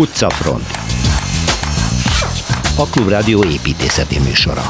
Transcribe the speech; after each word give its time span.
Utcafront 0.00 0.66
A 2.76 2.86
Klubrádió 2.86 3.44
építészeti 3.44 4.18
műsora 4.18 4.62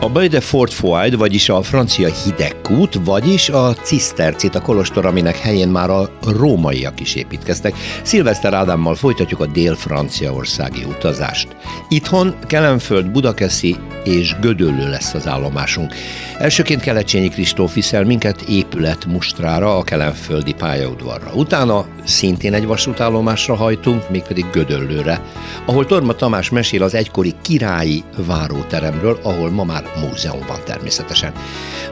A 0.00 0.08
Bay 0.08 0.28
de 0.28 0.40
Fort 0.40 0.72
Foide, 0.72 1.16
vagyis 1.16 1.48
a 1.48 1.62
francia 1.62 2.08
hidegkút, 2.08 2.94
vagyis 3.04 3.48
a 3.48 3.74
Cisztercit, 3.74 4.54
a 4.54 4.60
kolostor, 4.60 5.06
aminek 5.06 5.38
helyén 5.38 5.68
már 5.68 5.90
a 5.90 6.10
rómaiak 6.26 7.00
is 7.00 7.14
építkeztek. 7.14 7.74
Szilveszter 8.02 8.54
Ádámmal 8.54 8.94
folytatjuk 8.94 9.40
a 9.40 9.46
dél-franciaországi 9.46 10.84
utazást. 10.84 11.51
Itthon 11.88 12.34
Kelenföld, 12.46 13.06
Budakeszi 13.10 13.76
és 14.04 14.36
Gödöllő 14.40 14.90
lesz 14.90 15.14
az 15.14 15.26
állomásunk. 15.26 15.94
Elsőként 16.38 16.80
Kelecsényi 16.80 17.28
Kristóf 17.28 17.74
viszel 17.74 18.04
minket 18.04 18.40
épület 18.40 19.04
mustrára, 19.04 19.76
a 19.76 19.82
Kelenföldi 19.82 20.52
pályaudvarra. 20.52 21.32
Utána 21.34 21.86
szintén 22.04 22.54
egy 22.54 22.66
vasútállomásra 22.66 23.54
hajtunk, 23.54 24.10
mégpedig 24.10 24.46
Gödöllőre, 24.52 25.20
ahol 25.66 25.86
Torma 25.86 26.12
Tamás 26.12 26.50
mesél 26.50 26.82
az 26.82 26.94
egykori 26.94 27.34
királyi 27.42 28.04
váróteremről, 28.26 29.18
ahol 29.22 29.50
ma 29.50 29.64
már 29.64 29.84
múzeum 30.00 30.44
van 30.48 30.58
természetesen. 30.64 31.32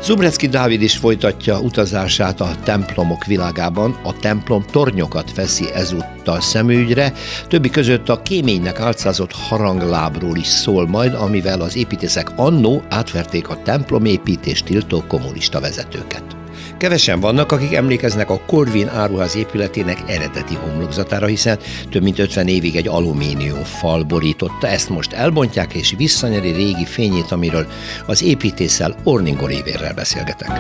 Zubrecki 0.03 0.47
Dávid 0.47 0.83
is 0.83 0.97
folytatja 0.97 1.61
utazását 1.61 2.41
a 2.41 2.51
templomok 2.63 3.25
világában, 3.25 3.99
a 4.03 4.17
templom 4.17 4.65
tornyokat 4.71 5.35
veszi 5.35 5.73
ezúttal 5.75 6.41
szemügyre, 6.41 7.13
többi 7.49 7.71
között 7.71 8.09
a 8.09 8.23
kéménynek 8.23 8.81
álcázott 8.81 9.33
haranglábról 9.71 10.37
is 10.37 10.47
szól 10.47 10.89
majd, 10.89 11.15
amivel 11.15 11.61
az 11.61 11.77
építészek 11.77 12.31
annó 12.37 12.83
átverték 12.89 13.49
a 13.49 13.63
templomépítést 13.63 14.65
tiltó 14.65 15.05
kommunista 15.09 15.61
vezetőket. 15.61 16.23
Kevesen 16.79 17.21
vannak, 17.21 17.53
akik 17.53 17.75
emlékeznek 17.75 18.31
a 18.31 18.41
Corvin 18.47 18.89
áruház 18.89 19.37
épületének 19.37 20.03
eredeti 20.07 20.55
homlokzatára, 20.55 21.27
hiszen 21.27 21.59
több 21.91 22.03
mint 22.03 22.19
50 22.19 22.49
évig 22.49 22.77
egy 22.77 22.89
alumínium 22.89 23.63
fal 23.63 24.03
borította, 24.03 24.69
ezt 24.69 24.89
most 24.89 25.13
elbontják 25.13 25.75
és 25.75 25.95
visszanyeri 25.97 26.51
régi 26.51 26.85
fényét, 26.85 27.31
amiről 27.31 27.67
az 28.07 28.23
építéssel 28.23 28.97
Orning 29.05 29.43
Oliverrel 29.43 29.95
beszélgetek. 29.95 30.51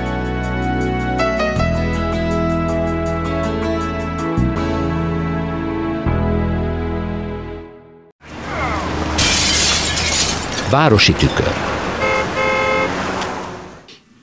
Városi 10.71 11.13
tükör 11.13 11.71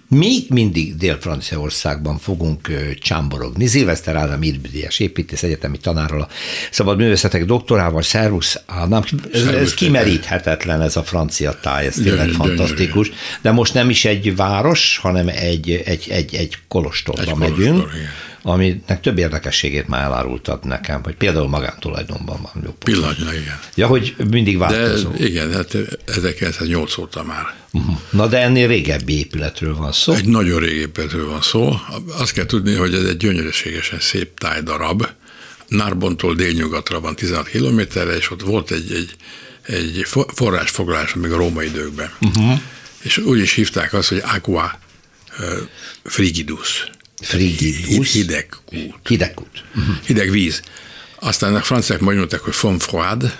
mi 0.10 0.46
mindig 0.50 0.96
Dél-Franciaországban 0.96 2.18
fogunk 2.18 2.72
csámborogni. 3.00 3.66
Zilveszter 3.66 4.16
Ádám 4.16 4.42
Idbidies 4.42 5.00
építész 5.00 5.44
egyetemi 5.44 5.78
tanárral, 5.78 6.22
a 6.22 6.28
szabad 6.72 6.98
művészetek 6.98 7.46
doktorával, 7.46 8.02
szervusz 8.02 8.60
Ádám. 8.66 9.04
Ez, 9.34 9.46
ez 9.46 9.74
kimeríthetetlen 9.74 10.82
ez 10.82 10.96
a 10.96 11.04
francia 11.04 11.60
táj, 11.62 11.86
ez 11.86 11.96
tényleg 11.96 12.30
fantasztikus. 12.30 13.12
De 13.42 13.52
most 13.52 13.74
nem 13.74 13.90
is 13.90 14.06
egy 14.06 14.36
város, 14.36 14.98
hanem 15.02 15.28
egy, 15.28 15.82
egy, 15.86 16.08
egy, 16.10 16.36
egy 16.36 16.58
kolostorba 16.68 17.22
egy 17.22 17.36
megyünk. 17.36 17.78
Kolostor, 17.78 18.00
aminek 18.48 19.02
több 19.02 19.18
érdekességét 19.18 19.88
már 19.88 20.04
elárultad 20.04 20.66
nekem, 20.66 21.04
hogy 21.04 21.16
például 21.16 21.48
magántulajdonban 21.48 22.42
van. 22.42 22.64
Jó 22.66 22.72
Pillanatnyilag, 22.72 23.34
igen. 23.34 23.60
Ja, 23.76 23.88
hogy 23.88 24.16
mindig 24.30 24.58
változó. 24.58 25.10
De 25.10 25.26
igen, 25.26 25.54
hát 25.54 25.78
1908 26.06 26.98
óta 26.98 27.24
már. 27.24 27.56
Uh-huh. 27.72 27.98
Na 28.10 28.28
de 28.28 28.42
ennél 28.42 28.68
régebbi 28.68 29.18
épületről 29.18 29.76
van 29.76 29.92
szó. 29.92 30.14
Egy 30.14 30.28
nagyon 30.28 30.60
régi 30.60 30.80
épületről 30.80 31.30
van 31.30 31.42
szó. 31.42 31.76
Azt 32.18 32.34
kell 32.34 32.46
tudni, 32.46 32.76
hogy 32.76 32.94
ez 32.94 33.04
egy 33.04 33.18
gyönyörűségesen 33.18 34.00
szép 34.00 34.40
tájdarab. 34.40 35.08
Nárbontól 35.68 36.36
délnyugatra 36.36 37.00
van 37.00 37.16
16 37.16 37.48
kilométerre, 37.48 38.16
és 38.16 38.32
ott 38.32 38.42
volt 38.42 38.72
egy, 38.72 38.92
egy, 38.92 39.16
egy 39.76 40.06
forrásfoglalás 40.34 41.14
még 41.14 41.32
a 41.32 41.38
római 41.38 41.66
időkben. 41.66 42.12
Uh-huh. 42.22 42.60
És 43.02 43.18
úgy 43.18 43.40
is 43.40 43.54
hívták 43.54 43.94
azt, 43.94 44.10
hogy 44.10 44.22
aqua 44.36 44.80
frigidus. 46.04 46.90
Frigidus. 47.22 48.12
Hideg 48.12 48.48
út. 48.74 49.08
Hideg 49.08 49.34
út. 49.40 49.64
Uh-huh. 49.76 49.96
Hideg 50.06 50.32
víz. 50.32 50.62
Aztán 51.20 51.56
a 51.56 51.62
franciák 51.62 52.00
majd 52.00 52.18
mondták, 52.18 52.40
hogy 52.40 52.56
fond 52.56 52.82
froid, 52.82 53.36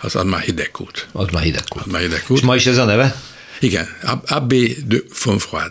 az, 0.00 0.16
az 0.16 0.24
már 0.24 0.40
hideg 0.40 0.70
út. 0.78 1.08
Az 1.12 1.26
már 1.32 1.42
hideg 1.42 1.62
út. 1.76 1.82
Az 1.84 1.92
már 1.92 2.00
hideg 2.00 2.24
út. 2.28 2.38
És 2.38 2.44
ma 2.44 2.54
is 2.54 2.66
ez 2.66 2.76
a 2.76 2.84
neve? 2.84 3.14
Igen, 3.60 3.88
Abbé 4.26 4.76
de 4.86 4.96
Fonfroid. 5.10 5.70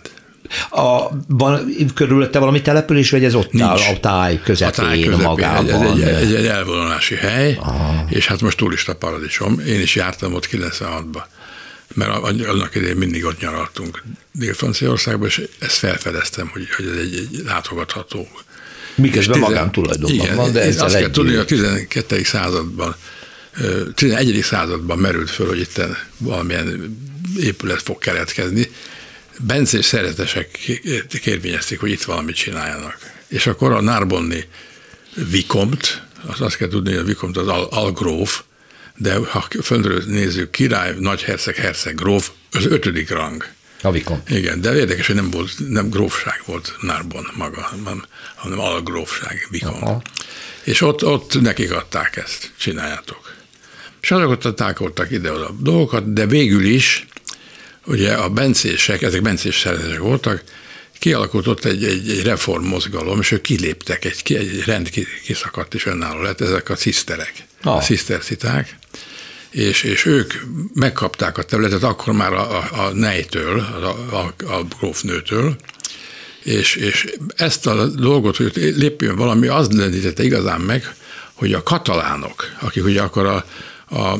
A, 0.70 1.08
van 1.28 1.74
körülötte 1.94 2.38
valami 2.38 2.62
település, 2.62 3.10
vagy 3.10 3.24
ez 3.24 3.34
ott 3.34 3.52
Nincs. 3.52 3.66
áll 3.66 3.94
a 3.94 4.00
táj 4.00 4.40
közepén, 4.44 4.84
a 4.84 4.88
táj 4.88 5.00
közepén 5.00 5.26
magában? 5.26 5.82
Egy, 5.86 6.00
egy, 6.00 6.14
egy, 6.14 6.34
egy 6.34 6.46
elvonulási 6.46 7.14
hely, 7.14 7.58
Aha. 7.60 8.04
és 8.08 8.26
hát 8.26 8.40
most 8.40 8.56
turista 8.56 8.94
paradicsom. 8.94 9.60
Én 9.66 9.80
is 9.80 9.94
jártam 9.94 10.34
ott 10.34 10.48
96-ban, 10.52 11.22
mert 11.98 12.46
annak 12.46 12.74
idején 12.74 12.96
mindig 12.96 13.24
ott 13.24 13.40
nyaraltunk 13.40 14.02
Dél-Franciaországban, 14.32 15.28
és 15.28 15.42
ezt 15.58 15.76
felfedeztem, 15.76 16.48
hogy, 16.48 16.68
hogy 16.76 16.86
ez 16.86 16.96
egy, 16.96 17.14
egy 17.14 17.42
látogatható. 17.44 18.28
Miközben 18.94 19.38
magántulajdonban 19.38 20.24
igen, 20.24 20.36
van, 20.36 20.52
de 20.52 20.60
ezzel 20.60 20.84
Azt 20.84 20.98
kell 20.98 21.10
tudni, 21.10 21.30
hogy 21.30 21.40
a 21.40 21.44
12. 21.44 22.22
században 22.22 22.96
11. 23.94 24.42
században 24.42 24.98
merült 24.98 25.30
föl, 25.30 25.46
hogy 25.46 25.60
itt 25.60 25.80
valamilyen 26.18 26.98
épület 27.40 27.82
fog 27.82 27.98
keletkezni, 27.98 28.70
bencés 29.38 29.84
szeretesek 29.84 30.58
kérvényezték, 31.22 31.80
hogy 31.80 31.90
itt 31.90 32.02
valamit 32.02 32.34
csináljanak. 32.34 32.98
És 33.28 33.46
akkor 33.46 33.72
a 33.72 33.80
Nárbonni 33.80 34.44
Vikomt, 35.30 36.02
azt, 36.26 36.40
azt 36.40 36.56
kell 36.56 36.68
tudni, 36.68 36.90
hogy 36.90 37.00
a 37.00 37.04
Vikomt 37.04 37.36
az 37.36 37.48
Al- 37.48 37.72
Algróf, 37.72 38.42
de 38.98 39.16
ha 39.16 39.46
föntről 39.62 40.02
nézzük, 40.06 40.50
király, 40.50 40.94
nagyherceg, 40.98 41.54
herceg, 41.54 41.94
gróf, 41.94 42.30
az 42.52 42.66
ötödik 42.66 43.10
rang. 43.10 43.46
A 43.82 43.90
Vikom. 43.90 44.22
Igen, 44.28 44.60
de 44.60 44.76
érdekes, 44.76 45.06
hogy 45.06 45.16
nem 45.16 45.30
volt, 45.30 45.52
nem 45.68 45.88
grófság 45.90 46.42
volt 46.44 46.76
Nárbon 46.80 47.30
maga, 47.36 47.60
hanem, 47.60 48.04
hanem 48.34 48.58
algrófság, 48.58 49.46
Vikom. 49.50 50.02
És 50.64 50.80
ott, 50.80 51.04
ott 51.04 51.40
nekik 51.40 51.72
adták 51.72 52.16
ezt, 52.16 52.50
csináljátok. 52.58 53.36
És 54.00 54.10
azokat 54.10 54.54
tákoltak 54.54 55.10
ide-oda 55.10 55.56
dolgokat, 55.60 56.12
de 56.12 56.26
végül 56.26 56.64
is 56.64 57.06
ugye 57.84 58.12
a 58.14 58.28
bencések, 58.28 59.02
ezek 59.02 59.22
bencés 59.22 59.58
szerzetesek 59.58 59.98
voltak, 59.98 60.42
kialakult 60.98 61.46
ott 61.46 61.64
egy, 61.64 61.84
egy, 61.84 62.10
egy 62.10 62.22
reformmozgalom, 62.22 63.20
és 63.20 63.30
ők 63.30 63.40
kiléptek, 63.40 64.04
egy, 64.04 64.22
egy 64.34 64.62
rend 64.64 64.90
kiszakadt 65.24 65.74
és 65.74 65.86
önálló 65.86 66.22
lett, 66.22 66.40
ezek 66.40 66.68
a 66.68 66.74
ciszterek, 66.74 67.32
ah. 67.62 67.76
a 67.76 67.80
ciszterciták, 67.80 68.77
és, 69.50 69.82
és 69.82 70.04
ők 70.04 70.32
megkapták 70.74 71.38
a 71.38 71.42
területet 71.42 71.82
akkor 71.82 72.12
már 72.12 72.32
a, 72.32 72.58
a, 72.58 72.86
a 72.86 72.92
nejtől, 72.92 73.58
a, 73.58 74.16
a, 74.16 74.34
a 74.52 74.64
grófnőtől, 74.78 75.56
és, 76.42 76.74
és 76.74 77.12
ezt 77.36 77.66
a 77.66 77.86
dolgot, 77.86 78.36
hogy 78.36 78.52
lépjön 78.76 79.16
valami, 79.16 79.46
az 79.46 79.70
lendítette 79.70 80.22
igazán 80.22 80.60
meg, 80.60 80.94
hogy 81.34 81.52
a 81.52 81.62
katalánok, 81.62 82.56
akik 82.60 82.84
ugye 82.84 83.02
akkor 83.02 83.26
a, 83.26 83.44
a, 83.96 84.18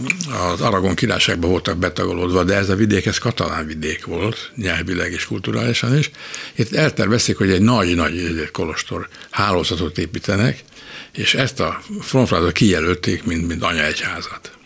az 0.52 0.60
Aragon 0.60 0.94
királyságban 0.94 1.50
voltak 1.50 1.76
betagolódva, 1.76 2.44
de 2.44 2.54
ez 2.54 2.68
a 2.68 2.74
vidék, 2.74 3.06
ez 3.06 3.18
katalán 3.18 3.66
vidék 3.66 4.04
volt, 4.04 4.52
nyelvileg 4.56 5.12
és 5.12 5.24
kulturálisan 5.24 5.98
is. 5.98 6.10
Itt 6.54 6.74
eltervezték, 6.74 7.36
hogy 7.36 7.50
egy 7.50 7.60
nagy-nagy 7.60 8.50
kolostor 8.52 9.08
hálózatot 9.30 9.98
építenek, 9.98 10.64
és 11.12 11.34
ezt 11.34 11.60
a 11.60 11.80
frontfrádot 12.00 12.52
kijelölték, 12.52 13.24
mint, 13.24 13.46
mint 13.46 13.62
anyaegyházat. 13.62 14.57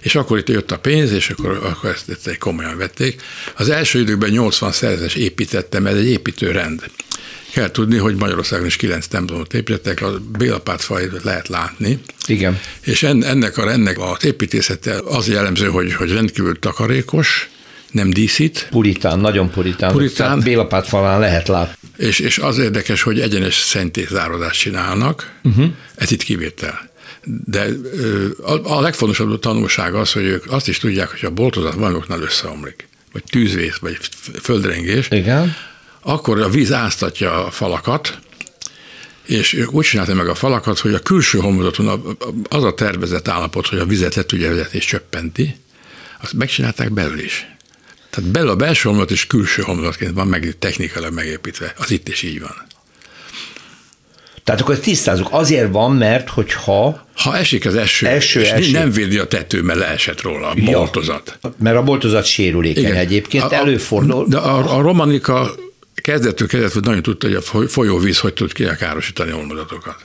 És 0.00 0.14
akkor 0.14 0.38
itt 0.38 0.48
jött 0.48 0.70
a 0.70 0.78
pénz, 0.78 1.12
és 1.12 1.30
akkor, 1.30 1.60
akkor 1.62 1.90
ezt, 1.90 2.08
ezt 2.08 2.38
komolyan 2.38 2.76
vették. 2.76 3.22
Az 3.56 3.68
első 3.68 4.00
időkben 4.00 4.30
80 4.30 4.72
szerzes 4.72 5.14
építettem, 5.14 5.86
ez 5.86 5.96
egy 5.96 6.08
építőrend. 6.08 6.82
Kell 7.52 7.70
tudni, 7.70 7.96
hogy 7.96 8.14
Magyarországon 8.14 8.66
is 8.66 8.76
kilenc 8.76 9.06
templomot 9.06 9.54
építettek, 9.54 10.02
a 10.02 10.18
Bélapátfajt 10.38 11.22
lehet 11.22 11.48
látni. 11.48 11.98
Igen. 12.26 12.60
És 12.80 13.02
ennek 13.02 13.56
a 13.56 13.70
ennek 13.70 13.98
az 13.98 14.24
építészete 14.24 15.00
az 15.04 15.28
jellemző, 15.28 15.66
hogy, 15.66 15.92
hogy 15.92 16.12
rendkívül 16.12 16.58
takarékos, 16.58 17.50
nem 17.90 18.10
díszít. 18.10 18.66
Puritán, 18.70 19.18
nagyon 19.18 19.50
puritán. 19.50 19.92
Puritán. 19.92 20.40
Bélapát 20.40 20.86
falán 20.86 21.20
lehet 21.20 21.48
látni. 21.48 21.88
És, 21.96 22.18
és 22.18 22.38
az 22.38 22.58
érdekes, 22.58 23.02
hogy 23.02 23.20
egyenes 23.20 23.54
szentélyzárodást 23.54 24.60
csinálnak, 24.60 25.32
uh-huh. 25.42 25.66
ez 25.94 26.10
itt 26.10 26.22
kivétel. 26.22 26.89
De 27.24 27.68
a, 28.62 28.80
legfontosabb 28.80 29.38
tanulság 29.38 29.94
az, 29.94 30.12
hogy 30.12 30.24
ők 30.24 30.52
azt 30.52 30.68
is 30.68 30.78
tudják, 30.78 31.10
hogy 31.10 31.24
a 31.24 31.30
boltozat 31.30 31.74
valamiknál 31.74 32.20
összeomlik, 32.22 32.88
vagy 33.12 33.24
tűzvész, 33.24 33.76
vagy 33.76 33.98
földrengés, 34.42 35.08
Igen 35.10 35.54
akkor 36.02 36.40
a 36.40 36.48
víz 36.48 36.72
áztatja 36.72 37.46
a 37.46 37.50
falakat, 37.50 38.18
és 39.26 39.52
ők 39.52 39.72
úgy 39.72 39.84
csinálta 39.84 40.14
meg 40.14 40.28
a 40.28 40.34
falakat, 40.34 40.78
hogy 40.78 40.94
a 40.94 40.98
külső 40.98 41.38
homozaton 41.38 42.16
az 42.48 42.64
a 42.64 42.74
tervezett 42.74 43.28
állapot, 43.28 43.66
hogy 43.66 43.78
a 43.78 43.84
vizet 43.84 44.14
le 44.14 44.24
tudja 44.24 44.48
vezetni 44.48 44.78
és 44.78 44.84
csöppenti, 44.84 45.56
azt 46.20 46.32
megcsinálták 46.32 46.92
belül 46.92 47.18
is. 47.18 47.46
Tehát 48.10 48.30
belül 48.30 48.48
a 48.48 48.56
belső 48.56 48.88
homlok 48.88 49.10
és 49.10 49.26
külső 49.26 49.62
homlokként 49.62 50.14
van 50.14 50.26
meg 50.26 50.56
technikailag 50.58 51.12
megépítve. 51.12 51.74
Az 51.76 51.90
itt 51.90 52.08
is 52.08 52.22
így 52.22 52.40
van. 52.40 52.66
Tehát 54.50 54.64
akkor 54.64 54.78
tisztázunk. 54.78 55.28
Azért 55.30 55.72
van, 55.72 55.96
mert 55.96 56.28
hogyha... 56.28 57.06
Ha 57.14 57.36
esik 57.36 57.66
az 57.66 57.74
eső, 57.74 58.06
eső, 58.06 58.40
és 58.40 58.50
eső. 58.50 58.72
nem 58.72 58.90
védi 58.90 59.18
a 59.18 59.24
tető, 59.24 59.62
mert 59.62 59.78
leesett 59.78 60.20
róla 60.20 60.48
a 60.48 60.52
ja, 60.56 60.78
boltozat. 60.78 61.38
Mert 61.58 61.76
a 61.76 61.82
boltozat 61.82 62.24
sérülékeny 62.24 62.84
Igen. 62.84 62.96
egyébként, 62.96 63.44
a, 63.44 63.54
előfordul. 63.54 64.24
De 64.28 64.38
a, 64.38 64.76
a 64.78 64.80
romanika 64.80 65.54
kezdettől 65.94 66.48
kezdetől 66.48 66.82
nagyon 66.84 67.02
tudta, 67.02 67.26
hogy 67.26 67.36
a 67.36 67.68
folyóvíz 67.68 68.18
hogy 68.18 68.32
tud 68.32 68.52
károsítani 68.78 69.30
a 69.30 69.34
homlokzatokat. 69.34 69.96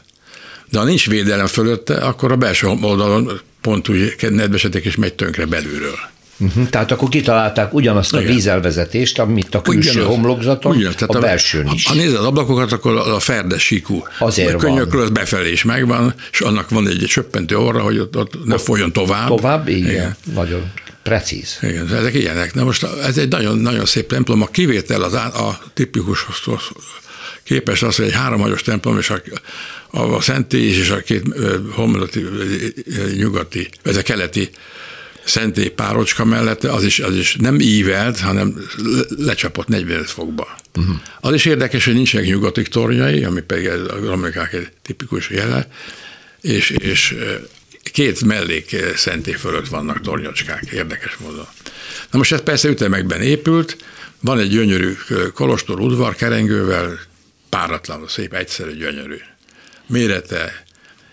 De 0.69 0.80
ha 0.80 0.86
nincs 0.86 1.09
védelem 1.09 1.48
fölötte, 1.48 1.95
akkor 1.95 2.31
a 2.31 2.36
belső 2.36 2.68
oldalon 2.81 3.39
pont 3.62 3.89
úgy 3.89 4.15
nedvesedek 4.30 4.86
és 4.86 4.95
megy 4.95 5.13
tönkre 5.13 5.45
belülről. 5.45 6.00
Uh-huh. 6.38 6.70
Tehát 6.70 6.92
akkor 6.92 7.10
kitalálták 7.10 7.74
ugyanazt 7.74 8.14
a 8.14 8.22
Igen. 8.22 8.34
vízelvezetést, 8.34 9.20
amit 9.20 9.56
a 9.56 9.62
külső 9.62 9.90
ugyanaz, 9.90 10.10
homlokzaton, 10.10 10.76
ugyanaz, 10.76 10.96
a 11.08 11.20
belsőn 11.20 11.70
is. 11.74 11.88
Ha 11.88 11.94
nézed 11.94 12.16
az 12.16 12.26
ablakokat, 12.26 12.72
akkor 12.72 12.96
a 12.98 13.20
ferdes 13.20 13.62
síkú 13.62 14.04
Azért 14.20 14.54
a 14.54 14.58
könyökről 14.58 15.02
az 15.02 15.10
befelé 15.10 15.52
is 15.52 15.64
megvan, 15.64 16.14
és 16.32 16.42
annak 16.42 16.70
van 16.70 16.88
egy 16.88 17.04
csöppentő 17.08 17.58
orra, 17.58 17.82
hogy 17.82 18.00
ott, 18.00 18.18
ott 18.18 18.46
ne 18.46 18.58
folyjon 18.58 18.94
tovább. 18.94 19.28
Tovább, 19.28 19.68
igen. 19.68 19.90
igen. 19.90 20.16
Nagyon 20.34 20.72
precíz. 21.04 21.58
Igen, 21.62 21.94
ezek 21.94 22.14
ilyenek. 22.14 22.54
Na 22.54 22.64
most 22.64 22.84
ez 22.84 23.18
egy 23.18 23.30
nagyon, 23.30 23.58
nagyon 23.58 23.86
szép 23.86 24.08
templom. 24.08 24.42
A 24.42 24.48
kivétel 24.48 25.02
az 25.02 25.14
a, 25.14 25.48
a 25.48 25.60
tipikus 25.74 26.26
képes 27.44 27.84
az, 27.84 27.96
hogy 27.96 28.06
egy 28.06 28.14
háromhagyos 28.14 28.62
templom, 28.62 28.98
és 28.98 29.10
a, 29.10 29.22
a, 29.90 30.00
a 30.00 30.22
szentély 30.22 30.70
és 30.70 30.90
a 30.90 30.98
két 30.98 31.24
homlokati, 31.72 32.26
nyugati, 33.18 33.70
ez 33.84 33.98
a 33.98 34.02
keleti 34.02 34.50
szentély 35.25 35.69
párocska 35.69 36.25
mellett, 36.25 36.63
az 36.63 36.83
is, 36.83 37.00
az 37.00 37.16
is 37.16 37.36
nem 37.36 37.60
ívelt, 37.60 38.19
hanem 38.19 38.68
lecsapott 39.18 39.68
45 39.68 40.10
fokba. 40.10 40.57
Uh-huh. 40.75 40.95
Az 41.19 41.33
is 41.33 41.45
érdekes, 41.45 41.86
hogy 41.86 41.94
nincsenek 41.94 42.27
nyugati 42.27 42.62
tornyai, 42.62 43.24
ami 43.24 43.42
pedig 43.42 43.69
a 43.69 44.12
Amerikák 44.12 44.54
egy 44.54 44.68
tipikus 44.81 45.30
jele, 45.30 45.68
és, 46.42 46.69
és 46.69 47.16
két 47.92 48.24
mellék 48.25 48.75
szentély 48.95 49.33
fölött 49.33 49.68
vannak 49.68 50.01
tornyocskák, 50.01 50.63
érdekes 50.74 51.18
módon. 51.18 51.48
Na 52.12 52.18
most 52.18 52.31
ez 52.31 52.42
persze 52.42 52.69
ütemekben 52.69 53.22
épült, 53.22 53.77
van 54.19 54.39
egy 54.39 54.50
gyönyörű 54.50 54.94
kolostor 55.33 55.80
udvar 55.80 56.16
kerengővel, 56.16 57.00
páratlanul 57.50 58.07
szép, 58.07 58.33
egyszerű, 58.33 58.77
gyönyörű. 58.77 59.18
Mérete, 59.88 60.66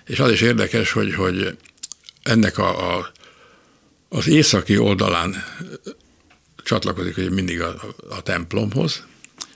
és 0.06 0.18
az 0.18 0.30
is 0.30 0.40
érdekes, 0.40 0.92
hogy, 0.92 1.14
hogy 1.14 1.56
ennek 2.22 2.58
a, 2.58 2.96
a 2.96 3.12
az 4.12 4.28
északi 4.28 4.78
oldalán 4.78 5.34
csatlakozik 6.64 7.14
hogy 7.14 7.30
mindig 7.30 7.60
a, 7.60 7.74
a 8.10 8.22
templomhoz, 8.22 9.04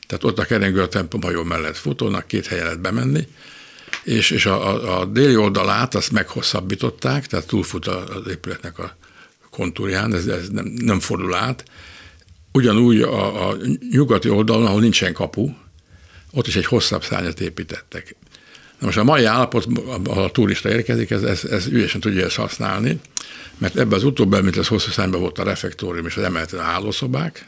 tehát 0.07 0.25
ott 0.25 0.39
a 0.39 0.45
kerengő 0.45 0.83
a 0.83 0.89
templomhajó 0.89 1.43
mellett 1.43 1.77
futónak, 1.77 2.27
két 2.27 2.47
helyen 2.47 2.65
lehet 2.65 2.81
bemenni, 2.81 3.29
és, 4.05 4.31
és 4.31 4.47
a, 4.47 4.69
a, 4.69 5.01
a 5.01 5.05
déli 5.05 5.37
oldalát 5.37 5.95
azt 5.95 6.11
meghosszabbították, 6.11 7.27
tehát 7.27 7.47
túlfut 7.47 7.87
az 7.87 8.29
épületnek 8.29 8.79
a 8.79 8.97
kontúrján, 9.51 10.15
ez, 10.15 10.27
ez 10.27 10.49
nem, 10.49 10.65
nem 10.65 11.01
fordul 11.01 11.35
át. 11.35 11.65
Ugyanúgy 12.53 13.01
a, 13.01 13.49
a 13.49 13.57
nyugati 13.91 14.29
oldalon, 14.29 14.67
ahol 14.67 14.81
nincsen 14.81 15.13
kapu, 15.13 15.51
ott 16.31 16.47
is 16.47 16.57
egy 16.57 16.67
hosszabb 16.67 17.05
szárnyat 17.05 17.41
építettek. 17.41 18.17
Na 18.79 18.87
most 18.87 18.99
a 18.99 19.05
mai 19.05 19.25
állapot, 19.25 19.67
ahol 20.05 20.25
a 20.25 20.31
turista 20.31 20.71
érkezik, 20.71 21.11
ez, 21.11 21.23
ez, 21.23 21.45
ez 21.45 21.67
ügyesen 21.67 22.01
tudja 22.01 22.25
ezt 22.25 22.37
használni, 22.37 23.01
mert 23.59 23.77
ebben 23.77 23.99
az 23.99 24.05
utóbbi, 24.05 24.41
mint 24.41 24.57
ez 24.57 24.67
hosszú 24.67 24.91
számban 24.91 25.21
volt 25.21 25.39
a 25.39 25.43
refektórium 25.43 26.07
és 26.07 26.17
az 26.17 26.23
emeleten 26.23 26.61
állószobák, 26.61 27.47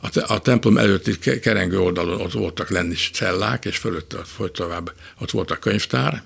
a, 0.00 0.08
te, 0.08 0.20
a 0.20 0.38
templom 0.38 0.78
előtti 0.78 1.18
kerengő 1.18 1.80
oldalon 1.80 2.20
ott 2.20 2.32
voltak 2.32 2.70
lenni 2.70 2.94
cellák, 3.12 3.64
és 3.64 3.76
fölött 3.76 4.16
folyt 4.24 4.52
tovább, 4.52 4.92
ott 5.20 5.30
volt 5.30 5.50
a 5.50 5.56
könyvtár. 5.56 6.22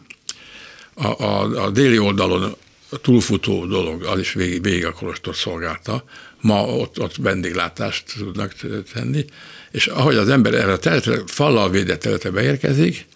A, 0.95 1.07
a, 1.07 1.65
a 1.65 1.71
déli 1.71 1.99
oldalon 1.99 2.55
a 2.89 2.97
túlfutó 2.97 3.67
dolog, 3.67 4.03
az 4.03 4.19
is 4.19 4.33
végig, 4.33 4.63
végig 4.63 4.85
a 4.85 4.93
kolostor 4.93 5.37
szolgálta. 5.37 6.05
Ma 6.41 6.63
ott, 6.63 7.01
ott 7.01 7.17
vendéglátást 7.17 8.05
tudnak 8.19 8.55
tenni, 8.93 9.25
és 9.71 9.87
ahogy 9.87 10.17
az 10.17 10.29
ember 10.29 10.55
erre 10.55 10.73
a 10.73 10.79
teletre, 10.79 11.23
fallal 11.27 11.71
védett 11.71 12.01
teletre 12.01 12.31
beérkezik, 12.31 13.07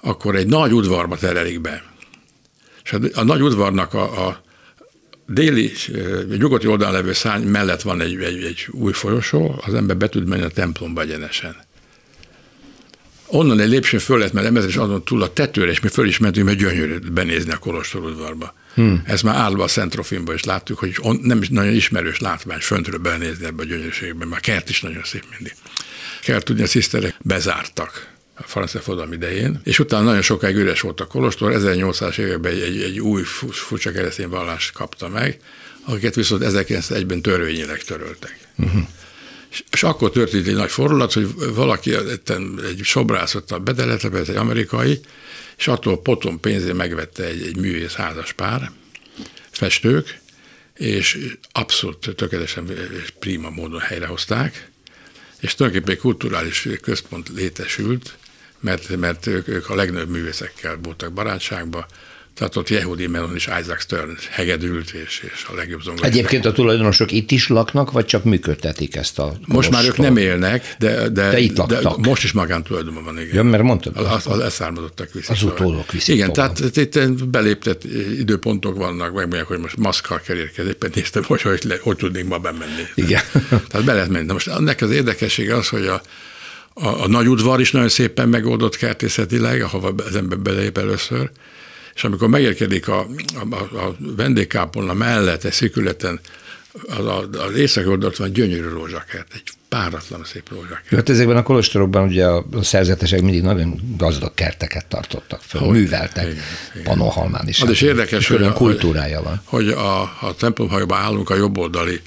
akkor 0.00 0.36
egy 0.36 0.46
nagy 0.46 0.72
udvarba 0.72 1.16
terelik 1.16 1.60
be. 1.60 1.82
És 2.84 2.92
a, 2.92 2.98
a 3.14 3.22
nagy 3.22 3.42
udvarnak 3.42 3.94
a, 3.94 4.26
a 4.26 4.42
déli, 5.26 5.72
nyugati 6.38 6.66
oldalán 6.66 6.92
levő 6.92 7.12
szárny 7.12 7.46
mellett 7.46 7.82
van 7.82 8.00
egy, 8.00 8.22
egy, 8.22 8.44
egy 8.44 8.68
új 8.70 8.92
folyosó, 8.92 9.62
az 9.66 9.74
ember 9.74 9.96
be 9.96 10.08
tud 10.08 10.28
menni 10.28 10.42
a 10.42 10.48
templomba 10.48 11.00
egyenesen. 11.00 11.56
Onnan 13.30 13.60
egy 13.60 13.68
lépcsőn 13.68 14.00
föl 14.00 14.18
lehet 14.18 14.32
menni, 14.32 14.66
és 14.66 14.76
azon 14.76 15.04
túl 15.04 15.22
a 15.22 15.32
tetőre, 15.32 15.70
és 15.70 15.80
mi 15.80 15.88
föl 15.88 16.06
is 16.06 16.18
mentünk, 16.18 16.46
mert 16.46 16.58
gyönyörű 16.58 16.98
benézni 16.98 17.52
a 17.52 17.56
Kolostor 17.56 18.04
udvarba. 18.04 18.54
Hmm. 18.74 19.02
Ezt 19.04 19.22
már 19.22 19.34
állva 19.34 19.64
a 19.64 19.68
Centrofilmban 19.68 20.34
is 20.34 20.44
láttuk, 20.44 20.78
hogy 20.78 20.96
on, 21.00 21.20
nem 21.22 21.42
is 21.42 21.48
nagyon 21.48 21.74
ismerős 21.74 22.18
látvány 22.18 22.58
föntről 22.58 22.98
benézni 22.98 23.44
ebbe 23.44 23.62
a 23.62 23.66
gyönyörűségben, 23.66 24.28
már 24.28 24.40
kert 24.40 24.68
is 24.68 24.80
nagyon 24.80 25.02
szép 25.04 25.24
mindig. 25.30 25.54
Kell 26.22 26.40
tudni, 26.40 26.62
a 26.62 26.66
sziszterek 26.66 27.14
bezártak 27.22 28.17
a 28.38 28.42
francia 28.46 28.80
forradalom 28.80 29.12
idején, 29.12 29.60
és 29.64 29.78
utána 29.78 30.04
nagyon 30.04 30.22
sokáig 30.22 30.56
üres 30.56 30.80
volt 30.80 31.00
a 31.00 31.06
kolostor, 31.06 31.52
1800 31.52 32.18
években 32.18 32.52
egy, 32.52 32.60
egy, 32.60 32.82
egy 32.82 33.00
új 33.00 33.22
furcsa 33.50 33.92
keresztény 33.92 34.28
vallást 34.28 34.72
kapta 34.72 35.08
meg, 35.08 35.40
akiket 35.84 36.14
viszont 36.14 36.42
1901-ben 36.46 37.22
törvényileg 37.22 37.82
töröltek. 37.82 38.38
Uh-huh. 38.56 38.82
És, 39.50 39.64
és 39.70 39.82
akkor 39.82 40.10
történt 40.10 40.46
egy 40.46 40.54
nagy 40.54 40.70
fordulat, 40.70 41.12
hogy 41.12 41.28
valaki 41.54 41.94
egy 41.94 42.80
sobrászottal 42.82 43.58
bedeletbe, 43.58 44.18
ez 44.18 44.28
egy 44.28 44.36
amerikai, 44.36 45.00
és 45.56 45.68
attól 45.68 46.02
potom 46.02 46.40
pénzén 46.40 46.74
megvette 46.74 47.24
egy, 47.24 47.42
egy 47.42 47.56
művész 47.56 47.94
házas 47.94 48.32
pár, 48.32 48.70
festők, 49.50 50.20
és 50.74 51.36
abszolút 51.52 52.14
tökéletesen 52.16 52.70
és 53.04 53.10
prima 53.18 53.50
módon 53.50 53.80
helyrehozták, 53.80 54.70
és 55.40 55.54
tulajdonképpen 55.54 55.94
egy 55.94 56.02
kulturális 56.02 56.68
központ 56.82 57.28
létesült, 57.28 58.18
mert, 58.60 58.96
mert 58.96 59.26
ők, 59.26 59.48
ők 59.48 59.70
a 59.70 59.74
legnagyobb 59.74 60.10
művészekkel 60.10 60.78
voltak 60.82 61.12
barátságban, 61.12 61.86
tehát 62.38 62.56
ott 62.56 62.68
Yehudi 62.68 63.06
Melon 63.06 63.34
és 63.34 63.48
Isaac 63.60 63.80
Stern 63.80 64.16
hegedült, 64.30 64.90
és, 64.90 65.22
és 65.34 65.46
a 65.50 65.54
legjobb 65.54 65.80
zongorista. 65.80 66.16
Egyébként 66.16 66.44
a 66.44 66.52
tulajdonosok 66.52 67.12
itt 67.12 67.30
is 67.30 67.48
laknak, 67.48 67.90
vagy 67.90 68.04
csak 68.04 68.24
működtetik 68.24 68.96
ezt 68.96 69.18
a 69.18 69.22
kolostor? 69.22 69.54
Most 69.54 69.70
már 69.70 69.84
ők 69.84 69.96
nem 69.96 70.16
élnek, 70.16 70.74
de, 70.78 71.08
de, 71.08 71.30
de 71.30 71.38
itt 71.38 71.56
laktak. 71.56 72.00
De 72.00 72.08
most 72.08 72.24
is 72.24 72.32
magántulajdonban 72.32 73.04
van, 73.04 73.18
igen. 73.20 73.34
Ja, 73.34 73.42
mert 73.42 73.62
mondtad. 73.62 73.96
Az, 73.96 74.06
az, 74.06 74.26
az 74.26 74.38
leszármazottak 74.38 75.12
viszik. 75.12 75.30
Az 75.30 75.42
utódok 75.42 75.92
viszik. 75.92 76.14
Igen, 76.14 76.32
tovább. 76.32 76.52
tehát 76.52 76.76
itt 76.76 77.24
beléptett 77.24 77.84
időpontok 78.18 78.76
vannak, 78.76 79.12
megmondják, 79.12 79.46
hogy 79.46 79.58
most 79.58 79.76
maszkkal 79.76 80.20
kell 80.20 80.36
érkezni, 80.36 80.70
éppen 80.70 80.90
néztem, 80.94 81.22
hogy 81.22 81.42
hogy, 81.42 81.62
hogy, 81.62 81.78
hogy 81.82 81.96
tudnék 81.96 82.24
ma 82.24 82.38
bemenni. 82.38 82.82
Igen. 82.94 83.22
Tehát 83.48 83.84
be 83.84 83.92
lehet 83.92 84.08
menni. 84.08 84.26
De 84.26 84.32
most 84.32 84.48
ennek 84.48 84.82
az 84.82 84.90
érdekessége 84.90 85.56
az, 85.56 85.68
hogy 85.68 85.86
a, 85.86 86.02
a, 86.80 87.02
a 87.02 87.08
nagy 87.08 87.28
udvar 87.28 87.60
is 87.60 87.72
nagyon 87.72 87.88
szépen 87.88 88.28
megoldott 88.28 88.76
kertészetileg, 88.76 89.62
ahova 89.62 89.92
az 90.06 90.16
ember 90.16 90.38
belép 90.38 90.78
először, 90.78 91.30
és 91.94 92.04
amikor 92.04 92.28
megérkedik 92.28 92.88
a, 92.88 93.06
a, 93.50 93.54
a 93.54 93.96
vendégkápolna 93.98 94.92
mellett, 94.92 95.44
egy 95.44 95.52
szükületen, 95.52 96.20
az, 96.88 97.28
az 97.38 97.54
északi 97.56 97.88
oldalt 97.88 98.16
van 98.16 98.32
gyönyörű 98.32 98.68
rózsakert, 98.68 99.34
egy 99.34 99.42
páratlan 99.68 100.24
szép 100.24 100.48
rózsakert. 100.48 100.88
Hát 100.88 101.08
ezekben 101.08 101.36
a 101.36 101.42
kolostorokban 101.42 102.08
ugye 102.08 102.26
a 102.26 102.44
szerzetesek 102.62 103.22
mindig 103.22 103.42
nagyon 103.42 103.80
gazdag 103.96 104.34
kerteket 104.34 104.86
tartottak 104.86 105.40
föl, 105.42 105.60
hogy, 105.60 105.70
műveltek. 105.70 106.26
Panohalmán 106.84 107.48
is. 107.48 107.60
Az 107.60 107.70
is 107.70 107.80
érdekes, 107.80 108.28
hogy, 108.28 108.52
kultúrája 108.52 109.22
van. 109.22 109.40
hogy 109.44 109.68
a, 109.68 110.00
a 110.02 110.34
templomhajóban 110.38 110.98
állunk 110.98 111.30
a 111.30 111.34
jobboldali 111.34 112.00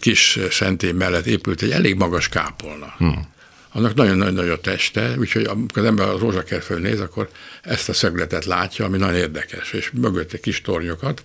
kis 0.00 0.38
szentély 0.50 0.92
mellett 0.92 1.26
épült 1.26 1.62
egy 1.62 1.70
elég 1.70 1.94
magas 1.94 2.28
kápolna. 2.28 2.94
Hmm 2.98 3.36
annak 3.72 3.94
nagyon-nagyon 3.94 4.34
nagy 4.34 4.48
a 4.48 4.60
teste, 4.60 5.14
úgyhogy 5.18 5.44
amikor 5.44 5.82
az 5.82 5.88
ember 5.88 6.08
a 6.08 6.18
rózsakert 6.18 6.64
föl 6.64 6.78
néz, 6.78 7.00
akkor 7.00 7.28
ezt 7.62 7.88
a 7.88 7.92
szögletet 7.92 8.44
látja, 8.44 8.84
ami 8.84 8.98
nagyon 8.98 9.16
érdekes, 9.16 9.72
és 9.72 9.90
mögötte 9.94 10.40
kis 10.40 10.60
tornyokat, 10.60 11.22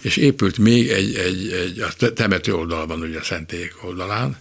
és 0.00 0.16
épült 0.16 0.58
még 0.58 0.90
egy, 0.90 1.14
egy, 1.14 1.52
egy 1.52 1.80
a 1.80 2.12
temető 2.12 2.54
oldalban, 2.54 3.00
ugye 3.00 3.18
a 3.18 3.22
szentélyek 3.22 3.74
oldalán, 3.82 4.36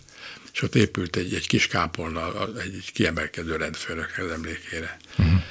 és 0.53 0.61
ott 0.61 0.75
épült 0.75 1.15
egy, 1.15 1.33
egy 1.33 1.47
kis 1.47 1.67
kápolna, 1.67 2.31
egy, 2.63 2.73
egy 2.73 2.91
kiemelkedő 2.93 3.55
rendfőnök 3.55 4.11
az 4.17 4.31
emlékére. 4.31 4.97
Uh-huh. 5.17 5.41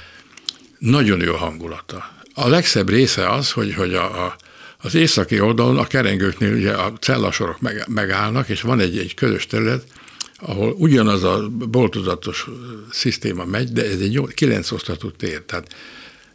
Nagyon 0.79 1.21
jó 1.21 1.35
hangulata. 1.35 2.11
A 2.33 2.47
legszebb 2.47 2.89
része 2.89 3.29
az, 3.29 3.51
hogy, 3.51 3.73
hogy 3.73 3.93
a, 3.93 4.25
a, 4.25 4.35
az 4.77 4.95
északi 4.95 5.39
oldalon 5.39 5.77
a 5.77 5.87
kerengőknél 5.87 6.53
ugye 6.53 6.71
a 6.71 6.93
cellasorok 6.99 7.61
meg, 7.61 7.83
megállnak, 7.87 8.49
és 8.49 8.61
van 8.61 8.79
egy, 8.79 8.97
egy 8.97 9.13
közös 9.13 9.45
terület, 9.45 9.83
ahol 10.45 10.75
ugyanaz 10.77 11.23
a 11.23 11.49
boltozatos 11.49 12.47
szisztéma 12.91 13.45
megy, 13.45 13.71
de 13.71 13.83
ez 13.83 13.99
egy 13.99 14.21
kilenc 14.33 14.71
osztatú 14.71 15.11
tér. 15.11 15.41
Tehát, 15.41 15.75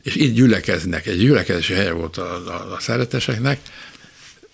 és 0.02 0.14
itt 0.14 0.34
gyülekeznek, 0.34 1.06
egy 1.06 1.18
gyülekezési 1.18 1.72
helye 1.72 1.92
volt 1.92 2.16
a, 2.16 2.34
a, 2.46 2.74
a 2.74 2.80
szereteseknek, 2.80 3.60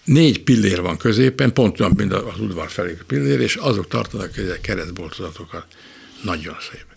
négy 0.05 0.43
pillér 0.43 0.81
van 0.81 0.97
középen, 0.97 1.53
pont 1.53 1.81
olyan, 1.81 1.93
mint 1.97 2.13
az 2.13 2.41
udvar 2.41 2.71
felé 2.71 2.97
pillér, 3.07 3.41
és 3.41 3.55
azok 3.55 3.89
tartanak 3.89 4.37
egy 4.37 4.61
keresztboltozatokat. 4.61 5.67
Nagyon 6.23 6.57
szép. 6.71 6.94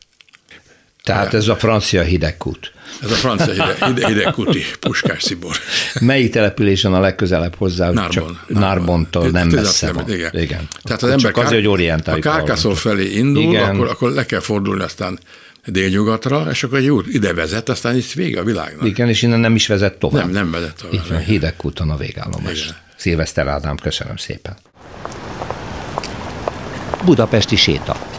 Tehát 1.08 1.34
ez 1.34 1.48
a 1.48 1.56
francia 1.56 2.02
hidegkút. 2.02 2.72
Ez 3.04 3.12
a 3.12 3.16
francia 3.16 3.66
hideg, 3.86 4.08
hidegkúti 4.08 4.64
puskás 4.80 5.24
szibor. 5.24 5.56
Melyik 6.00 6.32
településen 6.32 6.94
a 6.94 7.00
legközelebb 7.00 7.56
hozzá? 7.56 7.92
Nárbon. 7.92 8.10
Csak 8.10 8.60
Nárbontól 8.60 9.30
nem 9.30 9.48
messze 9.48 9.92
van. 9.92 10.10
Igen. 10.10 10.32
igen. 10.34 10.68
Tehát 10.84 11.04
az 11.04 11.10
ember 11.10 11.32
csak 11.32 11.38
azért, 11.38 11.54
hogy 11.54 11.68
orientáljuk. 11.68 12.26
A 12.26 12.30
Kárkászol 12.30 12.76
felé 12.76 13.06
indul, 13.06 13.44
igen. 13.44 13.70
akkor, 13.70 13.88
akkor 13.88 14.12
le 14.12 14.26
kell 14.26 14.40
fordulni 14.40 14.84
aztán 14.84 15.20
délnyugatra, 15.66 16.48
és 16.52 16.64
akkor 16.64 16.78
egy 16.78 16.90
út 16.90 17.08
ide 17.08 17.34
vezet, 17.34 17.70
aztán 17.70 17.96
itt 17.96 18.12
vége 18.12 18.40
a 18.40 18.44
világnak. 18.44 18.88
Igen, 18.88 19.10
és 19.10 19.22
innen 19.22 19.40
nem 19.40 19.56
is 19.56 19.68
vezet 19.68 19.98
tovább. 19.98 20.24
Nem, 20.24 20.32
nem 20.32 20.52
vezet 20.52 20.76
tovább. 20.76 20.94
Így 20.94 21.10
van, 21.10 21.20
hidegkúton 21.20 21.90
a 21.90 21.98
végállomás. 21.98 22.64
Igen. 22.64 22.76
Szilveszter 22.96 23.48
Ádám, 23.48 23.78
köszönöm 23.78 24.18
szépen. 24.18 24.56
Budapesti 27.06 27.56
séta. 27.56 28.17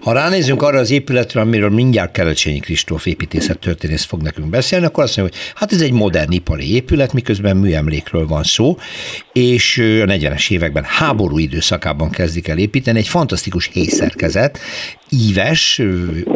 Ha 0.00 0.12
ránézünk 0.12 0.62
arra 0.62 0.78
az 0.78 0.90
épületre, 0.90 1.40
amiről 1.40 1.70
mindjárt 1.70 2.12
Kerecsényi 2.12 2.58
Kristóf 2.58 3.06
történész 3.60 4.04
fog 4.04 4.22
nekünk 4.22 4.48
beszélni, 4.48 4.86
akkor 4.86 5.04
azt 5.04 5.16
mondja, 5.16 5.36
hogy 5.36 5.52
hát 5.54 5.72
ez 5.72 5.80
egy 5.80 5.92
modern 5.92 6.32
ipari 6.32 6.74
épület, 6.74 7.12
miközben 7.12 7.56
műemlékről 7.56 8.26
van 8.26 8.42
szó, 8.42 8.78
és 9.32 9.78
a 9.78 10.06
40-es 10.06 10.50
években 10.50 10.84
háború 10.86 11.38
időszakában 11.38 12.10
kezdik 12.10 12.48
el 12.48 12.58
építeni, 12.58 12.98
egy 12.98 13.08
fantasztikus 13.08 13.70
hészerkezet, 13.72 14.58
íves, 15.10 15.82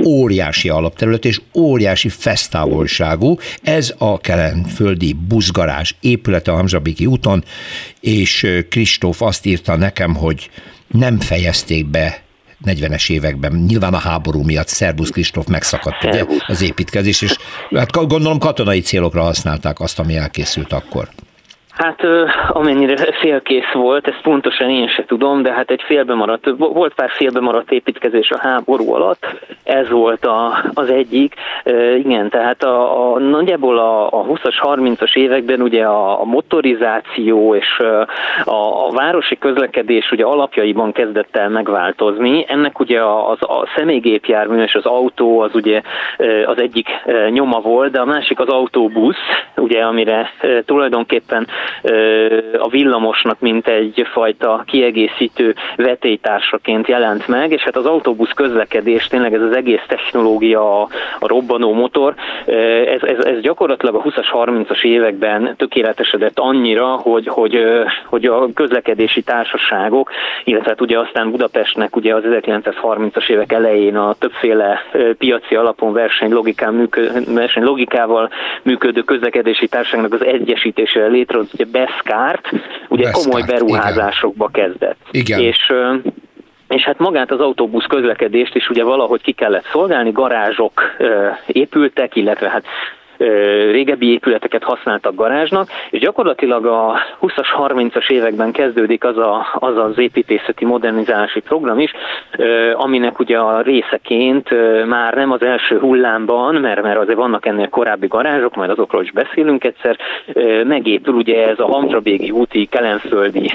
óriási 0.04 0.68
alapterület 0.68 1.24
és 1.24 1.40
óriási 1.54 2.08
fesztávolságú. 2.08 3.38
Ez 3.62 3.94
a 3.98 4.18
kelenföldi 4.18 5.16
buszgarázs 5.28 5.94
épülete 6.00 6.52
a 6.52 6.56
Hamzsabiki 6.56 7.06
úton, 7.06 7.44
és 8.00 8.46
Kristóf 8.68 9.22
azt 9.22 9.46
írta 9.46 9.76
nekem, 9.76 10.14
hogy 10.14 10.50
nem 10.88 11.20
fejezték 11.20 11.86
be 11.86 12.23
40-es 12.64 13.10
években, 13.10 13.52
nyilván 13.52 13.94
a 13.94 13.98
háború 13.98 14.42
miatt 14.42 14.68
Szerbusz 14.68 15.10
Kristóf 15.10 15.46
megszakadt 15.46 16.04
ugye, 16.04 16.24
az 16.46 16.62
építkezés, 16.62 17.22
és 17.22 17.36
hát 17.74 17.90
gondolom 17.90 18.38
katonai 18.38 18.80
célokra 18.80 19.22
használták 19.22 19.80
azt, 19.80 19.98
ami 19.98 20.16
elkészült 20.16 20.72
akkor. 20.72 21.08
Hát 21.76 22.02
amennyire 22.48 23.12
félkész 23.12 23.72
volt, 23.72 24.08
ezt 24.08 24.20
pontosan 24.22 24.70
én 24.70 24.88
se 24.88 25.04
tudom, 25.04 25.42
de 25.42 25.52
hát 25.52 25.70
egy 25.70 25.82
félbe 25.82 26.14
maradt, 26.14 26.50
volt 26.56 26.94
pár 26.94 27.10
félbe 27.10 27.40
maradt 27.40 27.70
építkezés 27.70 28.30
a 28.30 28.38
háború 28.38 28.92
alatt, 28.92 29.26
ez 29.64 29.90
volt 29.90 30.24
a, 30.24 30.64
az 30.74 30.90
egyik. 30.90 31.34
Igen, 31.96 32.28
tehát 32.28 32.62
a, 32.62 33.12
a, 33.14 33.18
nagyjából 33.18 33.78
a, 33.78 34.06
a 34.06 34.24
20-as, 34.24 34.54
30-as 34.62 35.16
években 35.16 35.60
ugye 35.60 35.84
a, 35.84 36.20
a 36.20 36.24
motorizáció 36.24 37.54
és 37.54 37.78
a, 38.44 38.86
a 38.86 38.90
városi 38.90 39.38
közlekedés 39.38 40.10
ugye 40.10 40.24
alapjaiban 40.24 40.92
kezdett 40.92 41.36
el 41.36 41.48
megváltozni. 41.48 42.44
Ennek 42.48 42.80
ugye 42.80 43.00
az, 43.04 43.42
a 43.42 43.68
személygépjármű 43.76 44.62
és 44.62 44.74
az 44.74 44.86
autó 44.86 45.40
az 45.40 45.54
ugye 45.54 45.82
az 46.46 46.58
egyik 46.58 46.88
nyoma 47.30 47.60
volt, 47.60 47.92
de 47.92 48.00
a 48.00 48.04
másik 48.04 48.40
az 48.40 48.48
autóbusz, 48.48 49.16
ugye 49.56 49.82
amire 49.82 50.30
tulajdonképpen 50.64 51.46
a 52.58 52.68
villamosnak 52.68 53.40
mint 53.40 53.68
egyfajta 53.68 54.62
kiegészítő 54.66 55.54
vetélytársaként 55.76 56.88
jelent 56.88 57.28
meg, 57.28 57.52
és 57.52 57.62
hát 57.62 57.76
az 57.76 57.86
autóbusz 57.86 58.32
közlekedés, 58.34 59.06
tényleg 59.06 59.34
ez 59.34 59.42
az 59.42 59.56
egész 59.56 59.82
technológia, 59.88 60.80
a, 60.80 60.88
a 61.18 61.26
robbanó 61.26 61.72
motor, 61.72 62.14
ez, 62.86 63.02
ez, 63.02 63.24
ez 63.24 63.40
gyakorlatilag 63.40 63.94
a 63.94 64.02
20-as, 64.02 64.26
30-as 64.32 64.84
években 64.84 65.54
tökéletesedett 65.56 66.38
annyira, 66.38 66.86
hogy, 66.86 67.26
hogy, 67.26 67.64
hogy 68.06 68.24
a 68.24 68.46
közlekedési 68.54 69.22
társaságok, 69.22 70.10
illetve 70.44 70.68
hát 70.68 70.80
ugye 70.80 70.98
aztán 70.98 71.30
Budapestnek 71.30 71.96
ugye 71.96 72.14
az 72.14 72.22
1930-as 72.26 73.28
évek 73.28 73.52
elején 73.52 73.96
a 73.96 74.14
többféle 74.18 74.82
piaci 75.18 75.54
alapon 75.54 75.92
versenylogikán 75.92 76.74
működ, 76.74 77.34
versenylogikával 77.34 78.30
működő 78.62 79.00
közlekedési 79.00 79.68
társaságnak 79.68 80.12
az 80.12 80.24
egyesítésére 80.24 81.06
létrehozott 81.06 81.53
ugye 81.54 81.64
Beszkárt, 81.64 82.48
ugye 82.88 83.02
Beszkárt, 83.02 83.24
komoly 83.24 83.42
beruházásokba 83.46 84.50
igen. 84.52 84.70
kezdett. 84.70 84.96
Igen. 85.10 85.40
És 85.40 85.72
és 86.68 86.82
hát 86.82 86.98
magát 86.98 87.30
az 87.30 87.40
autóbusz 87.40 87.86
közlekedést 87.86 88.54
is 88.54 88.68
ugye 88.68 88.84
valahogy 88.84 89.22
ki 89.22 89.32
kellett 89.32 89.64
szolgálni, 89.72 90.10
garázsok 90.10 90.82
épültek, 91.46 92.16
illetve 92.16 92.48
hát 92.48 92.64
régebbi 93.70 94.12
épületeket 94.12 94.62
használtak 94.62 95.14
garázsnak, 95.14 95.68
és 95.90 96.00
gyakorlatilag 96.00 96.66
a 96.66 96.98
20-as, 97.20 97.46
30-as 97.58 98.10
években 98.10 98.52
kezdődik 98.52 99.04
az, 99.04 99.16
a, 99.16 99.46
az 99.54 99.76
az 99.76 99.98
építészeti 99.98 100.64
modernizálási 100.64 101.40
program 101.40 101.78
is, 101.78 101.92
aminek 102.74 103.18
ugye 103.18 103.38
a 103.38 103.60
részeként 103.60 104.48
már 104.86 105.14
nem 105.14 105.30
az 105.30 105.42
első 105.42 105.78
hullámban, 105.78 106.54
mert, 106.54 106.82
mert 106.82 106.98
azért 106.98 107.18
vannak 107.18 107.46
ennél 107.46 107.68
korábbi 107.68 108.06
garázsok, 108.06 108.54
majd 108.54 108.70
azokról 108.70 109.02
is 109.02 109.12
beszélünk 109.12 109.64
egyszer, 109.64 109.96
megépül 110.64 111.14
ugye 111.14 111.48
ez 111.48 111.58
a 111.58 111.66
Hamtrabégi 111.66 112.30
úti 112.30 112.66
kelenföldi 112.66 113.50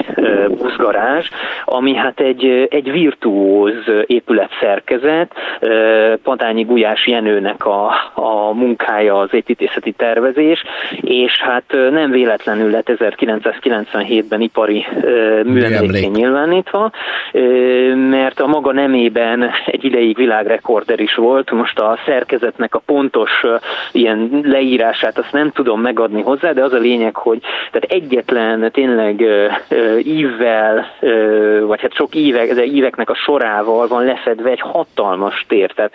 buszgarázs, 0.47 1.29
ami 1.65 1.95
hát 1.95 2.19
egy, 2.19 2.67
egy 2.69 2.91
virtuóz 2.91 3.73
épületszerkezet, 4.05 5.31
Patányi 6.23 6.63
Gulyás 6.63 7.07
Jenőnek 7.07 7.65
a, 7.65 7.91
a 8.13 8.53
munkája 8.53 9.17
az 9.17 9.29
építészeti 9.31 9.48
építészeti 9.49 9.91
tervezés, 9.91 10.63
és 11.01 11.39
hát 11.39 11.63
nem 11.91 12.11
véletlenül 12.11 12.71
lett 12.71 12.91
1997-ben 12.97 14.41
ipari 14.41 14.85
műemlékén 15.43 16.11
nyilvánítva, 16.11 16.91
mert 18.09 18.39
a 18.39 18.47
maga 18.47 18.71
nemében 18.71 19.51
egy 19.65 19.83
ideig 19.83 20.15
világrekorder 20.15 20.99
is 20.99 21.15
volt, 21.15 21.51
most 21.51 21.79
a 21.79 21.97
szerkezetnek 22.05 22.75
a 22.75 22.81
pontos 22.85 23.31
ilyen 23.91 24.41
leírását 24.43 25.17
azt 25.17 25.31
nem 25.31 25.51
tudom 25.51 25.81
megadni 25.81 26.21
hozzá, 26.21 26.51
de 26.51 26.63
az 26.63 26.73
a 26.73 26.77
lényeg, 26.77 27.15
hogy 27.15 27.39
tehát 27.71 28.03
egyetlen 28.03 28.71
tényleg 28.71 29.25
ívvel, 30.03 30.85
vagy 31.67 31.81
hát 31.81 31.93
sok 31.93 32.15
évek, 32.15 32.53
de 32.53 32.63
éveknek 32.63 33.09
a 33.09 33.15
sorával 33.15 33.87
van 33.87 34.03
lefedve 34.03 34.49
egy 34.49 34.61
hatalmas 34.61 35.45
tér, 35.47 35.71
tehát 35.71 35.93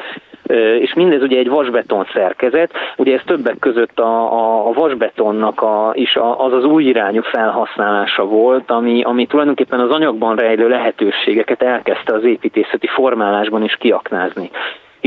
és 0.80 0.94
mindez 0.94 1.22
ugye 1.22 1.38
egy 1.38 1.48
vasbeton 1.48 2.06
szerkezet, 2.12 2.72
ugye 2.96 3.14
ez 3.14 3.20
többek 3.44 3.58
között 3.58 3.98
a, 3.98 4.68
a, 4.68 4.72
vasbetonnak 4.72 5.62
a, 5.62 5.90
is 5.94 6.16
a, 6.16 6.44
az 6.44 6.52
az 6.52 6.64
új 6.64 6.84
irányú 6.84 7.22
felhasználása 7.22 8.24
volt, 8.24 8.70
ami, 8.70 9.02
ami 9.02 9.26
tulajdonképpen 9.26 9.80
az 9.80 9.90
anyagban 9.90 10.36
rejlő 10.36 10.68
lehetőségeket 10.68 11.62
elkezdte 11.62 12.14
az 12.14 12.24
építészeti 12.24 12.86
formálásban 12.86 13.64
is 13.64 13.76
kiaknázni 13.76 14.50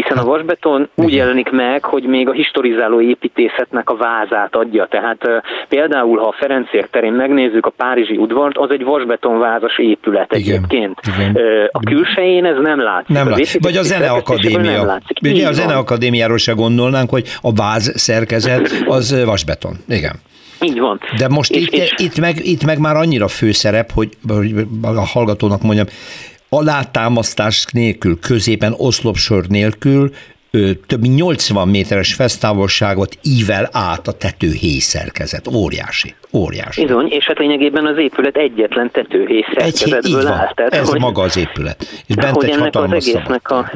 hiszen 0.01 0.17
a 0.17 0.19
hát, 0.19 0.25
vasbeton 0.25 0.89
úgy 0.95 1.13
jelenik 1.13 1.49
meg, 1.49 1.83
hogy 1.83 2.03
még 2.03 2.29
a 2.29 2.31
historizáló 2.31 3.01
építészetnek 3.01 3.89
a 3.89 3.95
vázát 3.95 4.55
adja. 4.55 4.87
Tehát 4.89 5.17
például, 5.69 6.17
ha 6.17 6.27
a 6.27 6.35
Ferenciek 6.39 6.89
terén 6.89 7.13
megnézzük 7.13 7.65
a 7.65 7.69
Párizsi 7.69 8.17
udvart, 8.17 8.57
az 8.57 8.71
egy 8.71 8.83
vasbetonvázas 8.83 9.77
épület 9.77 10.35
Igen. 10.35 10.55
egyébként. 10.55 10.99
Igen. 11.15 11.37
A 11.71 11.79
külsején 11.79 12.45
ez 12.45 12.57
nem 12.61 12.81
látszik. 12.81 13.15
Nem 13.15 13.29
látszik. 13.29 13.63
Vagy 13.63 13.77
a 13.77 13.81
Zeneakadémia. 13.81 14.85
Nem 14.85 14.99
Ugye 15.21 15.47
a 15.47 15.51
Zeneakadémiáról 15.51 16.37
se 16.37 16.51
gondolnánk, 16.51 17.09
hogy 17.09 17.27
a 17.41 17.53
váz 17.53 17.91
szerkezet 17.95 18.83
az 18.85 19.23
vasbeton. 19.25 19.75
Igen. 19.89 20.13
Így 20.61 20.79
van. 20.79 20.99
De 21.17 21.27
most 21.27 21.51
és, 21.51 21.61
itt, 21.61 21.73
és... 21.73 21.93
Itt, 21.97 22.19
meg, 22.19 22.35
itt 22.45 22.65
meg 22.65 22.79
már 22.79 22.95
annyira 22.95 23.27
főszerep, 23.27 23.91
hogy, 23.91 24.09
hogy 24.27 24.53
a 24.81 25.05
hallgatónak 25.05 25.61
mondjam, 25.61 25.85
alátámasztás 26.49 27.65
nélkül, 27.71 28.19
középen 28.19 28.73
oszlopsor 28.77 29.47
nélkül 29.47 30.13
több 30.87 31.01
mint 31.01 31.15
80 31.15 31.67
méteres 31.67 32.13
fesztávolságot 32.13 33.17
ível 33.23 33.69
át 33.71 34.07
a 34.07 34.11
tetőhéj 34.11 34.79
szerkezet. 34.79 35.47
Óriási. 35.55 36.15
Óriási. 36.33 36.81
Bizony, 36.85 37.07
és 37.09 37.25
hát 37.25 37.37
lényegében 37.37 37.85
az 37.85 37.97
épület 37.97 38.37
egyetlen 38.37 38.91
tetőhéj 38.91 39.45
szerkezetből 39.53 40.27
áll. 40.27 40.51
Tehát, 40.53 40.73
ez 40.73 40.89
hogy, 40.89 40.99
maga 40.99 41.21
az 41.21 41.37
épület. 41.37 41.85
És 42.07 42.15
bent 42.15 42.43
egy 42.43 42.49
ennek 42.49 42.75
az 42.75 42.91
egésznek 42.91 43.49
a, 43.49 43.71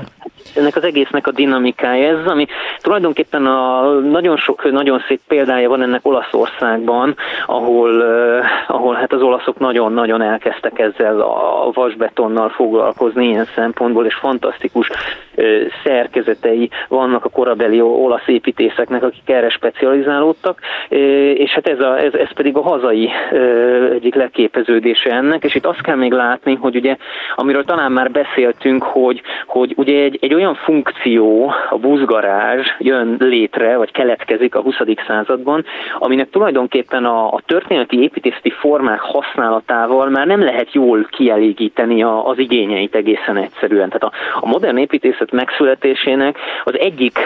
ennek 0.56 0.76
az 0.76 0.84
egésznek 0.84 1.28
a 1.28 1.32
dinamikája 1.32 2.18
ez, 2.18 2.26
ami 2.26 2.46
tulajdonképpen 2.82 3.46
a 3.46 3.92
nagyon 4.00 4.38
sok, 4.38 4.72
nagyon 4.72 5.04
szép 5.08 5.20
példája 5.28 5.70
van 5.70 5.82
ennek 5.82 6.08
Olaszországban, 6.08 7.16
ahol, 7.46 8.02
ahol 8.68 8.96
hát 8.96 9.14
az 9.14 9.22
olaszok 9.22 9.60
nagyon-nagyon 9.60 10.22
elkezdtek 10.22 10.80
ezzel 10.80 11.20
a 11.20 11.72
vasbetonnal 11.74 12.50
foglalkozni 12.50 13.28
ilyen 13.28 13.48
szempontból, 13.56 14.06
és 14.06 14.16
fantasztikus 14.16 14.90
szerkezetei 15.84 16.70
vannak 16.88 17.25
a 17.25 17.30
korabeli 17.30 17.82
olasz 17.82 18.28
építészeknek, 18.28 19.04
akik 19.04 19.30
erre 19.30 19.50
specializálódtak, 19.50 20.60
és 21.34 21.51
hát 21.51 21.68
ez, 21.68 21.80
a, 21.80 22.00
ez, 22.00 22.13
ez 22.13 22.34
pedig 22.34 22.56
a 22.56 22.62
hazai 22.62 23.10
egyik 23.94 24.16
leképeződése 24.16 25.12
ennek, 25.12 25.44
és 25.44 25.56
itt 25.56 25.66
azt 25.66 25.82
kell 25.82 25.96
még 25.96 26.12
látni, 26.12 26.56
hogy 26.56 26.75
ugye, 26.75 26.96
amiről 27.36 27.63
talán 27.63 27.92
már 27.92 28.12
beszéltünk, 28.12 28.84
hogy, 28.84 29.22
hogy 29.46 29.74
ugye 29.78 30.04
egy, 30.04 30.18
egy 30.22 30.34
olyan 30.34 30.56
funkció, 30.56 31.54
a 31.70 31.78
buszgarázs 31.78 32.68
jön 32.80 33.16
létre, 33.20 33.78
vagy 33.78 33.92
keletkezik 33.92 34.56
a 34.56 34.62
20. 34.62 34.75
században, 35.08 35.66
aminek 36.00 36.30
tulajdonképpen 36.30 37.06
a, 37.06 37.25
a 37.25 37.42
történeti 37.46 38.01
építészeti 38.01 38.50
formák 38.50 39.00
használatával 39.00 40.10
már 40.10 40.28
nem 40.28 40.44
lehet 40.44 40.74
jól 40.74 41.08
kielégíteni 41.10 42.04
a, 42.04 42.28
az 42.28 42.38
igényeit 42.38 42.96
egészen 42.96 43.38
egyszerűen. 43.38 43.90
Tehát 43.90 44.04
a, 44.04 44.12
a 44.40 44.48
modern 44.48 44.78
építészet 44.78 45.32
megszületésének 45.32 46.38
az 46.63 46.80
egyik 46.80 47.18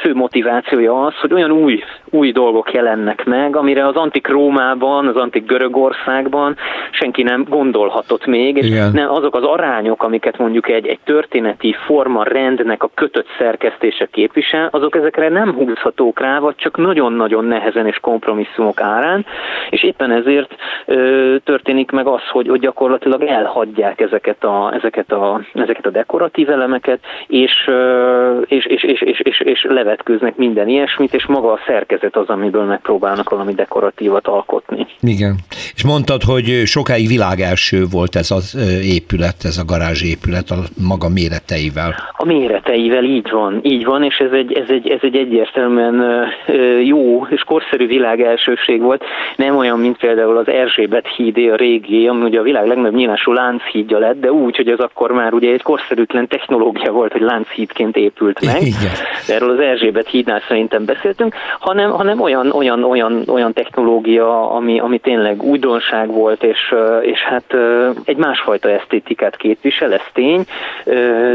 fő 0.00 0.14
motivációja 0.14 1.04
az, 1.04 1.14
hogy 1.14 1.32
olyan 1.32 1.50
új, 1.50 1.82
új 2.10 2.32
dolgok 2.32 2.72
jelennek 2.72 3.24
meg, 3.24 3.56
amire 3.56 3.86
az 3.86 3.96
antik 3.96 4.28
Rómában, 4.28 5.06
az 5.06 5.16
antik 5.16 5.46
Görögországban 5.46 6.56
senki 6.90 7.22
nem 7.22 7.44
gondolhatott 7.48 8.26
még, 8.26 8.56
és 8.56 8.90
nem, 8.92 9.10
azok 9.10 9.34
az 9.34 9.42
arányok, 9.42 10.02
amiket 10.02 10.38
mondjuk 10.38 10.68
egy, 10.68 10.86
egy 10.86 10.98
történeti 11.04 11.76
forma 11.86 12.22
rendnek 12.22 12.82
a 12.82 12.90
kötött 12.94 13.26
szerkesztése 13.38 14.08
képvisel, 14.10 14.68
azok 14.70 14.96
ezekre 14.96 15.28
nem 15.28 15.54
húzhatók 15.54 16.20
rá, 16.20 16.38
vagy 16.38 16.54
csak 16.56 16.76
nagyon-nagyon 16.76 17.44
nehezen 17.44 17.86
és 17.86 17.98
kompromisszumok 18.00 18.80
árán, 18.80 19.26
és 19.70 19.82
éppen 19.82 20.10
ezért 20.10 20.54
ö, 20.86 21.36
történik 21.44 21.90
meg 21.90 22.06
az, 22.06 22.22
hogy, 22.30 22.48
hogy 22.48 22.60
gyakorlatilag 22.60 23.22
elhagyják 23.22 24.00
ezeket 24.00 24.44
a, 24.44 24.72
ezeket 24.74 25.12
a, 25.12 25.40
ezeket 25.54 25.86
a 25.86 25.90
dekoratív 25.90 26.50
elemeket, 26.50 26.98
és, 27.26 27.64
ö, 27.66 28.40
és, 28.48 28.64
és, 28.64 28.82
és, 28.82 29.00
és, 29.00 29.20
és, 29.20 29.40
és 29.40 29.66
levetkőznek 29.68 30.36
minden 30.36 30.68
ilyesmit, 30.68 31.14
és 31.14 31.26
maga 31.26 31.52
a 31.52 31.60
szerkezet 31.66 32.16
az, 32.16 32.28
amiből 32.28 32.64
megpróbálnak 32.64 33.30
valami 33.30 33.54
dekoratívat 33.54 34.26
alkotni. 34.26 34.86
Igen. 35.00 35.36
És 35.76 35.84
mondtad, 35.84 36.22
hogy 36.22 36.62
sokáig 36.64 37.08
világelső 37.08 37.84
volt 37.90 38.16
ez 38.16 38.30
az 38.30 38.56
épület, 38.84 39.36
ez 39.42 39.58
a 39.58 39.64
garázsépület 39.64 40.50
a 40.50 40.58
maga 40.86 41.08
méreteivel. 41.08 41.94
A 42.16 42.24
méreteivel, 42.24 43.04
így 43.04 43.30
van, 43.30 43.60
így 43.62 43.84
van, 43.84 44.02
és 44.02 44.16
ez 44.16 44.32
egy, 44.32 44.52
ez 44.52 44.68
egy, 44.68 44.88
ez 44.88 44.98
egy 45.02 45.16
egyértelműen 45.16 46.26
jó 46.84 47.26
és 47.30 47.40
korszerű 47.40 47.86
világelsőség 47.86 48.80
volt, 48.80 49.04
nem 49.36 49.56
olyan, 49.56 49.78
mint 49.78 49.96
például 49.96 50.36
az 50.36 50.48
Erzsébet 50.48 51.06
hídé, 51.16 51.48
a 51.48 51.56
régi, 51.56 52.06
ami 52.06 52.24
ugye 52.24 52.38
a 52.38 52.42
világ 52.42 52.66
legnagyobb 52.66 52.94
nyilású 52.94 53.32
lánchídja 53.32 53.98
lett, 53.98 54.20
de 54.20 54.32
úgy, 54.32 54.56
hogy 54.56 54.68
az 54.68 54.78
akkor 54.78 55.10
már 55.10 55.32
ugye 55.32 55.52
egy 55.52 55.62
korszerűtlen 55.62 56.28
technológia 56.28 56.92
volt, 56.92 57.12
hogy 57.12 57.20
lánchídként 57.20 57.96
épült 57.96 58.44
meg. 58.44 58.62
Igen. 58.62 58.92
Erről 59.28 59.50
az 59.50 59.60
Erzsébet 59.60 60.08
hídnál 60.08 60.42
szerintem 60.48 60.84
beszéltünk, 60.84 61.34
hanem, 61.58 61.90
hanem 61.90 62.20
olyan, 62.20 62.50
olyan, 62.50 62.84
olyan, 62.84 63.22
olyan 63.26 63.52
technológia, 63.52 64.50
ami, 64.50 64.78
ami 64.80 64.98
tényleg 64.98 65.42
újdonság 65.64 66.08
volt, 66.08 66.42
és, 66.42 66.74
és 67.02 67.20
hát 67.20 67.44
egy 68.04 68.16
másfajta 68.16 68.70
esztétikát 68.70 69.36
képvisel, 69.36 69.92
ez 69.92 70.00
tény, 70.12 70.44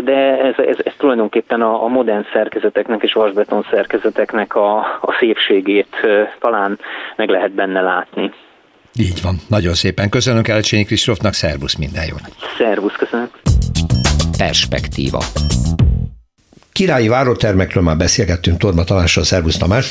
de 0.04 0.38
ez, 0.42 0.54
ez, 0.58 0.78
ez 0.84 0.94
tulajdonképpen 0.98 1.62
a, 1.62 1.84
a 1.84 1.88
modern 1.88 2.26
szerkezeteknek 2.34 3.04
és 3.04 3.14
vasbeton 3.14 3.66
szerkezeteknek 3.72 4.56
a, 4.56 4.78
a 5.02 5.16
szépségét 5.20 5.96
talán 6.40 6.80
meg 7.16 7.30
lehet 7.30 7.52
benne 7.52 7.82
látni. 7.82 8.32
Így 9.00 9.22
van. 9.24 9.36
Nagyon 9.48 9.74
szépen 9.74 10.10
köszönöm 10.10 10.44
Kelecsényi 10.44 10.84
Kristófnak, 10.84 11.34
szervusz, 11.34 11.76
minden 11.76 12.04
jót. 12.10 12.22
Szervusz, 12.58 12.96
köszönöm. 12.96 13.30
Perspektíva. 14.38 15.20
Királyi 16.80 17.08
várótermekről 17.08 17.84
már 17.84 17.98
beszélgettünk 17.98 18.58
Torma 18.58 18.84
Tamással, 18.84 19.24
Szervusz 19.24 19.58
Tamás. 19.58 19.88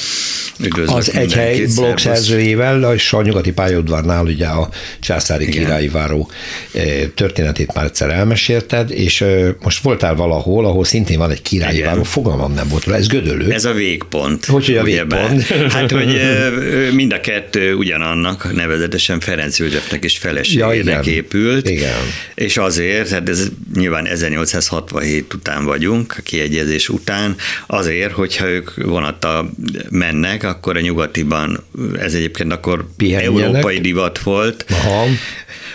Üdvözlök 0.61 0.97
az 0.97 1.12
Egyhely 1.14 1.66
blog 1.75 1.99
szerzőjével, 1.99 2.95
és 2.95 3.12
a 3.12 3.23
nyugati 3.23 3.52
pályaudvarnál 3.52 4.25
ugye 4.25 4.47
a 4.47 4.68
császári 5.00 5.47
Igen. 5.47 5.62
királyi 5.62 5.88
váró 5.88 6.30
eh, 6.73 6.85
történetét 7.14 7.75
már 7.75 7.85
egyszer 7.85 8.11
elmesélted, 8.11 8.90
és 8.90 9.21
eh, 9.21 9.49
most 9.62 9.83
voltál 9.83 10.14
valahol, 10.14 10.64
ahol 10.66 10.85
szintén 10.85 11.18
van 11.18 11.30
egy 11.30 11.42
királyi 11.42 11.76
Igen. 11.76 11.88
váró, 11.88 12.02
fogalmam 12.02 12.54
nem 12.54 12.68
volt 12.68 12.87
ez 12.87 13.07
gödölő. 13.07 13.52
Ez 13.52 13.64
a 13.64 13.73
végpont. 13.73 14.45
Hogy, 14.45 14.66
hogy 14.66 14.76
a 14.76 14.83
végpont? 14.83 15.42
Hát, 15.78 15.90
hogy 15.90 16.14
eh, 16.14 16.52
mind 16.92 17.12
a 17.12 17.21
kettő 17.21 17.75
ugyanannak, 17.75 18.54
nevezetesen 18.54 19.21
Ferenc 19.21 19.59
Józsefnek 19.59 20.04
és 20.04 20.18
feleségének 20.18 21.07
ja, 21.07 21.12
épült. 21.12 21.68
Igen. 21.68 21.92
És 22.35 22.57
azért, 22.57 23.09
hát 23.09 23.28
ez 23.28 23.48
nyilván 23.74 24.07
1867 24.07 25.35
után 25.35 25.64
vagyunk, 25.64 26.14
a 26.18 26.22
kiegyezés 26.22 26.78
szerződés 26.79 26.88
után 26.88 27.37
azért, 27.67 28.12
hogyha 28.12 28.47
ők 28.47 28.71
vonattal 28.75 29.51
mennek, 29.91 30.43
akkor 30.43 30.77
a 30.77 30.81
nyugatiban, 30.81 31.64
ez 31.99 32.14
egyébként 32.14 32.53
akkor 32.53 32.87
európai 32.99 33.81
divat 33.81 34.19
volt, 34.19 34.64
Aha. 34.71 35.05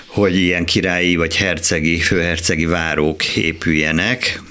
hogy 0.06 0.36
ilyen 0.36 0.66
királyi 0.66 1.16
vagy 1.16 1.36
hercegi, 1.36 2.00
főhercegi 2.00 2.66
várók 2.66 3.26
épüljenek, 3.26 4.42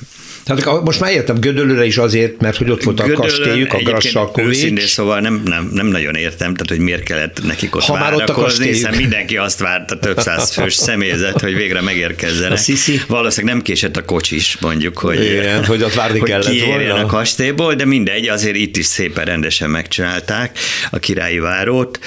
tehát 0.44 0.83
most 0.85 1.00
már 1.00 1.12
értem, 1.12 1.40
Gödöllőre 1.40 1.85
is 1.85 1.96
azért, 1.96 2.40
mert 2.40 2.57
hogy 2.57 2.70
ott 2.70 2.83
volt 2.83 3.00
a 3.00 3.12
kastélyük, 3.12 3.72
a 3.72 3.78
Grassalkovics. 3.78 4.85
Szóval 4.85 5.20
nem, 5.20 5.42
nem, 5.44 5.70
nem 5.72 5.87
nagyon 5.87 6.14
értem, 6.14 6.55
tehát 6.55 6.68
hogy 6.68 6.78
miért 6.78 7.02
kellett 7.02 7.44
nekik 7.44 7.76
ott 7.76 7.83
ha 7.83 7.98
már 7.98 8.14
ott 8.14 8.28
a 8.28 8.48
hiszen 8.48 8.94
mindenki 8.94 9.37
azt 9.37 9.59
várta, 9.59 9.98
több 9.98 10.20
száz 10.20 10.52
fős 10.52 10.74
személyzet, 10.74 11.40
hogy 11.40 11.55
végre 11.55 11.81
megérkezzenek. 11.81 12.52
A 12.52 12.57
Sisi. 12.57 13.00
Valószínűleg 13.07 13.55
nem 13.55 13.64
késett 13.64 13.96
a 13.96 14.05
kocsis, 14.05 14.57
mondjuk, 14.61 14.98
hogy, 14.98 15.24
Igen, 15.24 15.64
hogy 15.64 15.83
ott 15.83 15.94
várni 15.94 16.18
hogy 16.18 16.28
kellett 16.28 16.64
volna. 16.64 16.94
a 16.94 17.07
kastélyból, 17.07 17.74
de 17.74 17.85
mindegy, 17.85 18.28
azért 18.28 18.57
itt 18.57 18.76
is 18.76 18.87
szépen 18.87 19.24
rendesen 19.24 19.70
megcsinálták 19.70 20.59
a 20.90 20.98
királyi 20.98 21.38
várót. 21.38 21.98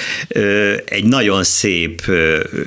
Egy 0.84 1.04
nagyon 1.04 1.44
szép, 1.44 2.02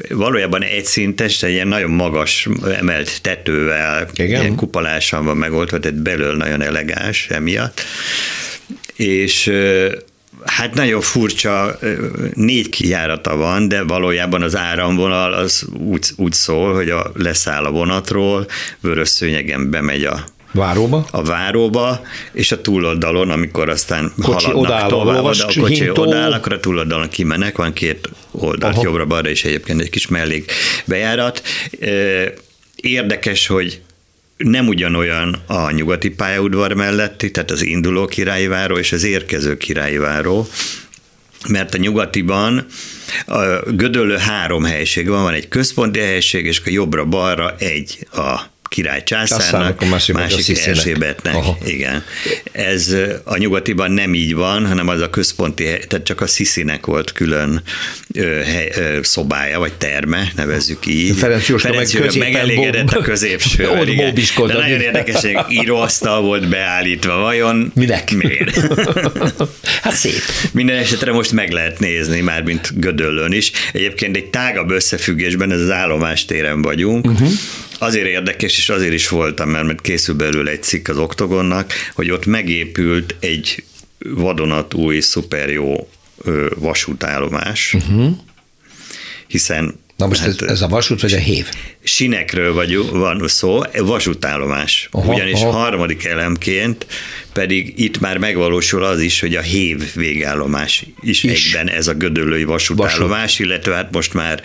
valójában 0.10 0.63
egyszintes, 0.63 1.43
egy 1.43 1.51
ilyen 1.51 1.67
nagyon 1.67 1.89
magas 1.89 2.47
emelt 2.77 3.21
tetővel, 3.21 4.08
Igen. 4.13 4.41
ilyen 4.41 4.55
kupolásan 4.55 5.25
van 5.25 5.38
meg 5.38 5.51
volt, 5.67 5.82
tehát 5.82 6.02
belül 6.02 6.36
nagyon 6.36 6.62
elegáns 6.62 7.28
emiatt. 7.30 7.82
És 8.95 9.52
Hát 10.45 10.74
nagyon 10.74 11.02
furcsa, 11.02 11.80
négy 12.34 12.69
kijárata 12.69 13.36
van, 13.36 13.67
de 13.67 13.84
valójában 13.84 14.41
az 14.41 14.56
áramvonal 14.56 15.34
az 15.34 15.65
úgy, 15.78 16.08
úgy 16.15 16.34
szól, 16.34 16.74
hogy 16.74 16.89
a, 16.89 17.12
leszáll 17.15 17.63
a 17.63 17.72
vonatról, 17.72 18.48
vörös 18.80 19.10
szőnyegen 19.10 19.69
bemegy 19.69 20.04
a 20.04 20.24
Váróba? 20.52 21.06
A 21.12 21.24
váróba, 21.24 22.02
és 22.32 22.52
a 22.52 22.62
túloldalon, 22.62 23.30
amikor 23.30 23.69
aztán 23.69 24.12
kocsi 24.22 24.45
haladnak 24.45 24.72
odáll, 24.72 24.89
tovább, 24.89 25.24
a, 25.24 25.30
a 25.30 25.60
kocsi 25.60 25.74
hintó. 25.74 26.02
odáll, 26.02 26.32
akkor 26.32 26.54
a 26.54 26.60
túloldalon 26.60 27.10
kimenek, 27.10 27.58
van 27.58 27.74
két 27.74 28.10
oldalt, 28.32 28.82
jobbra-balra, 28.82 29.30
és 29.30 29.43
egyébként 29.43 29.82
egy 29.82 29.89
kis 29.89 30.08
mellék 30.08 30.52
bejárat. 30.86 31.41
Érdekes, 32.76 33.48
hogy 33.48 33.82
nem 34.43 34.67
ugyanolyan 34.67 35.36
a 35.45 35.71
nyugati 35.71 36.10
pályaudvar 36.10 36.73
melletti, 36.73 37.32
tehát 37.32 37.52
az 37.52 37.62
induló 37.62 38.06
királyváró 38.06 38.78
és 38.78 38.91
az 38.91 39.04
érkező 39.04 39.58
királyváró, 39.58 40.47
mert 41.47 41.73
a 41.73 41.78
nyugatiban 41.78 42.65
a 43.25 43.39
Gödöllő 43.71 44.17
három 44.17 44.63
helység 44.63 45.08
van, 45.08 45.23
van 45.23 45.34
egy 45.34 45.47
központi 45.47 45.99
helység, 45.99 46.45
és 46.45 46.62
a 46.65 46.69
jobbra-balra 46.69 47.56
egy 47.58 48.08
a 48.12 48.39
király 48.69 49.03
császárnak, 49.03 49.82
a 49.82 49.86
másik, 49.86 50.15
másik 50.15 50.65
Erzsébetnek. 50.65 51.36
Igen. 51.65 52.03
Ez 52.51 52.95
a 53.23 53.38
nyugatiban 53.38 53.91
nem 53.91 54.13
így 54.13 54.36
van, 54.36 54.67
hanem 54.67 54.88
az 54.88 55.01
a 55.01 55.10
központi, 55.10 55.63
tehát 55.63 56.01
csak 56.03 56.21
a 56.21 56.27
Sziszinek 56.27 56.86
volt 56.86 57.12
külön 57.12 57.62
ö, 58.13 58.41
hely, 58.43 58.71
ö, 58.75 58.99
szobája, 59.01 59.60
vagy 59.60 59.73
terme, 59.73 60.32
nevezzük 60.36 60.86
így. 60.86 61.17
Ferenc 61.17 61.47
Jóska 61.47 61.67
Ferenc 61.67 61.93
meg 61.93 62.17
megelégedett 62.17 62.91
a 62.91 63.01
középső. 63.01 63.63
De 64.47 64.53
nagyon 64.53 64.82
érdekes, 64.82 65.21
hogy 65.21 65.38
íróasztal 65.49 66.21
volt 66.21 66.49
beállítva. 66.49 67.17
Vajon 67.17 67.71
Minek? 67.75 68.12
miért? 68.12 68.60
hát 69.84 69.93
szép. 69.93 70.21
Minden 70.51 70.75
esetre 70.75 71.12
most 71.12 71.32
meg 71.32 71.51
lehet 71.51 71.79
nézni, 71.79 72.21
már 72.21 72.43
mint 72.43 72.79
Gödöllön 72.79 73.32
is. 73.32 73.51
Egyébként 73.73 74.15
egy 74.15 74.29
tágabb 74.29 74.71
összefüggésben, 74.71 75.51
ez 75.51 75.62
az 75.62 75.71
állomástéren 75.71 76.62
vagyunk, 76.62 77.05
uh-huh 77.05 77.32
azért 77.80 78.08
érdekes, 78.08 78.58
és 78.58 78.70
azért 78.70 78.94
is 78.94 79.08
voltam, 79.08 79.50
mert 79.50 79.82
készül 79.82 80.15
belőle 80.15 80.52
egy 80.52 80.63
cikk 80.63 80.88
az 80.88 80.98
Oktogonnak, 80.98 81.74
hogy 81.94 82.12
ott 82.12 82.26
megépült 82.26 83.15
egy 83.20 83.63
vadonatúj, 83.98 85.00
szuper 85.00 85.50
jó 85.50 85.89
vasútállomás, 86.56 87.74
uh-huh. 87.74 88.18
hiszen 89.28 89.80
Na 89.99 90.07
most 90.07 90.19
hát, 90.19 90.29
ez, 90.29 90.49
ez 90.49 90.62
a 90.62 90.67
vasút 90.67 91.01
vagy 91.01 91.13
a 91.13 91.17
hév? 91.17 91.49
Sinekről 91.83 92.53
vagy, 92.53 92.77
van 92.91 93.27
szó, 93.27 93.62
vasútállomás. 93.77 94.89
Aha, 94.91 95.13
Ugyanis 95.13 95.41
aha. 95.41 95.51
harmadik 95.51 96.05
elemként 96.05 96.85
pedig 97.33 97.73
itt 97.75 97.99
már 97.99 98.17
megvalósul 98.17 98.83
az 98.83 99.01
is, 99.01 99.19
hogy 99.19 99.35
a 99.35 99.41
hév 99.41 99.93
végállomás 99.95 100.85
is, 101.01 101.23
is. 101.23 101.53
egyben 101.53 101.69
ez 101.75 101.88
a 101.88 101.93
gödöllői 101.93 102.43
vasútállomás, 102.43 103.21
Vasút. 103.21 103.45
illetve 103.45 103.75
hát 103.75 103.91
most 103.91 104.13
már 104.13 104.41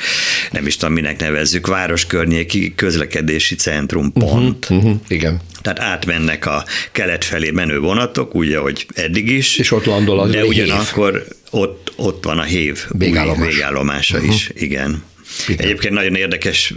nem 0.51 0.67
is 0.67 0.77
tudom, 0.77 0.95
minek 0.95 1.21
nevezzük, 1.21 1.67
városkörnyéki 1.67 2.75
közlekedési 2.75 3.55
centrum 3.55 4.11
mhm, 4.15 4.25
pont. 4.25 4.71
Uh-huh, 4.71 4.85
uh-huh, 4.85 5.01
igen. 5.09 5.41
Tehát 5.63 5.81
átmennek 5.81 6.47
a 6.47 6.65
kelet 6.93 7.25
felé 7.25 7.51
menő 7.51 7.79
vonatok, 7.79 8.35
úgy, 8.35 8.53
ahogy 8.53 8.87
eddig 8.95 9.31
is. 9.31 9.57
És 9.59 9.71
ott 9.71 9.85
landol 9.85 10.21
az 10.21 10.31
De 10.31 10.45
ugyanakkor 10.45 11.27
ott, 11.51 11.93
ott 11.97 12.25
van 12.25 12.39
a 12.39 12.43
hév 12.43 12.85
végállomás. 12.89 13.49
végállomása 13.49 14.17
uh-huh. 14.17 14.35
is, 14.35 14.51
igen. 14.55 15.03
Igen. 15.49 15.67
Egyébként 15.67 15.95
nagyon 15.95 16.15
érdekes, 16.15 16.75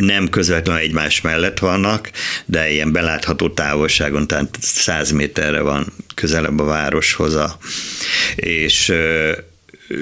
nem 0.00 0.28
közvetlenül 0.28 0.82
egymás 0.82 1.20
mellett 1.20 1.58
vannak, 1.58 2.10
de 2.44 2.70
ilyen 2.70 2.92
belátható 2.92 3.48
távolságon, 3.48 4.26
tehát 4.26 4.56
100 4.60 5.10
méterre 5.10 5.60
van 5.60 5.92
közelebb 6.14 6.58
a 6.58 6.64
városhoz, 6.64 7.38
és 8.36 8.92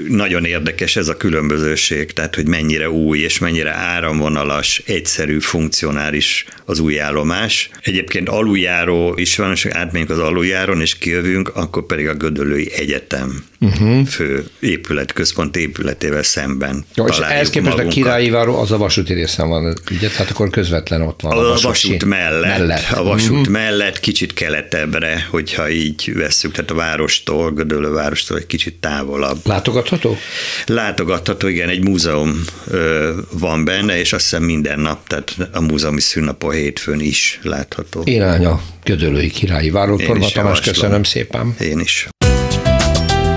nagyon 0.07 0.45
érdekes 0.45 0.95
ez 0.95 1.07
a 1.07 1.17
különbözőség, 1.17 2.13
tehát 2.13 2.35
hogy 2.35 2.47
mennyire 2.47 2.89
új 2.89 3.19
és 3.19 3.39
mennyire 3.39 3.71
áramvonalas, 3.71 4.81
egyszerű, 4.85 5.39
funkcionális 5.39 6.45
az 6.65 6.79
új 6.79 6.99
állomás. 6.99 7.69
Egyébként 7.81 8.29
aluljáró 8.29 9.13
is 9.15 9.35
van, 9.35 9.51
és 9.51 9.65
átmegyünk 9.65 10.09
az 10.09 10.19
aluljáron, 10.19 10.81
és 10.81 10.97
kijövünk, 10.97 11.55
akkor 11.55 11.85
pedig 11.85 12.07
a 12.07 12.13
Gödöllői 12.13 12.71
Egyetem 12.73 13.43
uh-huh. 13.59 14.05
fő 14.05 14.45
épület, 14.59 15.13
központ 15.13 15.55
épületével 15.55 16.23
szemben 16.23 16.85
Jó, 16.95 17.05
és 17.05 17.17
ehhez 17.17 17.49
képest 17.49 17.75
magunkat. 17.75 17.91
a 17.91 17.95
királyi 17.95 18.29
váró 18.29 18.59
az 18.59 18.71
a 18.71 18.77
vasúti 18.77 19.13
részen 19.13 19.49
van, 19.49 19.77
ugye? 19.91 20.09
Tehát 20.09 20.29
akkor 20.31 20.49
közvetlen 20.49 21.01
ott 21.01 21.21
van 21.21 21.37
a, 21.37 21.53
a 21.53 21.57
vasút 21.61 22.05
mellett, 22.05 22.57
mellett. 22.57 22.91
A 22.91 23.03
vasút 23.03 23.31
uh-huh. 23.31 23.47
mellett, 23.47 23.99
kicsit 23.99 24.33
keletebbre, 24.33 25.27
hogyha 25.29 25.69
így 25.69 26.11
vesszük, 26.15 26.51
tehát 26.51 26.71
a 26.71 26.75
várostól, 26.75 27.51
Gödöllő 27.51 27.91
várostól 27.91 28.37
egy 28.37 28.45
kicsit 28.45 28.75
távolabb. 28.75 29.37
Látogatható? 29.79 30.17
Látogatható, 30.65 31.47
igen, 31.47 31.69
egy 31.69 31.83
múzeum 31.83 32.43
ö, 32.67 33.11
van 33.31 33.65
benne, 33.65 33.99
és 33.99 34.13
azt 34.13 34.23
hiszem 34.23 34.43
minden 34.43 34.79
nap, 34.79 35.07
tehát 35.07 35.35
a 35.53 35.61
múzeumi 35.61 35.99
szünnapon 35.99 36.51
hétfőn 36.51 36.99
is 36.99 37.39
látható. 37.43 38.01
Irány 38.05 38.45
a 38.45 38.61
Gödöllői 38.83 39.29
királyi 39.29 39.69
váró. 39.69 39.97
Torma 39.97 40.27
Tamás, 40.27 40.59
köszönöm 40.59 41.03
szépen. 41.03 41.55
Én 41.59 41.79
is. 41.79 42.07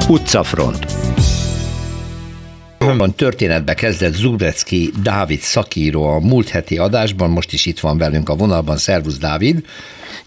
Utcafront. 0.09 1.02
A 2.83 3.13
történetbe 3.17 3.75
kezdett 3.75 4.15
Zubrecki 4.15 4.91
Dávid 5.03 5.41
szakíró 5.41 6.05
a 6.05 6.19
múlt 6.19 6.49
heti 6.49 6.79
adásban, 6.79 7.31
most 7.31 7.53
is 7.53 7.67
itt 7.67 7.81
van 7.81 7.99
velünk 7.99 8.29
a 8.29 8.35
vonalban. 8.35 8.77
Szervusz 8.77 9.19
Dávid! 9.19 9.65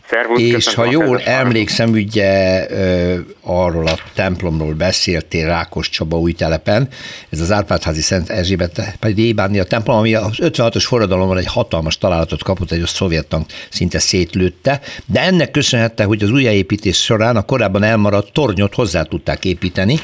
Szervusz, 0.09 0.41
és 0.41 0.73
ha 0.73 0.91
jól 0.91 1.21
emlékszem, 1.21 1.89
ugye 1.89 2.67
arról 3.41 3.87
a 3.87 3.97
templomról 4.13 4.73
beszéltél 4.73 5.47
Rákos 5.47 5.89
Csaba 5.89 6.19
új 6.19 6.33
telepen, 6.33 6.87
ez 7.29 7.39
az 7.39 7.51
Árpádházi 7.51 8.01
Szent 8.01 8.29
Erzsébet 8.29 8.97
pedig 8.99 9.39
a 9.39 9.63
templom, 9.63 9.97
ami 9.97 10.13
az 10.13 10.37
56-os 10.37 10.83
forradalomban 10.87 11.37
egy 11.37 11.47
hatalmas 11.47 11.97
találatot 11.97 12.43
kapott, 12.43 12.71
egy 12.71 12.81
a 12.81 12.87
szovjet 12.87 13.27
tank 13.27 13.45
szinte 13.69 13.99
szétlőtte, 13.99 14.81
de 15.05 15.21
ennek 15.21 15.51
köszönhette, 15.51 16.03
hogy 16.03 16.23
az 16.23 16.29
újjáépítés 16.29 17.03
során 17.03 17.35
a 17.35 17.45
korábban 17.45 17.83
elmaradt 17.83 18.33
tornyot 18.33 18.73
hozzá 18.73 19.03
tudták 19.03 19.45
építeni, 19.45 19.99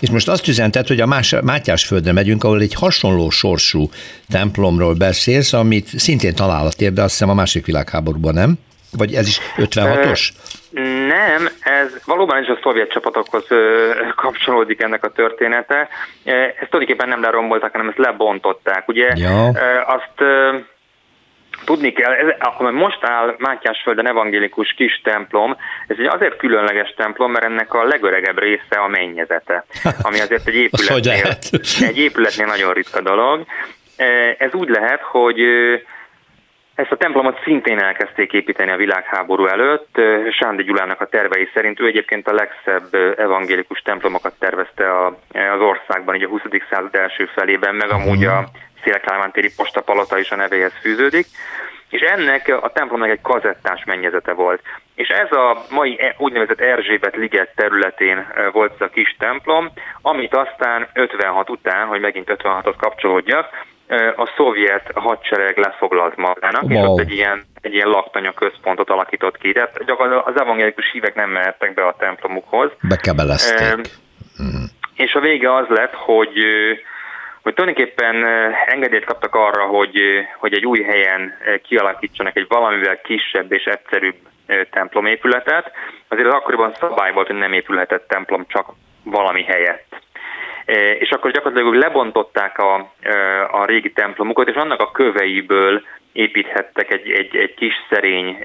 és 0.00 0.10
most 0.10 0.28
azt 0.28 0.48
üzentett, 0.48 0.86
hogy 0.86 1.00
a 1.00 1.06
Más- 1.06 1.40
Mátyásföldre 1.42 2.12
megyünk, 2.12 2.44
ahol 2.44 2.60
egy 2.60 2.74
hasonló 2.74 3.30
sorsú 3.30 3.88
templomról 4.30 4.94
beszélsz, 4.94 5.52
amit 5.52 5.86
szintén 5.86 6.34
találat 6.34 6.80
ér, 6.80 6.92
de 6.92 7.02
azt 7.02 7.10
hiszem 7.10 7.30
a 7.30 7.34
másik 7.34 7.66
világháborúban 7.66 8.34
nem. 8.34 8.54
Vagy 8.96 9.14
ez 9.14 9.26
is 9.26 9.40
56-os? 9.56 10.28
Nem, 11.08 11.48
ez 11.60 11.92
valóban 12.04 12.42
is 12.42 12.48
a 12.48 12.58
szovjet 12.62 12.90
csapatokhoz 12.90 13.44
kapcsolódik 14.16 14.82
ennek 14.82 15.04
a 15.04 15.12
története. 15.12 15.88
Ezt 16.24 16.70
tulajdonképpen 16.70 17.08
nem 17.08 17.22
lerombolták, 17.22 17.72
hanem 17.72 17.88
ezt 17.88 17.98
lebontották. 17.98 18.88
Ugye 18.88 19.12
ja. 19.14 19.46
azt 19.86 20.22
tudni 21.64 21.92
kell, 21.92 22.12
ez, 22.12 22.26
ami 22.58 22.78
most 22.78 22.98
áll 23.00 23.34
Mátyásföldön 23.38 24.06
evangélikus 24.06 24.72
kis 24.72 25.00
templom, 25.04 25.56
ez 25.86 25.96
egy 25.98 26.06
azért 26.06 26.36
különleges 26.36 26.94
templom, 26.96 27.30
mert 27.30 27.44
ennek 27.44 27.74
a 27.74 27.84
legöregebb 27.84 28.38
része 28.38 28.76
a 28.84 28.88
mennyezete, 28.88 29.64
ami 30.06 30.20
azért 30.20 30.46
egy 30.46 30.54
épületnél, 30.54 31.36
egy 31.90 31.98
épületnél 31.98 32.46
nagyon 32.46 32.72
ritka 32.72 33.00
dolog. 33.00 33.44
Ez 34.38 34.54
úgy 34.54 34.68
lehet, 34.68 35.00
hogy 35.00 35.40
ezt 36.74 36.90
a 36.90 36.96
templomot 36.96 37.40
szintén 37.44 37.78
elkezdték 37.78 38.32
építeni 38.32 38.70
a 38.70 38.76
világháború 38.76 39.46
előtt. 39.46 40.00
Sándi 40.30 40.62
Gyulának 40.62 41.00
a 41.00 41.06
tervei 41.06 41.48
szerint 41.54 41.80
ő 41.80 41.86
egyébként 41.86 42.28
a 42.28 42.32
legszebb 42.32 43.18
evangélikus 43.18 43.80
templomokat 43.80 44.34
tervezte 44.38 45.06
az 45.54 45.60
országban, 45.60 46.14
így 46.14 46.22
a 46.22 46.28
20. 46.28 46.40
század 46.70 46.94
első 46.94 47.28
felében, 47.34 47.74
meg 47.74 47.90
amúgy 47.90 48.24
a 48.24 48.44
Szélkálmán 48.84 49.32
postapalota 49.56 50.18
is 50.18 50.30
a 50.30 50.36
nevéhez 50.36 50.72
fűződik. 50.80 51.26
És 51.88 52.00
ennek 52.00 52.48
a 52.60 52.72
templomnak 52.72 53.08
egy 53.08 53.20
kazettás 53.20 53.84
mennyezete 53.84 54.32
volt. 54.32 54.60
És 54.94 55.08
ez 55.08 55.32
a 55.32 55.64
mai 55.70 56.00
e, 56.00 56.14
úgynevezett 56.18 56.60
Erzsébet 56.60 57.16
liget 57.16 57.52
területén 57.54 58.26
volt 58.52 58.72
ez 58.72 58.80
a 58.80 58.90
kis 58.90 59.16
templom, 59.18 59.72
amit 60.02 60.34
aztán 60.34 60.88
56 60.92 61.50
után, 61.50 61.86
hogy 61.86 62.00
megint 62.00 62.30
56-ot 62.30 62.74
kapcsolódjak, 62.76 63.46
a 64.16 64.32
szovjet 64.36 64.90
hadsereg 64.94 65.56
lefoglalt 65.56 66.16
magának, 66.16 66.62
wow. 66.62 66.72
és 66.72 66.78
ott 66.78 66.98
egy 66.98 67.12
ilyen, 67.12 67.44
egy 67.60 67.74
ilyen 67.74 67.88
laktanya 67.88 68.32
központot 68.32 68.90
alakított 68.90 69.38
ki. 69.38 69.52
Tehát 69.52 69.84
gyakorlatilag 69.84 70.28
az 70.28 70.40
evangélikus 70.40 70.90
hívek 70.92 71.14
nem 71.14 71.30
mehettek 71.30 71.74
be 71.74 71.86
a 71.86 71.96
templomukhoz. 71.98 72.70
Bekebelezték. 72.88 73.68
E, 73.68 74.42
mm. 74.42 74.64
És 74.94 75.14
a 75.14 75.20
vége 75.20 75.54
az 75.54 75.66
lett, 75.68 75.92
hogy 75.92 76.38
hogy 77.44 77.54
tulajdonképpen 77.54 78.24
engedélyt 78.66 79.04
kaptak 79.04 79.34
arra, 79.34 79.64
hogy, 79.64 80.00
hogy 80.38 80.54
egy 80.54 80.66
új 80.66 80.82
helyen 80.82 81.34
kialakítsanak 81.62 82.36
egy 82.36 82.46
valamivel 82.48 83.00
kisebb 83.00 83.52
és 83.52 83.64
egyszerűbb 83.64 84.16
templomépületet. 84.70 85.72
Azért 86.08 86.26
az 86.26 86.34
akkoriban 86.34 86.74
szabály 86.80 87.12
volt, 87.12 87.26
hogy 87.26 87.36
nem 87.36 87.52
épülhetett 87.52 88.08
templom 88.08 88.44
csak 88.48 88.72
valami 89.02 89.42
helyett. 89.42 89.96
És 90.98 91.10
akkor 91.10 91.30
gyakorlatilag 91.30 91.74
lebontották 91.74 92.58
a, 92.58 92.74
a 93.50 93.64
régi 93.64 93.92
templomukat, 93.92 94.48
és 94.48 94.54
annak 94.54 94.80
a 94.80 94.90
köveiből 94.90 95.82
építhettek 96.12 96.92
egy, 96.92 97.10
egy, 97.10 97.36
egy 97.36 97.54
kis 97.54 97.74
szerény 97.90 98.38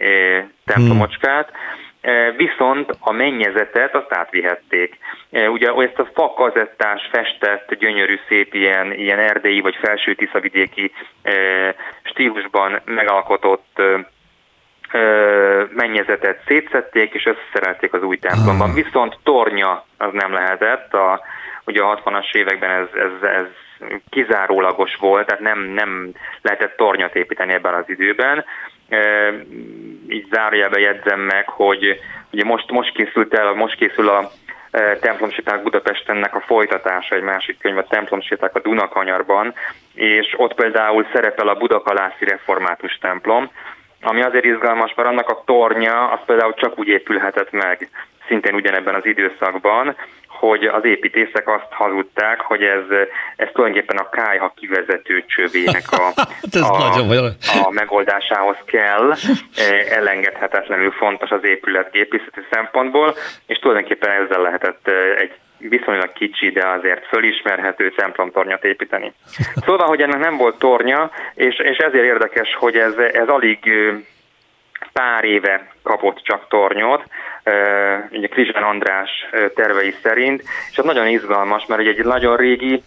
templomocskát, 0.65 1.51
viszont 2.37 2.95
a 2.99 3.11
mennyezetet 3.11 3.95
azt 3.95 4.15
átvihették. 4.15 4.97
Ugye 5.31 5.71
ezt 5.71 5.99
a 5.99 6.09
fakazettás, 6.13 7.09
festett, 7.11 7.73
gyönyörű, 7.73 8.19
szép 8.27 8.53
ilyen, 8.53 8.93
ilyen 8.93 9.19
erdélyi 9.19 9.59
vagy 9.59 9.75
felső 9.81 10.13
tiszavidéki 10.15 10.91
stílusban 12.03 12.81
megalkotott 12.85 13.81
mennyezetet 15.75 16.41
szétszették, 16.47 17.13
és 17.13 17.25
összeszerelték 17.25 17.93
az 17.93 18.03
új 18.03 18.17
templomban. 18.17 18.69
Ah. 18.69 18.75
Viszont 18.75 19.17
tornya 19.23 19.85
az 19.97 20.09
nem 20.11 20.33
lehetett, 20.33 20.93
a, 20.93 21.21
ugye 21.65 21.81
a 21.81 22.01
60-as 22.03 22.33
években 22.33 22.69
ez, 22.69 22.87
ez, 22.93 23.29
ez 23.29 23.45
kizárólagos 24.09 24.95
volt, 24.95 25.25
tehát 25.25 25.41
nem, 25.41 25.59
nem 25.59 26.11
lehetett 26.41 26.75
tornyot 26.75 27.15
építeni 27.15 27.53
ebben 27.53 27.73
az 27.73 27.89
időben. 27.89 28.45
Így 30.09 30.27
zárójelben 30.31 30.81
jegyzem 30.81 31.19
meg, 31.19 31.49
hogy 31.49 31.99
ugye 32.31 32.43
most, 32.43 32.71
most 32.71 32.93
készült 32.93 33.33
el, 33.33 33.53
most 33.53 33.75
készül 33.75 34.09
a 34.09 34.31
templomséták 35.01 35.63
Budapestennek 35.63 36.35
a 36.35 36.41
folytatása, 36.41 37.15
egy 37.15 37.21
másik 37.21 37.57
könyv, 37.59 37.77
a 37.77 37.83
templomséták 37.83 38.55
a 38.55 38.59
Dunakanyarban, 38.59 39.53
és 39.93 40.33
ott 40.37 40.53
például 40.53 41.07
szerepel 41.13 41.47
a 41.47 41.55
Budakalászi 41.55 42.25
Református 42.25 42.97
templom, 43.01 43.51
ami 44.01 44.21
azért 44.21 44.45
izgalmas, 44.45 44.93
mert 44.95 45.09
annak 45.09 45.29
a 45.29 45.43
tornya 45.45 46.11
az 46.11 46.19
például 46.25 46.53
csak 46.53 46.79
úgy 46.79 46.87
épülhetett 46.87 47.51
meg, 47.51 47.89
szintén 48.29 48.55
ugyanebben 48.55 48.95
az 48.95 49.05
időszakban, 49.05 49.95
hogy 50.27 50.63
az 50.65 50.85
építészek 50.85 51.47
azt 51.47 51.71
hazudták, 51.71 52.41
hogy 52.41 52.63
ez, 52.63 52.83
ez 53.35 53.47
tulajdonképpen 53.53 53.97
a 53.97 54.09
kájha 54.09 54.53
kivezető 54.55 55.23
csövének 55.27 55.83
a, 55.91 56.11
hát 56.15 56.55
a, 56.55 57.65
a 57.65 57.71
megoldásához 57.71 58.57
kell, 58.65 59.13
e, 59.55 59.95
elengedhetetlenül 59.97 60.91
fontos 60.91 61.29
az 61.29 61.43
épület 61.43 61.91
gépészeti 61.91 62.41
szempontból, 62.51 63.15
és 63.45 63.57
tulajdonképpen 63.57 64.09
ezzel 64.09 64.41
lehetett 64.41 64.87
e, 64.87 64.91
egy 65.17 65.31
viszonylag 65.59 66.13
kicsi, 66.13 66.49
de 66.49 66.67
azért 66.67 67.05
fölismerhető 67.05 67.91
templomtornyat 67.91 68.63
építeni. 68.63 69.13
Szóval, 69.65 69.87
hogy 69.87 70.01
ennek 70.01 70.19
nem 70.19 70.37
volt 70.37 70.57
tornya, 70.57 71.11
és, 71.33 71.55
és 71.57 71.77
ezért 71.77 72.05
érdekes, 72.05 72.55
hogy 72.59 72.75
ez, 72.75 72.93
ez 72.97 73.27
alig 73.27 73.59
pár 74.99 75.23
éve 75.23 75.67
kapott 75.83 76.19
csak 76.23 76.47
tornyot, 76.47 77.03
ugye 78.11 78.27
Krizsán 78.27 78.63
András 78.63 79.09
tervei 79.55 79.95
szerint, 80.03 80.41
és 80.71 80.77
az 80.77 80.85
nagyon 80.85 81.07
izgalmas, 81.07 81.65
mert 81.65 81.81
egy 81.81 82.05
nagyon 82.05 82.35
régi 82.37 82.83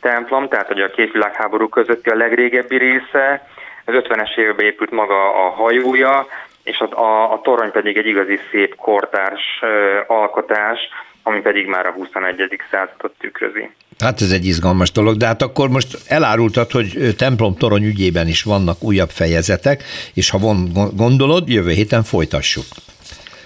templom, 0.00 0.48
tehát 0.48 0.66
hogy 0.66 0.80
a 0.80 0.90
két 0.90 1.12
világháború 1.12 1.68
közötti 1.68 2.10
a 2.10 2.16
legrégebbi 2.16 2.76
része, 2.78 3.46
az 3.84 3.94
50-es 3.96 4.36
években 4.36 4.66
épült 4.66 4.90
maga 4.90 5.46
a 5.46 5.50
hajója, 5.50 6.26
és 6.64 6.78
a, 6.78 7.00
a, 7.00 7.32
a 7.32 7.40
torony 7.40 7.70
pedig 7.70 7.96
egy 7.96 8.06
igazi 8.06 8.38
szép 8.50 8.74
kortárs 8.74 9.62
alkotás, 10.06 10.78
ami 11.28 11.40
pedig 11.40 11.66
már 11.66 11.86
a 11.86 11.90
21. 11.92 12.60
századot 12.70 13.14
tükrözi. 13.18 13.70
Hát 13.98 14.20
ez 14.20 14.30
egy 14.30 14.44
izgalmas 14.44 14.92
dolog, 14.92 15.16
de 15.16 15.26
hát 15.26 15.42
akkor 15.42 15.68
most 15.68 15.98
elárultad, 16.08 16.70
hogy 16.70 17.14
templom 17.16 17.54
torony 17.56 17.84
ügyében 17.84 18.26
is 18.26 18.42
vannak 18.42 18.82
újabb 18.82 19.08
fejezetek, 19.08 19.82
és 20.14 20.30
ha 20.30 20.38
von, 20.38 20.68
gondolod, 20.96 21.48
jövő 21.48 21.70
héten 21.70 22.02
folytassuk. 22.02 22.64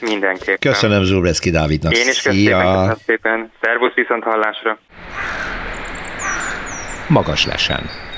Mindenképpen. 0.00 0.72
Köszönöm 0.72 1.02
Zsubreszki 1.04 1.50
Dávidnak. 1.50 1.96
Én 1.96 2.08
is 2.08 2.22
köszönöm, 2.22 2.62
köszönöm 2.62 2.96
szépen. 3.06 3.50
Szervusz 3.60 3.94
viszont 3.94 4.22
hallásra. 4.22 4.78
Magas 7.08 7.46
lesen. 7.46 8.09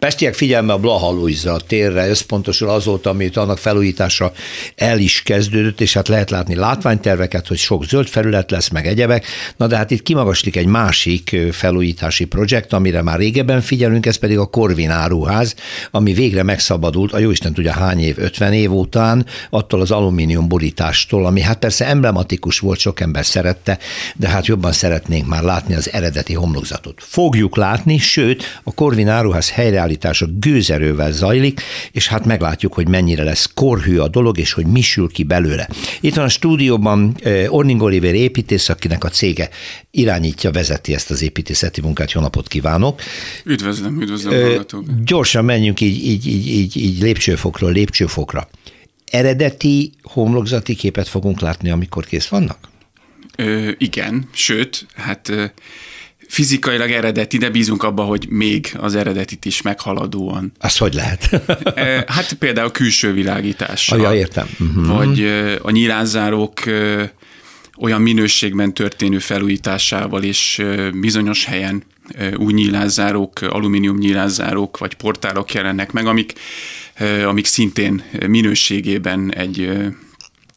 Pestiek 0.00 0.34
figyelme 0.34 0.72
a 0.72 0.78
Blaha 0.78 1.10
Luisa 1.10 1.60
térre 1.66 2.08
összpontosul 2.08 2.68
azóta, 2.68 3.10
amit 3.10 3.36
annak 3.36 3.58
felújítása 3.58 4.32
el 4.76 4.98
is 4.98 5.22
kezdődött, 5.22 5.80
és 5.80 5.92
hát 5.92 6.08
lehet 6.08 6.30
látni 6.30 6.54
látványterveket, 6.54 7.46
hogy 7.46 7.56
sok 7.56 7.84
zöld 7.84 8.06
felület 8.06 8.50
lesz, 8.50 8.68
meg 8.68 8.86
egyebek. 8.86 9.26
Na 9.56 9.66
de 9.66 9.76
hát 9.76 9.90
itt 9.90 10.02
kimagaslik 10.02 10.56
egy 10.56 10.66
másik 10.66 11.36
felújítási 11.52 12.24
projekt, 12.24 12.72
amire 12.72 13.02
már 13.02 13.18
régebben 13.18 13.60
figyelünk, 13.60 14.06
ez 14.06 14.16
pedig 14.16 14.38
a 14.38 14.46
Korvin 14.46 14.90
áruház, 14.90 15.54
ami 15.90 16.12
végre 16.12 16.42
megszabadult, 16.42 17.12
a 17.12 17.18
jóisten 17.18 17.52
tudja 17.52 17.72
hány 17.72 18.00
év, 18.00 18.18
50 18.18 18.52
év 18.52 18.72
után, 18.72 19.26
attól 19.50 19.80
az 19.80 19.90
alumínium 19.90 20.48
borítástól, 20.48 21.26
ami 21.26 21.40
hát 21.40 21.58
persze 21.58 21.86
emblematikus 21.86 22.58
volt, 22.58 22.78
sok 22.78 23.00
ember 23.00 23.26
szerette, 23.26 23.78
de 24.16 24.28
hát 24.28 24.46
jobban 24.46 24.72
szeretnénk 24.72 25.26
már 25.26 25.42
látni 25.42 25.74
az 25.74 25.92
eredeti 25.92 26.34
homlokzatot. 26.34 26.94
Fogjuk 26.98 27.56
látni, 27.56 27.98
sőt, 27.98 28.60
a 28.62 28.74
Korvin 28.74 29.08
áruház 29.08 29.50
helyre 29.50 29.88
előállítása 29.90 30.26
gőzerővel 30.38 31.12
zajlik, 31.12 31.60
és 31.92 32.08
hát 32.08 32.24
meglátjuk, 32.24 32.74
hogy 32.74 32.88
mennyire 32.88 33.22
lesz 33.22 33.50
korhű 33.54 33.98
a 33.98 34.08
dolog, 34.08 34.38
és 34.38 34.52
hogy 34.52 34.66
mi 34.66 34.80
sül 34.80 35.08
ki 35.08 35.22
belőle. 35.22 35.68
Itt 36.00 36.14
van 36.14 36.24
a 36.24 36.28
stúdióban 36.28 37.16
eh, 37.22 37.52
Orning 37.52 37.82
Oliver 37.82 38.14
építész, 38.14 38.68
akinek 38.68 39.04
a 39.04 39.08
cége 39.08 39.48
irányítja, 39.90 40.50
vezeti 40.50 40.94
ezt 40.94 41.10
az 41.10 41.22
építészeti 41.22 41.80
munkát. 41.80 42.12
Jó 42.12 42.20
napot 42.20 42.48
kívánok! 42.48 43.00
Üdvözlöm, 43.44 44.00
üdvözlöm 44.00 44.42
hallgatók! 44.42 44.84
Gyorsan 45.04 45.44
menjünk 45.44 45.80
így, 45.80 46.04
így, 46.04 46.26
így, 46.26 46.46
így, 46.48 46.76
így 46.76 47.02
lépcsőfokról 47.02 47.72
lépcsőfokra. 47.72 48.48
Eredeti 49.10 49.92
homlokzati 50.02 50.74
képet 50.74 51.08
fogunk 51.08 51.40
látni, 51.40 51.70
amikor 51.70 52.06
kész 52.06 52.26
vannak? 52.26 52.58
Ö, 53.36 53.70
igen, 53.78 54.28
sőt, 54.32 54.86
hát 54.94 55.52
fizikailag 56.30 56.90
eredeti, 56.90 57.38
de 57.38 57.50
bízunk 57.50 57.82
abba, 57.82 58.02
hogy 58.02 58.26
még 58.28 58.74
az 58.78 58.94
eredetit 58.94 59.44
is 59.44 59.62
meghaladóan. 59.62 60.52
Az 60.58 60.76
hogy 60.76 60.94
lehet? 60.94 61.42
hát 62.14 62.32
például 62.32 62.70
külső 62.70 63.12
világítással. 63.12 63.98
Ah, 63.98 64.04
ja, 64.04 64.18
értem. 64.18 64.48
Uh-huh. 64.58 64.86
Vagy 64.86 65.24
a 65.62 65.70
nyilázárok 65.70 66.60
olyan 67.78 68.00
minőségben 68.00 68.74
történő 68.74 69.18
felújításával, 69.18 70.22
és 70.22 70.62
bizonyos 71.00 71.44
helyen 71.44 71.82
új 72.36 72.52
nyílászárók, 72.52 73.40
alumínium 73.40 73.98
nyílászárók 73.98 74.78
vagy 74.78 74.94
portálok 74.94 75.52
jelennek 75.52 75.92
meg, 75.92 76.06
amik, 76.06 76.32
amik 77.26 77.46
szintén 77.46 78.02
minőségében 78.26 79.34
egy 79.34 79.70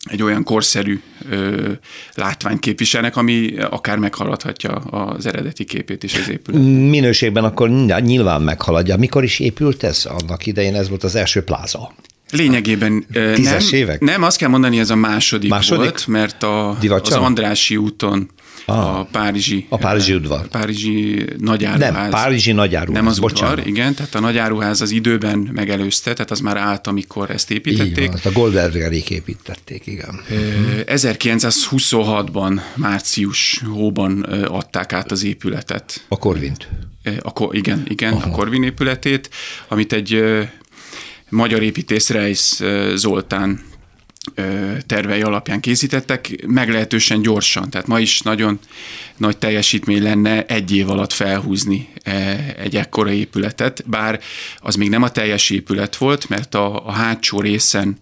egy 0.04 0.24
olyan 0.24 0.44
korszerű 0.44 1.02
ö, 1.30 1.72
látványt 2.14 2.60
képviselnek, 2.60 3.16
ami 3.16 3.54
akár 3.70 3.98
meghaladhatja 3.98 4.72
az 4.76 5.26
eredeti 5.26 5.64
képét 5.64 6.04
is 6.04 6.14
az 6.14 6.30
épület. 6.30 6.62
Minőségben 6.90 7.44
akkor 7.44 7.70
nyilván 8.00 8.42
meghaladja. 8.42 8.98
Mikor 8.98 9.24
is 9.24 9.40
épült 9.40 9.84
ez? 9.84 10.06
Annak 10.06 10.46
idején 10.46 10.76
ez 10.76 10.90
volt 10.90 11.04
az 11.04 11.16
első 11.16 11.44
pláza. 11.44 11.94
Lényegében 12.32 13.06
Tízes 13.34 13.70
nem, 13.70 13.80
évek? 13.80 14.02
nem, 14.02 14.24
azt 14.24 14.38
kell 14.38 14.50
mondani, 14.50 14.80
ez 14.80 14.90
a 14.90 14.96
második, 14.96 15.50
második? 15.50 15.84
volt, 15.84 16.08
mert 16.08 16.44
a, 16.44 16.70
az 16.70 17.12
Andrási 17.12 17.78
úton 17.78 18.30
Ah, 18.66 19.00
a 19.00 19.04
Párizsi, 19.12 19.66
a 19.70 19.78
Párizsi 19.78 20.14
udvar. 20.14 20.40
A 20.40 20.48
Párizsi 20.48 21.26
nagyáruház. 21.38 21.94
Nem, 21.94 22.10
Párizsi 22.10 22.52
nagyáruház. 22.52 23.02
Nem 23.02 23.12
az 23.12 23.20
bocsánat. 23.20 23.54
udvar, 23.54 23.68
igen, 23.68 23.94
tehát 23.94 24.16
a 24.16 24.20
nagyáruház 24.20 24.82
az 24.82 24.92
időben 24.92 25.50
megelőzte, 25.54 26.14
tehát 26.14 26.32
az 26.32 26.40
már 26.40 26.58
állt, 26.58 26.88
amikor 26.88 27.32
ezt 27.32 27.52
építették. 27.52 28.04
Így 28.04 28.08
van, 28.08 28.20
a 28.24 28.32
Goldbergerék 28.32 29.10
építették, 29.10 29.88
igen. 29.88 30.22
1926-ban, 30.86 32.62
március 32.76 33.62
hóban 33.72 34.22
adták 34.48 34.94
át 34.94 35.12
az 35.12 35.24
épületet. 35.24 36.06
A 36.08 36.18
Korvint. 36.18 36.68
A, 37.22 37.50
igen, 37.52 37.86
igen, 37.88 38.14
Aha. 38.14 38.30
a 38.30 38.32
Korvin 38.32 38.64
épületét, 38.64 39.30
amit 39.68 39.94
egy 39.94 40.24
magyar 41.30 41.62
építész 41.62 42.10
Reis 42.10 42.60
Zoltán 42.96 43.60
tervei 44.86 45.22
alapján 45.22 45.60
készítettek, 45.60 46.46
meglehetősen 46.48 47.22
gyorsan. 47.22 47.70
Tehát 47.70 47.88
ma 47.88 48.00
is 48.00 48.22
nagyon 48.22 48.60
nagy 49.18 49.38
teljesítmény 49.38 50.02
lenne 50.02 50.46
egy 50.46 50.76
év 50.76 50.90
alatt 50.90 51.14
felhúzni 51.14 51.88
egy 52.58 52.76
ekkora 52.76 53.12
épületet, 53.12 53.84
bár 53.86 54.20
az 54.58 54.76
még 54.76 54.90
nem 54.90 55.04
a 55.04 55.10
teljes 55.10 55.50
épület 55.50 55.96
volt, 55.96 56.30
mert 56.30 56.56
a, 56.56 56.88
a 56.88 56.92
hátsó 56.92 57.42
részen 57.42 57.98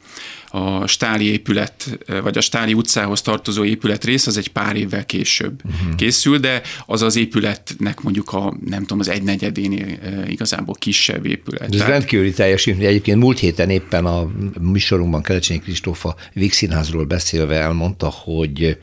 a 0.52 0.88
Stáli 0.88 1.32
épület, 1.32 2.00
vagy 2.22 2.38
a 2.38 2.42
Stáli 2.42 2.74
utcához 2.74 3.22
tartozó 3.22 3.64
épület 3.64 4.04
rész, 4.04 4.28
az 4.28 4.38
egy 4.38 4.48
pár 4.48 4.76
évvel 4.76 5.06
később 5.06 5.62
uh-huh. 5.66 5.96
készül, 5.96 6.38
de 6.38 6.62
az 6.86 7.02
az 7.02 7.16
épületnek 7.16 8.02
mondjuk 8.02 8.34
a, 8.34 8.58
nem 8.66 8.80
tudom, 8.80 9.00
az 9.00 9.10
egynegyedénél 9.10 9.98
igazából 10.28 10.76
kisebb 10.80 11.26
épület. 11.26 11.62
Ez 11.62 11.70
Tehát... 11.70 11.88
rendkívüli 11.88 12.32
teljesítmény. 12.32 12.88
Egyébként 12.88 13.20
múlt 13.20 13.40
héten 13.40 13.70
éppen 13.70 14.06
a 14.06 14.28
műsorunkban 14.62 15.22
Kelecsényi 15.22 15.60
Kristófa 15.60 16.16
Vígszínházról 16.34 17.06
beszélve 17.06 17.56
elmondta, 17.56 18.10
hogy 18.10 18.78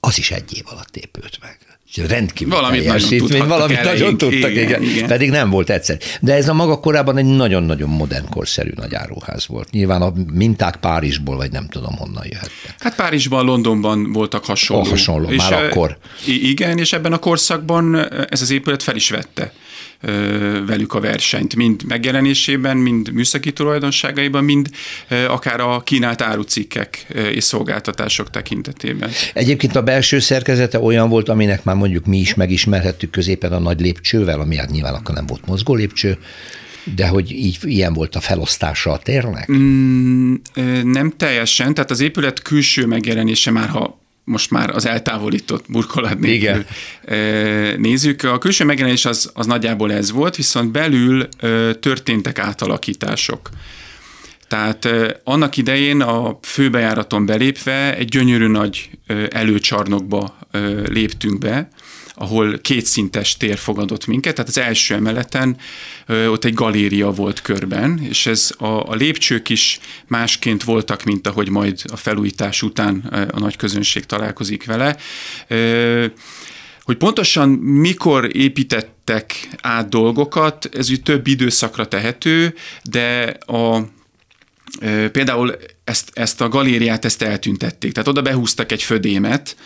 az 0.00 0.18
is 0.18 0.30
egy 0.30 0.56
év 0.56 0.64
alatt 0.64 0.96
épült 0.96 1.38
meg 1.40 1.59
rendkívül 1.96 2.54
valamit 2.54 2.86
nagyon 2.86 3.48
valamit 3.48 3.76
elején. 3.76 3.98
nagyon 3.98 4.18
tudtak, 4.18 4.50
igen, 4.50 4.64
igen. 4.64 4.82
igen. 4.82 5.06
Pedig 5.06 5.30
nem 5.30 5.50
volt 5.50 5.70
egyszer. 5.70 5.98
De 6.20 6.34
ez 6.34 6.48
a 6.48 6.54
maga 6.54 6.80
korában 6.80 7.16
egy 7.16 7.24
nagyon-nagyon 7.24 7.88
modern 7.88 8.28
korszerű 8.28 8.70
nagy 8.74 8.94
áruház 8.94 9.46
volt. 9.46 9.70
Nyilván 9.70 10.02
a 10.02 10.12
minták 10.32 10.76
Párizsból, 10.76 11.36
vagy 11.36 11.52
nem 11.52 11.68
tudom 11.68 11.96
honnan 11.96 12.24
jöhettek. 12.30 12.74
Hát 12.78 12.94
Párizsban, 12.94 13.44
Londonban 13.44 14.12
voltak 14.12 14.44
hasonló. 14.44 14.82
Oh, 14.82 14.88
hasonló, 14.88 15.28
és 15.28 15.36
már 15.36 15.64
akkor. 15.64 15.98
Igen, 16.26 16.78
és 16.78 16.92
ebben 16.92 17.12
a 17.12 17.18
korszakban 17.18 17.96
ez 18.28 18.42
az 18.42 18.50
épület 18.50 18.82
fel 18.82 18.96
is 18.96 19.10
vette 19.10 19.52
velük 20.66 20.94
a 20.94 21.00
versenyt, 21.00 21.56
mind 21.56 21.82
megjelenésében, 21.86 22.76
mind 22.76 23.12
műszaki 23.12 23.52
tulajdonságaiban, 23.52 24.44
mind 24.44 24.68
akár 25.28 25.60
a 25.60 25.80
kínált 25.80 26.22
árucikkek 26.22 27.06
és 27.32 27.44
szolgáltatások 27.44 28.30
tekintetében. 28.30 29.10
Egyébként 29.34 29.76
a 29.76 29.82
belső 29.82 30.18
szerkezete 30.18 30.80
olyan 30.80 31.08
volt, 31.08 31.28
aminek 31.28 31.64
már 31.64 31.76
mondjuk 31.76 32.06
mi 32.06 32.18
is 32.18 32.34
megismerhettük 32.34 33.10
középen 33.10 33.52
a 33.52 33.58
nagy 33.58 33.80
lépcsővel, 33.80 34.40
ami 34.40 34.56
hát 34.56 34.70
nyilván 34.70 34.94
akkor 34.94 35.14
nem 35.14 35.26
volt 35.26 35.46
mozgó 35.46 35.74
lépcső, 35.74 36.18
de 36.94 37.06
hogy 37.06 37.30
így 37.30 37.58
ilyen 37.62 37.92
volt 37.92 38.14
a 38.14 38.20
felosztása 38.20 38.92
a 38.92 38.98
térnek? 38.98 39.52
Mm, 39.52 40.34
nem 40.82 41.12
teljesen, 41.16 41.74
tehát 41.74 41.90
az 41.90 42.00
épület 42.00 42.42
külső 42.42 42.86
megjelenése 42.86 43.50
már, 43.50 43.68
ha 43.68 43.99
most 44.24 44.50
már 44.50 44.70
az 44.70 44.86
eltávolított 44.86 45.64
burkolat 45.68 46.18
nélkül 46.18 46.64
Igen. 47.04 47.80
nézzük. 47.80 48.22
A 48.22 48.38
külső 48.38 48.64
megjelenés 48.64 49.04
az, 49.04 49.30
az 49.34 49.46
nagyjából 49.46 49.92
ez 49.92 50.10
volt, 50.12 50.36
viszont 50.36 50.70
belül 50.70 51.28
történtek 51.80 52.38
átalakítások. 52.38 53.48
Tehát 54.48 54.88
annak 55.24 55.56
idején 55.56 56.00
a 56.00 56.38
főbejáraton 56.42 57.26
belépve 57.26 57.96
egy 57.96 58.08
gyönyörű 58.08 58.46
nagy 58.46 58.90
előcsarnokba 59.30 60.38
léptünk 60.84 61.38
be, 61.38 61.68
ahol 62.20 62.58
kétszintes 62.58 63.36
tér 63.36 63.58
fogadott 63.58 64.06
minket, 64.06 64.34
tehát 64.34 64.50
az 64.50 64.58
első 64.58 64.94
emeleten 64.94 65.56
ott 66.06 66.44
egy 66.44 66.54
galéria 66.54 67.10
volt 67.10 67.42
körben, 67.42 68.00
és 68.08 68.26
ez 68.26 68.54
a, 68.58 68.66
a 68.66 68.94
lépcsők 68.94 69.48
is 69.48 69.78
másként 70.06 70.64
voltak, 70.64 71.04
mint 71.04 71.26
ahogy 71.26 71.48
majd 71.48 71.82
a 71.92 71.96
felújítás 71.96 72.62
után 72.62 72.98
a 73.32 73.38
nagy 73.38 73.56
közönség 73.56 74.04
találkozik 74.04 74.64
vele. 74.64 74.96
Hogy 76.82 76.96
pontosan 76.96 77.48
mikor 77.58 78.36
építettek 78.36 79.48
át 79.60 79.88
dolgokat, 79.88 80.68
ez 80.72 80.90
úgy 80.90 81.02
több 81.02 81.26
időszakra 81.26 81.88
tehető, 81.88 82.54
de 82.82 83.36
a 83.46 83.80
Például 85.12 85.56
ezt, 85.84 86.10
ezt 86.12 86.40
a 86.40 86.48
galériát 86.48 87.04
ezt 87.04 87.22
eltüntették, 87.22 87.92
tehát 87.92 88.08
oda 88.08 88.22
behúztak 88.22 88.72
egy 88.72 88.82
födémet, 88.82 89.56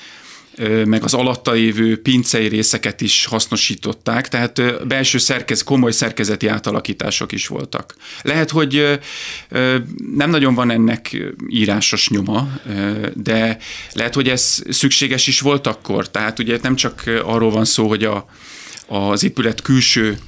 meg 0.85 1.05
az 1.05 1.15
alatta 1.15 1.53
lévő 1.53 2.03
pincei 2.03 2.49
részeket 2.49 3.01
is 3.01 3.25
hasznosították, 3.25 4.29
tehát 4.29 4.87
belső 4.87 5.19
szerkez, 5.19 5.63
komoly 5.63 5.93
szerkezeti 5.93 6.47
átalakítások 6.47 7.33
is 7.33 7.47
voltak. 7.47 7.95
Lehet, 8.23 8.51
hogy 8.51 9.01
nem 10.17 10.31
nagyon 10.31 10.55
van 10.55 10.71
ennek 10.71 11.17
írásos 11.49 12.09
nyoma, 12.09 12.49
de 13.15 13.59
lehet, 13.93 14.15
hogy 14.15 14.29
ez 14.29 14.63
szükséges 14.69 15.27
is 15.27 15.41
volt 15.41 15.67
akkor. 15.67 16.11
Tehát 16.11 16.39
ugye 16.39 16.59
nem 16.63 16.77
csak 16.77 17.03
arról 17.25 17.51
van 17.51 17.65
szó, 17.65 17.89
hogy 17.89 18.05
a 18.05 18.27
az 18.87 19.25
épület 19.25 19.63
külső 19.63 20.19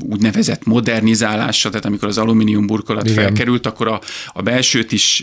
úgynevezett 0.00 0.64
modernizálása, 0.64 1.68
tehát 1.68 1.84
amikor 1.84 2.08
az 2.08 2.18
alumínium 2.18 2.66
burkolat 2.66 3.04
Igen. 3.04 3.24
felkerült, 3.24 3.66
akkor 3.66 3.88
a, 3.88 4.00
a 4.32 4.42
belsőt 4.42 4.92
is 4.92 5.22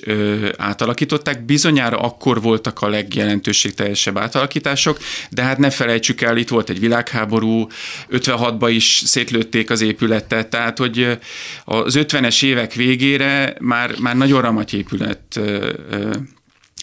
átalakították. 0.58 1.46
Bizonyára 1.46 1.98
akkor 1.98 2.42
voltak 2.42 2.82
a 2.82 2.88
legjelentőségteljesebb 2.88 4.18
átalakítások, 4.18 4.98
de 5.30 5.42
hát 5.42 5.58
ne 5.58 5.70
felejtsük 5.70 6.22
el, 6.22 6.38
itt 6.38 6.50
volt 6.50 6.70
egy 6.70 6.80
világháború, 6.80 7.68
56-ban 8.12 8.72
is 8.74 9.02
szétlőtték 9.06 9.70
az 9.70 9.82
épületet, 9.82 10.48
tehát 10.48 10.78
hogy 10.78 11.18
az 11.66 11.96
50-es 11.98 12.44
évek 12.44 12.74
végére 12.74 13.56
már, 13.60 13.96
már 14.00 14.16
nagyon 14.16 14.42
ramaty 14.42 14.74
épület 14.74 15.40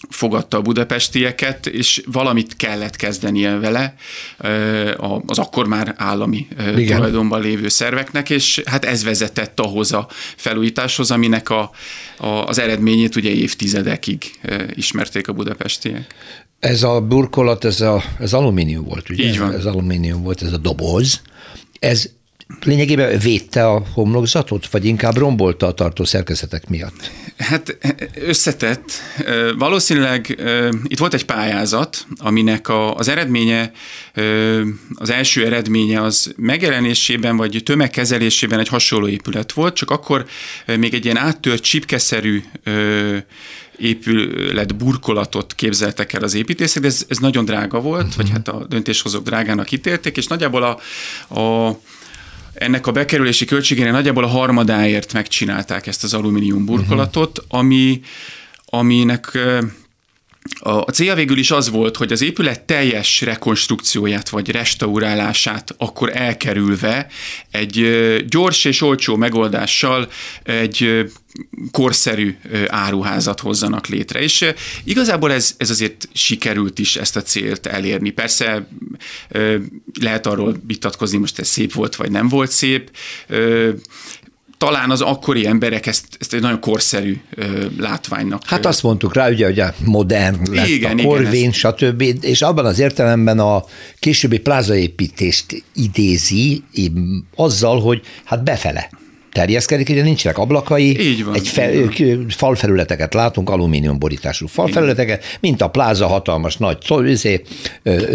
fogadta 0.09 0.57
a 0.57 0.62
budapestieket, 0.62 1.67
és 1.67 2.03
valamit 2.07 2.57
kellett 2.57 2.97
kezdenie 2.97 3.59
vele 3.59 3.95
az 5.27 5.38
akkor 5.38 5.67
már 5.67 5.95
állami 5.97 6.47
Igen. 6.77 6.97
tulajdonban 6.97 7.41
lévő 7.41 7.69
szerveknek, 7.69 8.31
és 8.31 8.62
hát 8.65 8.85
ez 8.85 9.05
vezetett 9.05 9.61
ahhoz 9.61 9.93
a 9.93 10.09
felújításhoz, 10.37 11.11
aminek 11.11 11.51
a, 11.51 11.71
a, 12.17 12.27
az 12.27 12.59
eredményét 12.59 13.17
ugye 13.17 13.31
évtizedekig 13.31 14.31
ismerték 14.75 15.29
a 15.29 15.33
budapestiek. 15.33 16.15
Ez 16.59 16.83
a 16.83 17.01
burkolat, 17.01 17.65
ez, 17.65 17.81
a, 17.81 18.03
ez 18.19 18.33
alumínium 18.33 18.85
volt, 18.85 19.11
ugye? 19.11 19.25
Így 19.25 19.38
van. 19.38 19.53
Ez 19.53 19.65
alumínium 19.65 20.23
volt, 20.23 20.43
ez 20.43 20.53
a 20.53 20.57
doboz. 20.57 21.21
Ez 21.79 22.11
lényegében 22.62 23.19
védte 23.19 23.67
a 23.67 23.83
homlokzatot, 23.93 24.71
vagy 24.71 24.85
inkább 24.85 25.17
rombolta 25.17 25.67
a 25.67 25.73
tartó 25.73 26.05
szerkezetek 26.05 26.69
miatt? 26.69 27.11
Hát 27.38 27.79
összetett. 28.15 28.93
Valószínűleg 29.59 30.41
itt 30.87 30.99
volt 30.99 31.15
egy 31.15 31.25
pályázat, 31.25 32.07
aminek 32.17 32.69
a, 32.69 32.95
az 32.95 33.09
eredménye, 33.09 33.73
az 34.95 35.11
első 35.11 35.45
eredménye 35.45 36.03
az 36.03 36.33
megjelenésében 36.37 37.37
vagy 37.37 37.61
tömegkezelésében 37.65 38.59
egy 38.59 38.69
hasonló 38.69 39.09
épület 39.09 39.53
volt, 39.53 39.75
csak 39.75 39.91
akkor 39.91 40.27
még 40.77 40.95
egy 40.95 41.05
ilyen 41.05 41.17
áttört 41.17 41.62
csipkeszerű 41.62 42.43
épület 43.77 44.77
burkolatot 44.77 45.55
képzeltek 45.55 46.12
el 46.12 46.23
az 46.23 46.35
építészek, 46.35 46.83
de 46.83 46.88
ez, 46.88 47.05
ez 47.09 47.19
nagyon 47.19 47.45
drága 47.45 47.81
volt, 47.81 48.03
uh-huh. 48.03 48.17
vagy 48.17 48.31
hát 48.31 48.49
a 48.49 48.67
döntéshozók 48.69 49.25
drágának 49.25 49.71
ítélték, 49.71 50.17
és 50.17 50.27
nagyjából 50.27 50.62
a, 50.62 50.79
a 51.41 51.79
ennek 52.62 52.87
a 52.87 52.92
bekerülési 52.92 53.44
költségének 53.44 53.92
nagyjából 53.92 54.25
a 54.25 54.29
harmadáért 54.29 55.12
megcsinálták 55.12 55.87
ezt 55.87 56.05
az 56.05 56.14
alumínium 56.14 56.64
burkolatot, 56.64 57.38
uh-huh. 57.38 57.59
ami, 57.59 58.01
aminek 58.64 59.38
a 60.61 60.81
célja 60.81 61.14
végül 61.14 61.38
is 61.38 61.50
az 61.50 61.70
volt, 61.70 61.96
hogy 61.96 62.12
az 62.12 62.22
épület 62.22 62.61
teljes 62.61 63.20
rekonstrukcióját 63.20 64.28
vagy 64.28 64.50
restaurálását 64.50 65.74
akkor 65.78 66.16
elkerülve 66.16 67.07
egy 67.50 67.87
gyors 68.28 68.64
és 68.64 68.81
olcsó 68.81 69.16
megoldással 69.16 70.09
egy 70.42 71.11
korszerű 71.70 72.37
áruházat 72.66 73.40
hozzanak 73.40 73.87
létre. 73.87 74.20
És 74.20 74.52
igazából 74.85 75.33
ez, 75.33 75.55
ez 75.57 75.70
azért 75.70 76.09
sikerült 76.12 76.78
is 76.78 76.96
ezt 76.96 77.16
a 77.16 77.22
célt 77.22 77.66
elérni. 77.66 78.11
Persze 78.11 78.66
lehet 80.00 80.26
arról 80.26 80.57
vitatkozni, 80.66 81.18
most 81.18 81.38
ez 81.38 81.48
szép 81.48 81.72
volt, 81.72 81.96
vagy 81.96 82.11
nem 82.11 82.28
volt 82.28 82.50
szép 82.50 82.90
talán 84.62 84.90
az 84.90 85.01
akkori 85.01 85.46
emberek 85.46 85.87
ezt, 85.87 86.05
ezt 86.20 86.35
egy 86.35 86.40
nagyon 86.40 86.61
korszerű 86.61 87.20
ö, 87.35 87.66
látványnak. 87.79 88.42
Hát 88.46 88.66
azt 88.66 88.83
mondtuk 88.83 89.14
rá, 89.14 89.29
ugye, 89.29 89.44
hogy 89.44 89.61
a 89.61 89.75
modern 89.85 90.55
lett 90.55 90.66
igen, 90.66 90.98
a 90.98 91.03
korvén, 91.03 91.33
igen, 91.33 91.53
stb. 91.53 92.05
És 92.20 92.42
abban 92.42 92.64
az 92.64 92.79
értelemben 92.79 93.38
a 93.38 93.64
későbbi 93.98 94.38
plázaépítést 94.38 95.64
idézi 95.75 96.62
azzal, 97.35 97.81
hogy 97.81 98.01
hát 98.25 98.44
befele 98.44 98.90
terjeszkedik, 99.33 99.88
ugye 99.88 100.03
nincsenek 100.03 100.38
ablakai, 100.38 101.01
Így 101.01 101.25
van, 101.25 101.35
egy 101.35 101.48
fe, 101.48 101.70
falfelületeket 102.29 103.14
látunk, 103.14 103.51
alumínium 103.51 103.98
borítású 103.98 104.46
falfelületeket, 104.46 105.38
mint 105.40 105.62
a 105.62 105.68
pláza 105.68 106.07
hatalmas 106.07 106.57
nagy, 106.57 106.79
izé, 107.05 107.42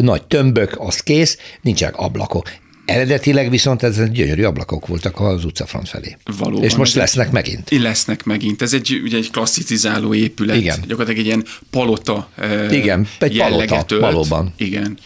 nagy 0.01 0.23
tömbök, 0.23 0.75
az 0.79 0.99
kész, 0.99 1.37
nincsenek 1.61 1.97
ablakok. 1.97 2.49
Eredetileg 2.87 3.49
viszont 3.49 3.83
ez 3.83 4.09
gyönyörű 4.09 4.43
ablakok 4.43 4.87
voltak 4.87 5.19
az 5.19 5.45
utcafront 5.45 5.89
felé. 5.89 6.17
Valóban. 6.37 6.63
És 6.63 6.75
most 6.75 6.93
lesznek 6.95 7.31
megint. 7.31 7.69
Lesznek 7.69 8.23
megint. 8.23 8.61
Ez 8.61 8.73
egy, 8.73 9.01
ugye 9.03 9.17
egy 9.17 9.31
klasszicizáló 9.31 10.13
épület. 10.13 10.55
Igen. 10.55 10.79
Gyakorlatilag 10.87 11.19
egy 11.19 11.25
ilyen 11.25 11.45
palota 11.69 12.29
Igen, 12.71 13.07
egy 13.19 13.37
palota, 13.37 13.85
ölt. 13.89 14.01
valóban. 14.01 14.53
Igen. 14.57 14.97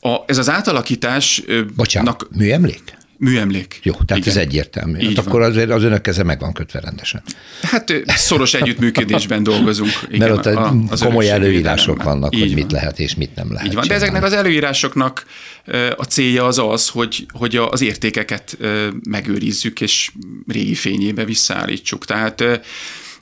A, 0.00 0.16
ez 0.26 0.38
az 0.38 0.48
átalakítás... 0.48 1.42
Bocsánat, 1.76 2.26
műemlék? 2.36 2.97
Műemlék. 3.20 3.80
Jó, 3.82 3.92
tehát 3.92 4.22
Igen. 4.22 4.36
ez 4.36 4.36
egyértelmű. 4.36 5.04
hát 5.04 5.26
akkor 5.26 5.42
azért 5.42 5.70
az 5.70 5.82
önök 5.82 6.02
keze 6.02 6.22
meg 6.22 6.40
van 6.40 6.52
kötve 6.52 6.80
rendesen. 6.80 7.22
Hát 7.62 7.92
szoros 8.06 8.54
együttműködésben 8.54 9.42
dolgozunk. 9.42 9.90
Igen, 10.08 10.18
Mert 10.28 10.46
ott 10.46 10.54
a, 10.54 10.74
az 10.88 11.00
komoly 11.00 11.30
előírások 11.30 12.02
vannak, 12.02 12.34
Így 12.34 12.40
hogy 12.40 12.50
van. 12.54 12.58
mit 12.58 12.72
lehet 12.72 12.98
és 12.98 13.14
mit 13.14 13.34
nem 13.34 13.52
lehet. 13.52 13.66
Így 13.66 13.74
van, 13.74 13.86
de 13.88 13.94
ezeknek 13.94 14.22
az 14.22 14.32
előírásoknak 14.32 15.24
a 15.96 16.04
célja 16.04 16.44
az 16.44 16.58
az, 16.58 16.88
hogy, 16.88 17.26
hogy 17.32 17.56
az 17.56 17.80
értékeket 17.80 18.58
megőrizzük 19.08 19.80
és 19.80 20.10
régi 20.46 20.74
fényébe 20.74 21.24
visszaállítsuk. 21.24 22.04
Tehát, 22.04 22.44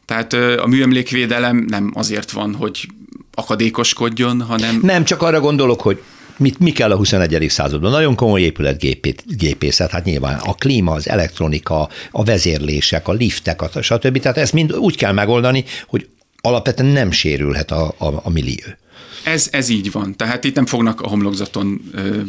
tehát 0.05 0.33
a 0.33 0.67
műemlékvédelem 0.67 1.65
nem 1.69 1.91
azért 1.95 2.31
van, 2.31 2.55
hogy 2.55 2.89
akadékoskodjon, 3.35 4.43
hanem... 4.43 4.79
Nem, 4.83 5.05
csak 5.05 5.23
arra 5.23 5.41
gondolok, 5.41 5.81
hogy 5.81 6.03
mit, 6.39 6.59
mi 6.59 6.73
kell 6.73 6.91
a 6.91 6.97
21. 6.97 7.47
században? 7.49 7.91
Nagyon 7.91 8.15
komoly 8.15 8.41
épületgépészet, 8.41 9.91
hát 9.91 10.05
nyilván 10.05 10.39
a 10.39 10.55
klíma, 10.55 10.93
az 10.93 11.09
elektronika, 11.09 11.89
a 12.11 12.25
vezérlések, 12.25 13.09
a 13.09 13.13
liftek, 13.13 13.63
a 13.63 13.83
stb. 13.83 14.19
Tehát 14.19 14.37
ezt 14.37 14.53
mind 14.53 14.73
úgy 14.73 14.97
kell 14.97 15.13
megoldani, 15.13 15.65
hogy 15.87 16.09
alapvetően 16.41 16.91
nem 16.91 17.11
sérülhet 17.11 17.71
a, 17.71 17.95
a, 17.99 18.07
a 18.23 18.31
millió. 18.31 18.65
Ez, 19.27 19.49
ez 19.53 19.69
így 19.69 19.93
van. 19.93 20.17
Tehát 20.17 20.45
itt 20.45 20.55
nem 20.55 20.67
fognak 20.67 21.01
a 21.01 21.09
homlokzaton 21.09 21.81
ö, 21.93 22.21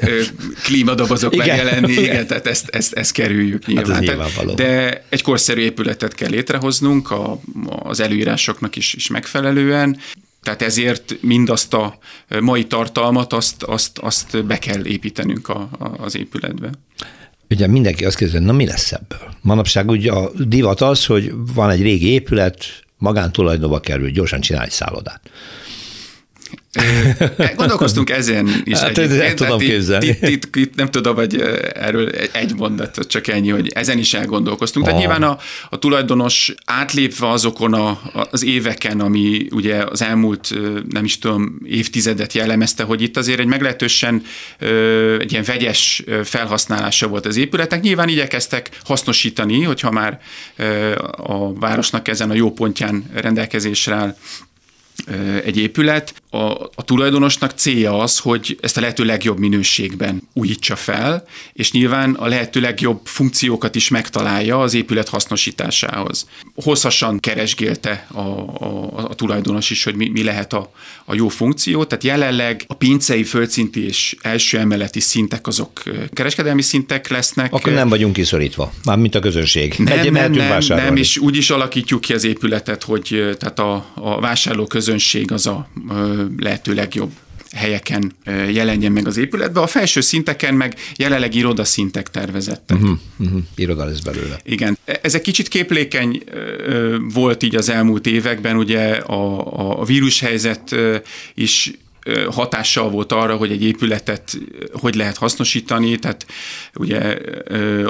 ö, 0.00 0.22
klímadobozok 0.64 1.34
igen, 1.34 1.46
megjelenni, 1.46 1.92
igen. 1.92 2.04
igen, 2.04 2.26
tehát 2.26 2.46
ezt, 2.46 2.68
ezt, 2.68 2.92
ezt 2.92 3.12
kerüljük 3.12 3.66
nyilván. 3.66 4.06
Hát 4.06 4.54
de 4.54 5.02
egy 5.08 5.22
korszerű 5.22 5.60
épületet 5.60 6.14
kell 6.14 6.30
létrehoznunk 6.30 7.10
a, 7.10 7.40
az 7.82 8.00
előírásoknak 8.00 8.76
is, 8.76 8.94
is 8.94 9.08
megfelelően. 9.08 9.98
Tehát 10.42 10.62
ezért 10.62 11.16
mindazt 11.20 11.74
a 11.74 11.98
mai 12.40 12.66
tartalmat, 12.66 13.32
azt, 13.32 13.62
azt, 13.62 13.98
azt 13.98 14.46
be 14.46 14.58
kell 14.58 14.86
építenünk 14.86 15.48
a, 15.48 15.68
a, 15.78 15.84
az 15.98 16.16
épületbe. 16.16 16.70
Ugye 17.50 17.66
mindenki 17.66 18.04
azt 18.04 18.16
kérdezi, 18.16 18.44
na 18.44 18.52
mi 18.52 18.66
lesz 18.66 18.92
ebből? 18.92 19.34
Manapság 19.40 19.88
ugye 19.88 20.12
a 20.12 20.30
divat 20.44 20.80
az, 20.80 21.06
hogy 21.06 21.32
van 21.54 21.70
egy 21.70 21.82
régi 21.82 22.06
épület, 22.06 22.64
magántulajdonba 22.98 23.80
kerül, 23.80 24.10
gyorsan 24.10 24.40
csinálj 24.40 24.68
szállodát. 24.68 25.20
Gondolkoztunk 27.56 28.10
ezen 28.10 28.62
is. 28.64 28.78
Hát, 28.78 28.98
egyébként. 28.98 29.34
tudom 29.34 29.58
hát 29.58 29.68
képzelni. 29.68 30.06
Itt, 30.06 30.28
itt, 30.28 30.56
itt, 30.56 30.74
nem 30.74 30.90
tudom, 30.90 31.14
hogy 31.14 31.40
erről 31.74 32.08
egy 32.32 32.54
mondat, 32.54 32.98
csak 33.06 33.26
ennyi, 33.26 33.48
hogy 33.48 33.70
ezen 33.74 33.98
is 33.98 34.14
elgondolkoztunk. 34.14 34.84
Tehát 34.84 35.00
nyilván 35.00 35.22
a, 35.22 35.38
a 35.70 35.78
tulajdonos 35.78 36.54
átlépve 36.64 37.28
azokon 37.28 37.74
a, 37.74 38.00
az 38.30 38.44
éveken, 38.44 39.00
ami 39.00 39.46
ugye 39.50 39.76
az 39.76 40.02
elmúlt, 40.02 40.54
nem 40.88 41.04
is 41.04 41.18
tudom, 41.18 41.60
évtizedet 41.64 42.32
jellemezte, 42.32 42.82
hogy 42.82 43.02
itt 43.02 43.16
azért 43.16 43.38
egy 43.38 43.46
meglehetősen 43.46 44.22
egy 45.18 45.32
ilyen 45.32 45.44
vegyes 45.44 46.04
felhasználása 46.24 47.08
volt 47.08 47.26
az 47.26 47.36
épületek. 47.36 47.80
Nyilván 47.80 48.08
igyekeztek 48.08 48.70
hasznosítani, 48.84 49.62
hogyha 49.62 49.90
már 49.90 50.20
a 51.16 51.52
városnak 51.52 52.08
ezen 52.08 52.30
a 52.30 52.34
jó 52.34 52.52
pontján 52.52 53.04
rendelkezésre 53.14 53.94
áll 53.94 54.16
egy 55.44 55.56
épület. 55.56 56.14
a, 56.34 56.70
a 56.74 56.82
tulajdonosnak 56.84 57.50
célja 57.50 57.98
az, 57.98 58.18
hogy 58.18 58.58
ezt 58.60 58.76
a 58.76 58.80
lehető 58.80 59.04
legjobb 59.04 59.38
minőségben 59.38 60.28
újítsa 60.32 60.76
fel, 60.76 61.24
és 61.52 61.72
nyilván 61.72 62.14
a 62.14 62.26
lehető 62.26 62.60
legjobb 62.60 63.00
funkciókat 63.04 63.74
is 63.74 63.88
megtalálja 63.88 64.60
az 64.60 64.74
épület 64.74 65.08
hasznosításához. 65.08 66.26
Hosszasan 66.54 67.20
keresgélte 67.20 68.06
a, 68.12 68.20
a, 68.20 68.92
a 68.94 69.14
tulajdonos 69.14 69.70
is, 69.70 69.84
hogy 69.84 69.94
mi, 69.94 70.08
mi 70.08 70.22
lehet 70.22 70.52
a, 70.52 70.72
a 71.04 71.14
jó 71.14 71.28
funkció, 71.28 71.84
tehát 71.84 72.04
jelenleg 72.04 72.64
a 72.66 72.74
pincei, 72.74 73.24
földszinti 73.24 73.86
és 73.86 74.16
első 74.22 74.58
emeleti 74.58 75.00
szintek 75.00 75.46
azok 75.46 75.82
kereskedelmi 76.12 76.62
szintek 76.62 77.08
lesznek. 77.08 77.52
Akkor 77.52 77.72
nem 77.72 77.88
vagyunk 77.88 78.12
kiszorítva, 78.12 78.72
mint 78.96 79.14
a 79.14 79.20
közönség. 79.20 79.74
Nem, 79.78 79.98
Egy, 79.98 80.12
nem, 80.12 80.32
nem, 80.32 80.58
nem, 80.68 80.96
és 80.96 81.18
úgy 81.18 81.36
is 81.36 81.50
alakítjuk 81.50 82.00
ki 82.00 82.12
az 82.12 82.24
épületet, 82.24 82.82
hogy 82.82 83.36
tehát 83.38 83.58
a, 83.58 83.86
a 83.94 84.20
vásárló 84.20 84.66
közönség 84.66 84.91
az 85.30 85.46
a 85.46 85.68
lehető 86.38 86.74
legjobb 86.74 87.10
helyeken 87.52 88.12
jelenjen 88.50 88.92
meg 88.92 89.06
az 89.06 89.16
épületbe. 89.16 89.60
A 89.60 89.66
felső 89.66 90.00
szinteken 90.00 90.54
meg 90.54 90.74
jelenleg 90.96 91.34
irodaszintek 91.34 92.10
tervezettek. 92.10 92.76
Uh-huh, 92.76 92.98
uh-huh. 93.18 93.42
Iroda 93.54 93.84
lesz 93.84 94.00
belőle. 94.00 94.40
Igen. 94.44 94.78
Ez 95.02 95.14
egy 95.14 95.20
kicsit 95.20 95.48
képlékeny 95.48 96.22
volt 97.12 97.42
így 97.42 97.56
az 97.56 97.68
elmúlt 97.68 98.06
években, 98.06 98.56
ugye 98.56 98.88
a, 98.94 99.80
a 99.80 99.84
vírushelyzet 99.84 100.76
is 101.34 101.70
hatással 102.30 102.90
volt 102.90 103.12
arra, 103.12 103.36
hogy 103.36 103.50
egy 103.50 103.62
épületet 103.62 104.38
hogy 104.72 104.94
lehet 104.94 105.16
hasznosítani, 105.16 105.98
tehát 105.98 106.26
ugye 106.74 107.18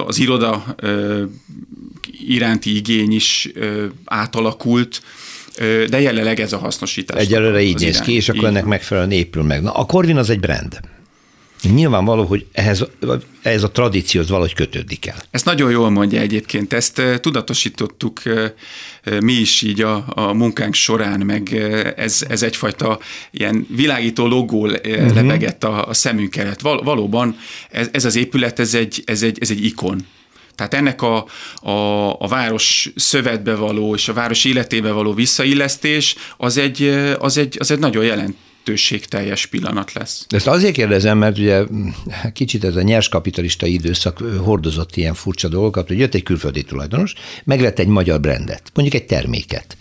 az 0.06 0.18
iroda 0.18 0.76
iránti 2.26 2.76
igény 2.76 3.12
is 3.12 3.48
átalakult, 4.04 5.02
de 5.88 6.00
jelenleg 6.00 6.40
ez 6.40 6.52
a 6.52 6.58
hasznosítás. 6.58 7.20
Egyelőre 7.20 7.62
így 7.62 7.80
néz 7.80 8.00
ki, 8.00 8.12
és 8.12 8.28
akkor 8.28 8.44
ennek 8.44 8.64
megfelelően 8.64 9.12
épül 9.12 9.42
meg. 9.42 9.62
Na, 9.62 9.72
a 9.72 9.84
Corvin 9.84 10.16
az 10.16 10.30
egy 10.30 10.40
brand. 10.40 10.80
Nyilvánvaló, 11.74 12.24
hogy 12.24 12.46
ehhez, 12.52 12.86
ehhez 13.42 13.62
a 13.62 13.70
tradícióhoz 13.70 14.30
valahogy 14.30 14.54
kötődik 14.54 15.06
el. 15.06 15.16
Ezt 15.30 15.44
nagyon 15.44 15.70
jól 15.70 15.90
mondja 15.90 16.20
egyébként, 16.20 16.72
ezt 16.72 17.02
tudatosítottuk 17.20 18.22
mi 19.20 19.32
is 19.32 19.62
így 19.62 19.80
a, 19.80 20.04
a 20.08 20.32
munkánk 20.32 20.74
során, 20.74 21.20
meg 21.20 21.54
ez, 21.96 22.24
ez 22.28 22.42
egyfajta 22.42 22.98
ilyen 23.30 23.66
világító 23.76 24.26
logó 24.26 24.66
uh-huh. 24.66 25.14
lebegett 25.14 25.64
a, 25.64 25.88
a 25.88 25.94
szemünk 25.94 26.36
előtt. 26.36 26.60
Val, 26.60 26.82
valóban 26.82 27.36
ez, 27.70 27.88
ez 27.92 28.04
az 28.04 28.16
épület, 28.16 28.58
ez 28.58 28.74
egy, 28.74 29.02
ez 29.04 29.22
egy, 29.22 29.38
ez 29.40 29.50
egy 29.50 29.64
ikon. 29.64 30.06
Tehát 30.54 30.74
ennek 30.74 31.02
a, 31.02 31.26
a, 31.62 32.08
a 32.18 32.28
város 32.28 32.92
szövetbe 32.96 33.54
való 33.54 33.94
és 33.94 34.08
a 34.08 34.12
város 34.12 34.44
életébe 34.44 34.90
való 34.90 35.14
visszaillesztés 35.14 36.16
az 36.36 36.56
egy, 36.56 36.82
az 37.18 37.36
egy, 37.36 37.56
az 37.58 37.70
egy 37.70 37.78
nagyon 37.78 38.04
jelent, 38.04 38.36
teljes 39.08 39.46
pillanat 39.46 39.92
lesz. 39.92 40.26
De 40.28 40.36
ezt 40.36 40.46
azért 40.46 40.74
kérdezem, 40.74 41.18
mert 41.18 41.38
ugye 41.38 41.64
kicsit 42.32 42.64
ez 42.64 42.76
a 42.76 42.82
nyers 42.82 43.08
kapitalista 43.08 43.66
időszak 43.66 44.18
hordozott 44.38 44.96
ilyen 44.96 45.14
furcsa 45.14 45.48
dolgokat, 45.48 45.88
hogy 45.88 45.98
jött 45.98 46.14
egy 46.14 46.22
külföldi 46.22 46.62
tulajdonos, 46.62 47.14
megvett 47.44 47.78
egy 47.78 47.86
magyar 47.86 48.20
brandet, 48.20 48.62
mondjuk 48.74 49.02
egy 49.02 49.06
terméket. 49.06 49.76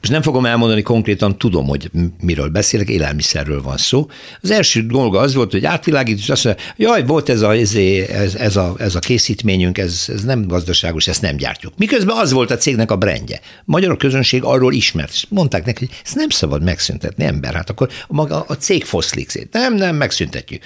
Most 0.00 0.12
nem 0.12 0.22
fogom 0.22 0.46
elmondani 0.46 0.82
konkrétan, 0.82 1.38
tudom, 1.38 1.66
hogy 1.66 1.90
miről 2.20 2.48
beszélek, 2.48 2.88
élelmiszerről 2.88 3.62
van 3.62 3.76
szó. 3.76 4.06
Az 4.40 4.50
első 4.50 4.86
dolga 4.86 5.18
az 5.18 5.34
volt, 5.34 5.52
hogy 5.52 5.64
átvilágít, 5.64 6.18
és 6.18 6.28
azt 6.28 6.44
mondja, 6.44 6.64
jaj, 6.76 7.04
volt 7.04 7.28
ez 7.28 7.40
a, 7.40 7.54
ez, 7.54 7.74
ez, 7.74 8.34
ez 8.34 8.56
a, 8.56 8.74
ez 8.78 8.94
a 8.94 8.98
készítményünk, 8.98 9.78
ez, 9.78 10.04
ez 10.08 10.22
nem 10.22 10.46
gazdaságos, 10.46 11.08
ezt 11.08 11.22
nem 11.22 11.36
gyártjuk. 11.36 11.72
Miközben 11.76 12.16
az 12.16 12.32
volt 12.32 12.50
a 12.50 12.56
cégnek 12.56 12.90
a 12.90 12.96
brendje. 12.96 13.40
A 13.42 13.62
magyar 13.64 13.96
közönség 13.96 14.42
arról 14.42 14.72
ismert. 14.72 15.24
Mondták 15.28 15.64
neki, 15.64 15.86
hogy 15.86 15.96
ezt 16.04 16.14
nem 16.14 16.28
szabad 16.28 16.62
megszüntetni, 16.62 17.24
ember. 17.24 17.54
Hát 17.54 17.70
akkor 17.70 17.88
maga 18.28 18.44
a 18.48 18.54
cég 18.54 18.84
foszlik. 18.84 19.48
Nem, 19.50 19.74
nem, 19.74 19.96
megszüntetjük. 19.96 20.62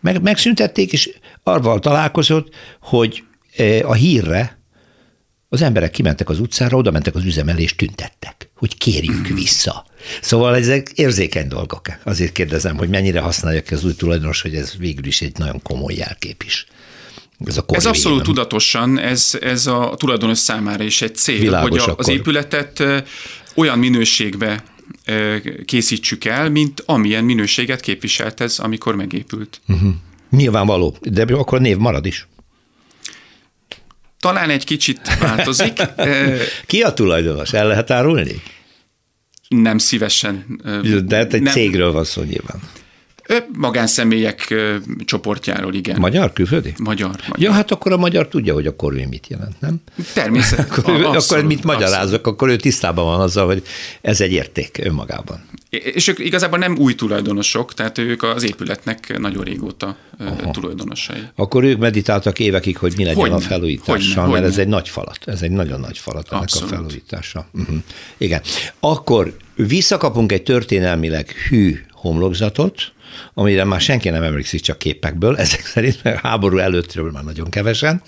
Meg, 0.00 0.22
megszüntették, 0.22 0.92
és 0.92 1.10
arval 1.42 1.78
találkozott, 1.78 2.54
hogy 2.80 3.22
e, 3.56 3.86
a 3.86 3.94
hírre 3.94 4.62
az 5.48 5.62
emberek 5.62 5.90
kimentek 5.90 6.28
az 6.28 6.40
utcára, 6.40 6.76
oda 6.76 6.90
mentek 6.90 7.14
az 7.14 7.24
üzemelés, 7.24 7.64
és 7.64 7.76
tüntettek, 7.76 8.50
hogy 8.56 8.78
kérjük 8.78 9.26
vissza. 9.26 9.86
Szóval 10.20 10.56
ezek 10.56 10.90
érzékeny 10.94 11.48
dolgok. 11.48 11.88
Azért 12.04 12.32
kérdezem, 12.32 12.76
hogy 12.76 12.88
mennyire 12.88 13.20
használja 13.20 13.62
ki 13.62 13.74
az 13.74 13.84
új 13.84 13.94
tulajdonos, 13.94 14.42
hogy 14.42 14.54
ez 14.54 14.72
végül 14.78 15.06
is 15.06 15.20
egy 15.20 15.38
nagyon 15.38 15.62
komoly 15.62 15.94
jelkép 15.94 16.42
is. 16.42 16.66
Ez, 17.44 17.56
a 17.56 17.64
ez 17.68 17.86
abszolút 17.86 18.22
tudatosan, 18.22 18.98
ez, 18.98 19.38
ez 19.40 19.66
a 19.66 19.94
tulajdonos 19.98 20.38
számára 20.38 20.84
is 20.84 21.02
egy 21.02 21.14
cél, 21.14 21.38
Világos 21.38 21.84
hogy 21.84 21.90
a, 21.90 21.98
az 21.98 22.08
épületet 22.08 22.82
olyan 23.54 23.78
minőségbe 23.78 24.64
készítsük 25.64 26.24
el, 26.24 26.50
mint 26.50 26.82
amilyen 26.86 27.24
minőséget 27.24 27.80
képviselt 27.80 28.40
ez, 28.40 28.58
amikor 28.58 28.94
megépült. 28.94 29.60
Uh-huh. 29.68 29.94
Nyilvánvaló, 30.30 30.96
de 31.00 31.22
akkor 31.22 31.60
név 31.60 31.76
marad 31.76 32.06
is. 32.06 32.28
Talán 34.20 34.50
egy 34.50 34.64
kicsit 34.64 35.18
változik. 35.18 35.72
Ki 36.66 36.82
a 36.82 36.92
tulajdonos? 36.92 37.52
El 37.52 37.66
lehet 37.66 37.90
árulni? 37.90 38.42
Nem 39.48 39.78
szívesen. 39.78 40.60
De 41.04 41.16
hát 41.16 41.34
egy 41.34 41.42
nem. 41.42 41.52
cégről 41.52 41.92
van 41.92 42.04
szó 42.04 42.22
nyilván. 42.22 42.60
Magánszemélyek 43.52 44.54
csoportjáról, 45.04 45.74
igen. 45.74 46.00
Magyar, 46.00 46.32
külföldi? 46.32 46.74
Magyar, 46.78 47.08
magyar. 47.08 47.38
Ja, 47.38 47.52
hát 47.52 47.70
akkor 47.70 47.92
a 47.92 47.96
magyar 47.96 48.28
tudja, 48.28 48.54
hogy 48.54 48.66
a 48.66 48.76
korvé 48.76 49.04
mit 49.04 49.26
jelent, 49.28 49.60
nem? 49.60 49.76
Természetesen. 50.14 50.74
akkor, 50.78 50.94
abszolút, 50.94 51.30
akkor 51.30 51.44
mit 51.44 51.64
magyarázok, 51.64 52.00
abszolút. 52.00 52.26
akkor 52.26 52.48
ő 52.48 52.56
tisztában 52.56 53.04
van 53.04 53.20
azzal, 53.20 53.46
hogy 53.46 53.62
ez 54.00 54.20
egy 54.20 54.32
érték 54.32 54.80
önmagában. 54.82 55.44
És 55.68 56.08
ők 56.08 56.18
igazából 56.18 56.58
nem 56.58 56.76
új 56.78 56.94
tulajdonosok, 56.94 57.74
tehát 57.74 57.98
ők 57.98 58.22
az 58.22 58.42
épületnek 58.42 59.18
nagyon 59.18 59.44
régóta 59.44 59.96
Aha. 60.18 60.50
tulajdonosai. 60.50 61.22
Akkor 61.34 61.64
ők 61.64 61.78
meditáltak 61.78 62.38
évekig, 62.38 62.76
hogy 62.76 62.92
mi 62.96 63.04
legyen 63.04 63.20
hogyne, 63.20 63.36
a 63.36 63.40
felújítással, 63.40 63.94
hogyne, 63.94 64.20
mert 64.20 64.30
hogyne. 64.32 64.46
ez 64.46 64.58
egy 64.58 64.68
nagy 64.68 64.88
falat, 64.88 65.18
ez 65.24 65.42
egy 65.42 65.50
nagyon 65.50 65.80
nagy 65.80 65.98
falat 65.98 66.28
ennek 66.30 66.42
Abszolút. 66.42 66.72
a 66.72 66.74
felújítása. 66.74 67.48
Uh-huh. 67.52 67.76
Igen. 68.16 68.40
Akkor 68.80 69.36
visszakapunk 69.54 70.32
egy 70.32 70.42
történelmileg 70.42 71.30
hű 71.48 71.78
homlokzatot, 71.90 72.92
amire 73.34 73.64
már 73.64 73.80
senki 73.80 74.08
nem 74.08 74.22
emlékszik 74.22 74.60
csak 74.60 74.78
képekből, 74.78 75.36
ezek 75.36 75.66
szerint 75.66 76.00
a 76.04 76.18
háború 76.22 76.58
előttről 76.58 77.10
már 77.10 77.24
nagyon 77.24 77.50
kevesen, 77.50 78.02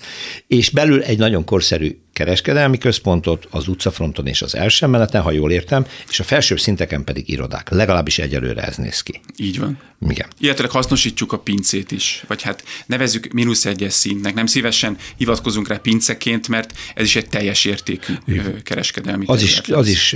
és 0.47 0.69
belül 0.69 1.01
egy 1.01 1.17
nagyon 1.17 1.43
korszerű 1.43 1.97
kereskedelmi 2.17 2.77
központot 2.77 3.47
az 3.49 3.67
utcafronton 3.67 4.27
és 4.27 4.41
az 4.41 4.55
első 4.55 4.85
emeleten, 4.85 5.21
ha 5.21 5.31
jól 5.31 5.51
értem, 5.51 5.85
és 6.09 6.19
a 6.19 6.23
felsőbb 6.23 6.59
szinteken 6.59 7.03
pedig 7.03 7.29
irodák. 7.29 7.69
Legalábbis 7.69 8.19
egyelőre 8.19 8.61
ez 8.61 8.75
néz 8.75 9.01
ki. 9.01 9.21
Így 9.37 9.59
van. 9.59 9.79
Igen. 10.09 10.27
Illetve 10.39 10.67
hasznosítsuk 10.71 11.31
a 11.31 11.39
pincét 11.39 11.91
is, 11.91 12.23
vagy 12.27 12.41
hát 12.41 12.63
nevezzük 12.85 13.31
mínusz 13.31 13.65
egyes 13.65 13.93
szintnek. 13.93 14.33
Nem 14.33 14.45
szívesen 14.45 14.97
hivatkozunk 15.17 15.67
rá 15.67 15.77
pinceként, 15.77 16.47
mert 16.47 16.77
ez 16.95 17.05
is 17.05 17.15
egy 17.15 17.29
teljes 17.29 17.65
értékű 17.65 18.13
Igen. 18.27 18.61
kereskedelmi 18.63 19.25
az 19.27 19.41
is, 19.41 19.57
lesz. 19.65 19.77
az 19.77 19.87
is, 19.87 20.15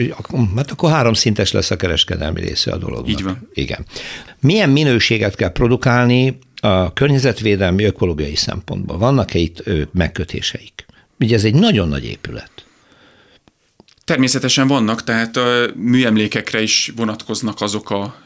hát 0.56 0.72
akkor 0.72 0.92
három 0.92 1.14
szintes 1.14 1.52
lesz 1.52 1.72
a 1.72 1.76
kereskedelmi 1.76 2.42
része 2.42 2.72
a 2.72 2.78
dolognak. 2.78 3.10
Így 3.10 3.24
van. 3.24 3.50
Igen. 3.54 3.86
Milyen 4.40 4.70
minőséget 4.84 5.36
kell 5.36 5.52
produkálni 5.52 6.38
a 6.62 6.94
környezetvédelmi, 6.94 7.84
ökológiai 7.84 8.36
szempontból? 8.36 8.98
Vannak-e 8.98 9.38
itt 9.38 9.64
megkötéseik? 9.94 10.86
Ugye 11.20 11.36
ez 11.36 11.44
egy 11.44 11.56
nagyon 11.56 11.88
nagy 11.88 12.06
épület. 12.06 12.52
Természetesen 14.06 14.68
vannak, 14.68 15.04
tehát 15.04 15.38
a 15.38 15.66
műemlékekre 15.76 16.62
is 16.62 16.92
vonatkoznak 16.96 17.62
azok, 17.62 17.90
a, 17.90 18.24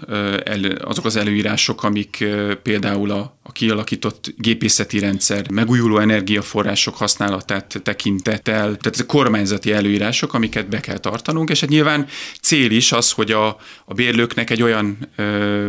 azok 0.82 1.06
az 1.06 1.16
előírások, 1.16 1.84
amik 1.84 2.26
például 2.64 3.12
a, 3.12 3.38
a 3.44 3.52
kialakított 3.52 4.34
gépészeti 4.38 5.00
rendszer, 5.00 5.52
megújuló 5.52 5.98
energiaforrások 5.98 6.96
használatát 6.96 7.80
tekintettel, 7.84 8.62
tehát 8.64 8.86
ez 8.86 9.00
a 9.00 9.06
kormányzati 9.06 9.72
előírások, 9.72 10.34
amiket 10.34 10.70
be 10.70 10.80
kell 10.80 10.98
tartanunk, 10.98 11.50
és 11.50 11.60
hát 11.60 11.70
nyilván 11.70 12.08
cél 12.42 12.72
is 12.72 12.92
az, 12.92 13.12
hogy 13.12 13.32
a, 13.32 13.48
a 13.86 13.94
bérlőknek 13.94 14.50
egy 14.50 14.62
olyan 14.62 14.98
ö, 15.16 15.68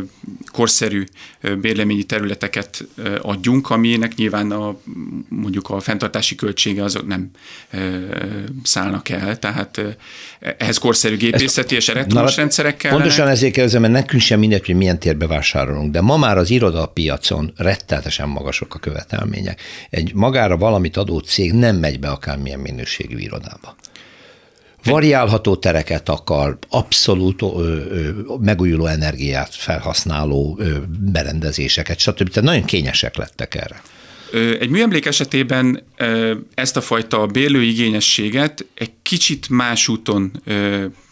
korszerű 0.52 1.04
bérleményi 1.60 2.02
területeket 2.02 2.86
adjunk, 3.22 3.70
aminek 3.70 4.14
nyilván 4.14 4.50
a, 4.50 4.76
mondjuk 5.28 5.68
a 5.68 5.80
fenntartási 5.80 6.34
költsége 6.34 6.84
azok 6.84 7.06
nem 7.06 7.30
ö, 7.70 7.98
szállnak 8.62 9.08
el, 9.08 9.38
tehát 9.38 9.96
ehhez 10.58 10.78
korszerű 10.78 11.16
gépészeti 11.16 11.74
és 11.74 11.88
elektromos 11.88 12.36
rendszerek 12.36 12.76
kellene. 12.76 13.00
Pontosan 13.00 13.28
ezért 13.28 13.52
kérdezem, 13.52 13.80
mert 13.80 13.92
nekünk 13.92 14.22
sem 14.22 14.38
mindegy, 14.38 14.66
hogy 14.66 14.74
milyen 14.74 14.98
térbe 14.98 15.26
vásárolunk, 15.26 15.92
de 15.92 16.00
ma 16.00 16.16
már 16.16 16.38
az 16.38 16.50
irodapiacon 16.50 17.52
rettenetesen 17.56 18.28
magasok 18.28 18.74
a 18.74 18.78
követelmények. 18.78 19.60
Egy 19.90 20.14
magára 20.14 20.56
valamit 20.56 20.96
adó 20.96 21.18
cég 21.18 21.52
nem 21.52 21.76
megy 21.76 22.00
be 22.00 22.08
akármilyen 22.08 22.58
minőségű 22.60 23.18
irodába 23.18 23.76
variálható 24.86 25.56
tereket 25.56 26.08
akar, 26.08 26.58
abszolút 26.68 27.42
ö, 27.42 27.46
ö, 27.46 28.10
megújuló 28.40 28.86
energiát 28.86 29.54
felhasználó 29.54 30.58
ö, 30.60 30.76
berendezéseket, 30.98 31.98
stb. 31.98 32.28
Tehát 32.28 32.48
nagyon 32.48 32.64
kényesek 32.64 33.16
lettek 33.16 33.54
erre. 33.54 33.82
Egy 34.60 34.68
műemlék 34.68 35.06
esetében 35.06 35.82
ezt 36.54 36.76
a 36.76 36.80
fajta 36.80 37.26
bérlőigényességet 37.26 38.66
egy 38.74 38.90
kicsit 39.02 39.48
más 39.48 39.88
úton 39.88 40.32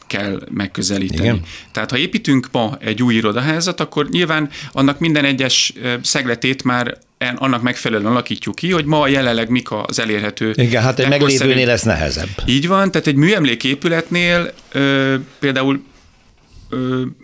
kell 0.07 0.43
megközelíteni. 0.51 1.23
Igen. 1.23 1.43
Tehát 1.73 1.91
ha 1.91 1.97
építünk 1.97 2.49
ma 2.53 2.77
egy 2.81 3.03
új 3.03 3.15
irodaházat, 3.15 3.81
akkor 3.81 4.09
nyilván 4.09 4.51
annak 4.73 4.99
minden 4.99 5.25
egyes 5.25 5.73
szegletét 6.03 6.65
már 6.65 6.99
annak 7.37 7.63
megfelelően 7.63 8.11
alakítjuk 8.11 8.55
ki, 8.55 8.71
hogy 8.71 8.85
ma 8.85 9.09
jelenleg 9.09 9.49
mik 9.49 9.69
az 9.71 9.99
elérhető. 9.99 10.53
Igen, 10.55 10.83
hát 10.83 10.99
egy 10.99 11.09
meglévőnél 11.09 11.71
ez 11.71 11.83
nehezebb. 11.83 12.29
Így 12.47 12.69
van, 12.69 12.91
tehát 12.91 13.07
egy 13.07 13.15
műemléképületnél 13.15 14.53
ö, 14.73 15.15
például 15.39 15.83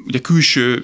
ugye 0.07 0.19
külső 0.19 0.83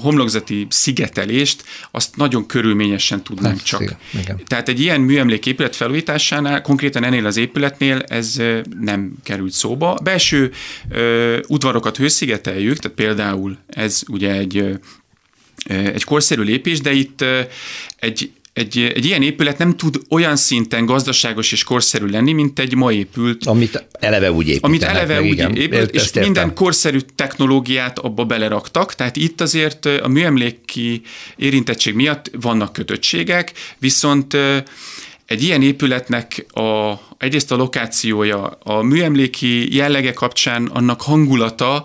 homlokzati 0.00 0.66
szigetelést, 0.70 1.64
azt 1.90 2.16
nagyon 2.16 2.46
körülményesen 2.46 3.22
tudnánk 3.22 3.56
hát, 3.56 3.66
csak. 3.66 3.96
Igen. 4.20 4.40
Tehát 4.46 4.68
egy 4.68 4.80
ilyen 4.80 5.00
műemléképület 5.00 5.76
felújításánál, 5.76 6.62
konkrétan 6.62 7.04
ennél 7.04 7.26
az 7.26 7.36
épületnél 7.36 7.98
ez 7.98 8.42
nem 8.80 9.12
került 9.22 9.52
szóba. 9.52 9.98
Belső 10.02 10.52
udvarokat 11.46 11.96
hőszigeteljük, 11.96 12.78
tehát 12.78 12.96
például 12.96 13.58
ez 13.66 14.02
ugye 14.08 14.32
egy 14.32 14.78
egy 15.66 16.04
korszerű 16.04 16.42
lépés, 16.42 16.80
de 16.80 16.92
itt 16.92 17.24
egy 17.96 18.30
egy, 18.52 18.78
egy 18.94 19.04
ilyen 19.04 19.22
épület 19.22 19.58
nem 19.58 19.76
tud 19.76 20.00
olyan 20.08 20.36
szinten 20.36 20.86
gazdaságos 20.86 21.52
és 21.52 21.64
korszerű 21.64 22.06
lenni, 22.06 22.32
mint 22.32 22.58
egy 22.58 22.74
ma 22.74 22.92
épült. 22.92 23.46
Amit 23.46 23.86
eleve 23.92 24.32
úgy 24.32 24.48
építenek. 24.48 24.64
Amit 24.64 24.82
eleve 24.82 25.14
meg, 25.14 25.22
úgy 25.22 25.32
igen, 25.32 25.56
épült, 25.56 25.90
és 25.90 26.02
értem. 26.02 26.22
minden 26.22 26.54
korszerű 26.54 26.98
technológiát 27.14 27.98
abba 27.98 28.24
beleraktak, 28.24 28.94
tehát 28.94 29.16
itt 29.16 29.40
azért 29.40 29.86
a 29.86 30.08
műemléki 30.08 31.02
érintettség 31.36 31.94
miatt 31.94 32.30
vannak 32.40 32.72
kötöttségek, 32.72 33.52
viszont 33.78 34.36
egy 35.26 35.42
ilyen 35.42 35.62
épületnek 35.62 36.46
a, 36.50 36.92
egyrészt 37.18 37.52
a 37.52 37.56
lokációja, 37.56 38.46
a 38.46 38.82
műemléki 38.82 39.74
jellege 39.76 40.12
kapcsán 40.12 40.66
annak 40.66 41.02
hangulata 41.02 41.84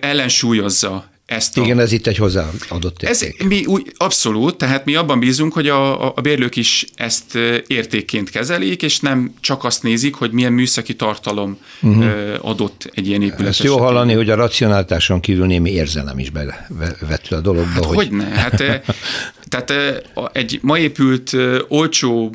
ellensúlyozza 0.00 1.12
ezt 1.26 1.58
a... 1.58 1.62
Igen, 1.62 1.78
ez 1.78 1.92
itt 1.92 2.06
egy 2.06 2.16
hozzáadott 2.16 3.02
érték. 3.02 3.40
Ez 3.40 3.46
mi 3.46 3.64
úgy, 3.64 3.92
abszolút, 3.96 4.56
tehát 4.56 4.84
mi 4.84 4.94
abban 4.94 5.18
bízunk, 5.18 5.52
hogy 5.52 5.68
a, 5.68 6.14
a 6.16 6.20
bérlők 6.20 6.56
is 6.56 6.86
ezt 6.94 7.34
értékként 7.66 8.30
kezelik, 8.30 8.82
és 8.82 9.00
nem 9.00 9.34
csak 9.40 9.64
azt 9.64 9.82
nézik, 9.82 10.14
hogy 10.14 10.32
milyen 10.32 10.52
műszaki 10.52 10.94
tartalom 10.96 11.58
uh-huh. 11.82 12.38
adott 12.40 12.90
egy 12.94 13.06
ilyen 13.06 13.22
épület. 13.22 13.48
Ezt 13.48 13.62
jó 13.62 13.78
hallani, 13.78 14.12
hogy 14.12 14.30
a 14.30 14.34
racionáltáson 14.34 15.20
kívül 15.20 15.46
némi 15.46 15.70
érzelem 15.70 16.18
is 16.18 16.30
bevető 16.30 17.36
a 17.36 17.40
dologba. 17.40 17.72
Hát 17.72 17.84
hogy... 17.84 17.96
Hogyne, 17.96 18.24
hát 18.24 18.62
tehát 19.54 20.04
egy 20.32 20.58
ma 20.62 20.78
épült 20.78 21.36
olcsó 21.68 22.34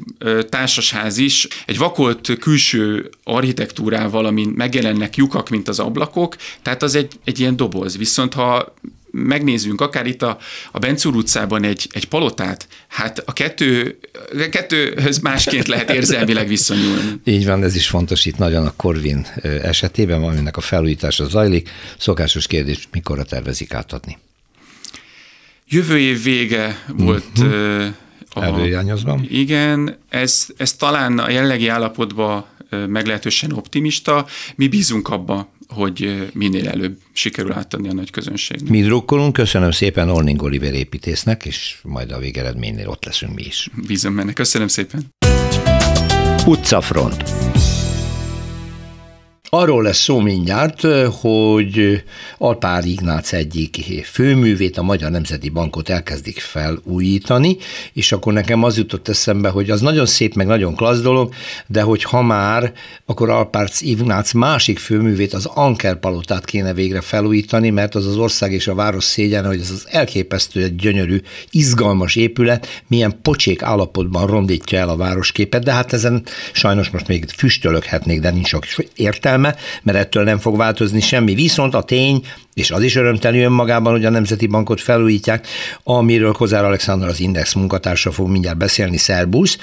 társasház 0.49 1.17
is 1.17 1.47
egy 1.65 1.77
vakolt 1.77 2.37
külső 2.39 3.09
architektúrával, 3.23 4.25
amin 4.25 4.49
megjelennek 4.55 5.15
lyukak, 5.15 5.49
mint 5.49 5.67
az 5.67 5.79
ablakok, 5.79 6.35
tehát 6.61 6.83
az 6.83 6.95
egy, 6.95 7.13
egy 7.23 7.39
ilyen 7.39 7.55
doboz. 7.55 7.97
Viszont 7.97 8.33
ha 8.33 8.73
megnézzünk 9.11 9.81
akár 9.81 10.05
itt 10.05 10.21
a, 10.21 10.37
a 10.71 10.79
Bencúr 10.79 11.15
utcában 11.15 11.63
egy, 11.63 11.87
egy 11.91 12.07
palotát, 12.07 12.67
hát 12.87 13.23
a 13.25 13.33
kettő, 13.33 13.99
a 14.13 14.49
kettőhöz 14.49 15.19
másként 15.19 15.67
lehet 15.67 15.89
érzelmileg 15.89 16.47
viszonyulni. 16.47 17.21
Így 17.23 17.45
van, 17.45 17.63
ez 17.63 17.75
is 17.75 17.87
fontos 17.87 18.25
itt 18.25 18.37
nagyon 18.37 18.65
a 18.65 18.73
Corvin 18.75 19.27
esetében, 19.63 20.23
aminek 20.23 20.57
a 20.57 20.61
felújítása 20.61 21.25
zajlik. 21.25 21.69
Szokásos 21.97 22.47
kérdés, 22.47 22.87
mikorra 22.91 23.23
tervezik 23.23 23.73
átadni? 23.73 24.17
Jövő 25.71 25.99
év 25.99 26.23
vége 26.23 26.83
volt 26.97 27.25
uh-huh. 27.39 27.85
a, 28.29 28.43
Előjányozban. 28.43 29.25
Igen, 29.29 29.97
ez, 30.09 30.47
ez 30.57 30.73
talán 30.73 31.19
a 31.19 31.29
jellegi 31.29 31.67
állapotban 31.67 32.45
meglehetősen 32.87 33.51
optimista. 33.51 34.25
Mi 34.55 34.67
bízunk 34.67 35.09
abba, 35.09 35.51
hogy 35.67 36.29
minél 36.33 36.67
előbb 36.67 36.97
sikerül 37.11 37.51
átadni 37.51 37.89
a 37.89 37.93
nagy 37.93 38.09
közönségnek. 38.09 38.69
Mi 38.69 38.81
drukkolunk, 38.81 39.33
köszönöm 39.33 39.71
szépen 39.71 40.09
Orning 40.09 40.41
Oliver 40.41 40.73
építésznek, 40.73 41.45
és 41.45 41.77
majd 41.83 42.11
a 42.11 42.19
végeredménynél 42.19 42.87
ott 42.87 43.05
leszünk 43.05 43.35
mi 43.35 43.43
is. 43.43 43.69
Bízom 43.87 44.15
benne, 44.15 44.33
köszönöm 44.33 44.67
szépen. 44.67 45.01
Utcafront. 46.45 47.48
Arról 49.51 49.83
lesz 49.83 49.97
szó 49.97 50.19
mindjárt, 50.19 50.81
hogy 51.21 52.03
Alpár 52.37 52.85
Ignác 52.85 53.33
egyik 53.33 54.01
főművét, 54.05 54.77
a 54.77 54.81
Magyar 54.81 55.11
Nemzeti 55.11 55.49
Bankot 55.49 55.89
elkezdik 55.89 56.39
felújítani, 56.39 57.57
és 57.93 58.11
akkor 58.11 58.33
nekem 58.33 58.63
az 58.63 58.77
jutott 58.77 59.07
eszembe, 59.07 59.49
hogy 59.49 59.69
az 59.69 59.81
nagyon 59.81 60.05
szép, 60.05 60.33
meg 60.35 60.47
nagyon 60.47 60.75
klassz 60.75 61.01
dolog, 61.01 61.33
de 61.67 61.81
hogy 61.81 62.03
ha 62.03 62.21
már, 62.21 62.73
akkor 63.05 63.29
Alpár 63.29 63.69
Ignác 63.79 64.33
másik 64.33 64.79
főművét, 64.79 65.33
az 65.33 65.45
Anker 65.45 65.99
Palotát 65.99 66.45
kéne 66.45 66.73
végre 66.73 67.01
felújítani, 67.01 67.69
mert 67.69 67.95
az 67.95 68.05
az 68.05 68.17
ország 68.17 68.51
és 68.51 68.67
a 68.67 68.75
város 68.75 69.03
szégyen, 69.03 69.45
hogy 69.45 69.59
ez 69.59 69.71
az 69.71 69.87
elképesztő, 69.89 70.69
gyönyörű, 70.69 71.21
izgalmas 71.51 72.15
épület, 72.15 72.83
milyen 72.87 73.19
pocsék 73.21 73.61
állapotban 73.61 74.27
rondítja 74.27 74.79
el 74.79 74.89
a 74.89 74.97
városképet, 74.97 75.63
de 75.63 75.71
hát 75.71 75.93
ezen 75.93 76.23
sajnos 76.51 76.89
most 76.89 77.07
még 77.07 77.29
füstölöghetnék, 77.35 78.19
de 78.19 78.31
nincs 78.31 78.47
sok 78.47 78.65
értelme 78.95 79.38
értelme, 79.45 79.55
mert 79.83 79.97
ettől 79.97 80.23
nem 80.23 80.37
fog 80.37 80.57
változni 80.57 80.99
semmi. 80.99 81.33
Viszont 81.33 81.73
a 81.73 81.83
tény, 81.83 82.25
és 82.53 82.71
az 82.71 82.83
is 82.83 82.95
örömteli 82.95 83.39
önmagában, 83.39 83.91
hogy 83.91 84.05
a 84.05 84.09
Nemzeti 84.09 84.47
Bankot 84.47 84.81
felújítják, 84.81 85.47
amiről 85.83 86.31
Kozár 86.31 86.63
Alexander 86.63 87.09
az 87.09 87.19
Index 87.19 87.53
munkatársa 87.53 88.11
fog 88.11 88.29
mindjárt 88.29 88.57
beszélni, 88.57 88.97
szerbusz, 88.97 89.57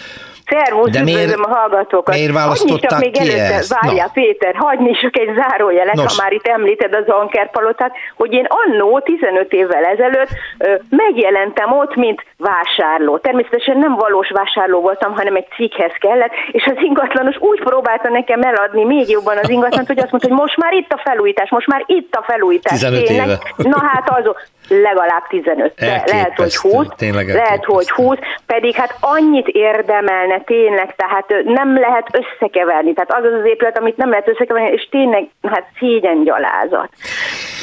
Szervusz, 0.49 0.91
De 0.91 1.03
miért, 1.03 1.35
a 1.35 1.49
hallgatókat. 1.49 2.15
Miért 2.15 2.33
választották 2.33 3.01
még 3.01 3.13
ki 3.13 3.21
előtte, 3.21 3.55
ezt? 3.55 3.79
Várjál, 3.81 4.11
no. 4.15 4.23
Péter, 4.23 4.55
hagyni 4.55 4.93
csak 4.93 5.19
egy 5.19 5.31
zárójelet, 5.35 5.95
Nos. 5.95 6.17
ha 6.17 6.23
már 6.23 6.33
itt 6.33 6.47
említed 6.47 6.95
az 6.95 7.05
Anker 7.07 7.51
palotát, 7.51 7.93
hogy 8.17 8.33
én 8.33 8.47
annó 8.49 9.01
15 9.01 9.53
évvel 9.53 9.85
ezelőtt 9.85 10.29
ö, 10.59 10.75
megjelentem 10.91 11.73
ott, 11.73 11.95
mint 11.95 12.25
vásárló. 12.37 13.19
Természetesen 13.19 13.79
nem 13.79 13.95
valós 13.95 14.31
vásárló 14.31 14.81
voltam, 14.81 15.15
hanem 15.15 15.35
egy 15.35 15.47
cikkhez 15.57 15.93
kellett, 15.99 16.33
és 16.53 16.65
az 16.65 16.77
ingatlanos 16.83 17.37
úgy 17.39 17.61
próbálta 17.63 18.09
nekem 18.09 18.43
eladni 18.43 18.85
még 18.85 19.09
jobban 19.09 19.37
az 19.37 19.49
ingatlant, 19.49 19.87
hogy 19.87 19.99
azt 19.99 20.11
mondta, 20.11 20.29
hogy 20.29 20.39
most 20.39 20.57
már 20.57 20.73
itt 20.73 20.93
a 20.93 21.01
felújítás, 21.05 21.51
most 21.51 21.67
már 21.67 21.83
itt 21.87 22.15
a 22.15 22.23
felújítás. 22.27 22.73
15 22.79 23.09
éve. 23.09 23.39
Na 23.57 23.79
hát 23.83 24.11
az, 24.11 24.31
legalább 24.69 25.27
15, 25.29 25.75
de 25.75 26.03
lehet, 26.07 26.37
hogy 26.37 26.57
20, 26.57 26.87
lehet, 27.27 27.65
hogy 27.65 27.91
20, 27.91 28.19
pedig 28.47 28.75
hát 28.75 28.97
annyit 29.01 29.49
érdemelne 29.49 30.41
tényleg, 30.41 30.95
tehát 30.97 31.27
nem 31.45 31.79
lehet 31.79 32.09
összekeverni, 32.13 32.93
tehát 32.93 33.13
az 33.13 33.25
az 33.25 33.39
az 33.41 33.47
épület, 33.47 33.79
amit 33.79 33.97
nem 33.97 34.11
lehet 34.11 34.29
összekeverni, 34.29 34.71
és 34.73 34.89
tényleg 34.91 35.29
hát 35.43 35.65
szégyen 35.79 36.25
gyalázat. 36.25 36.89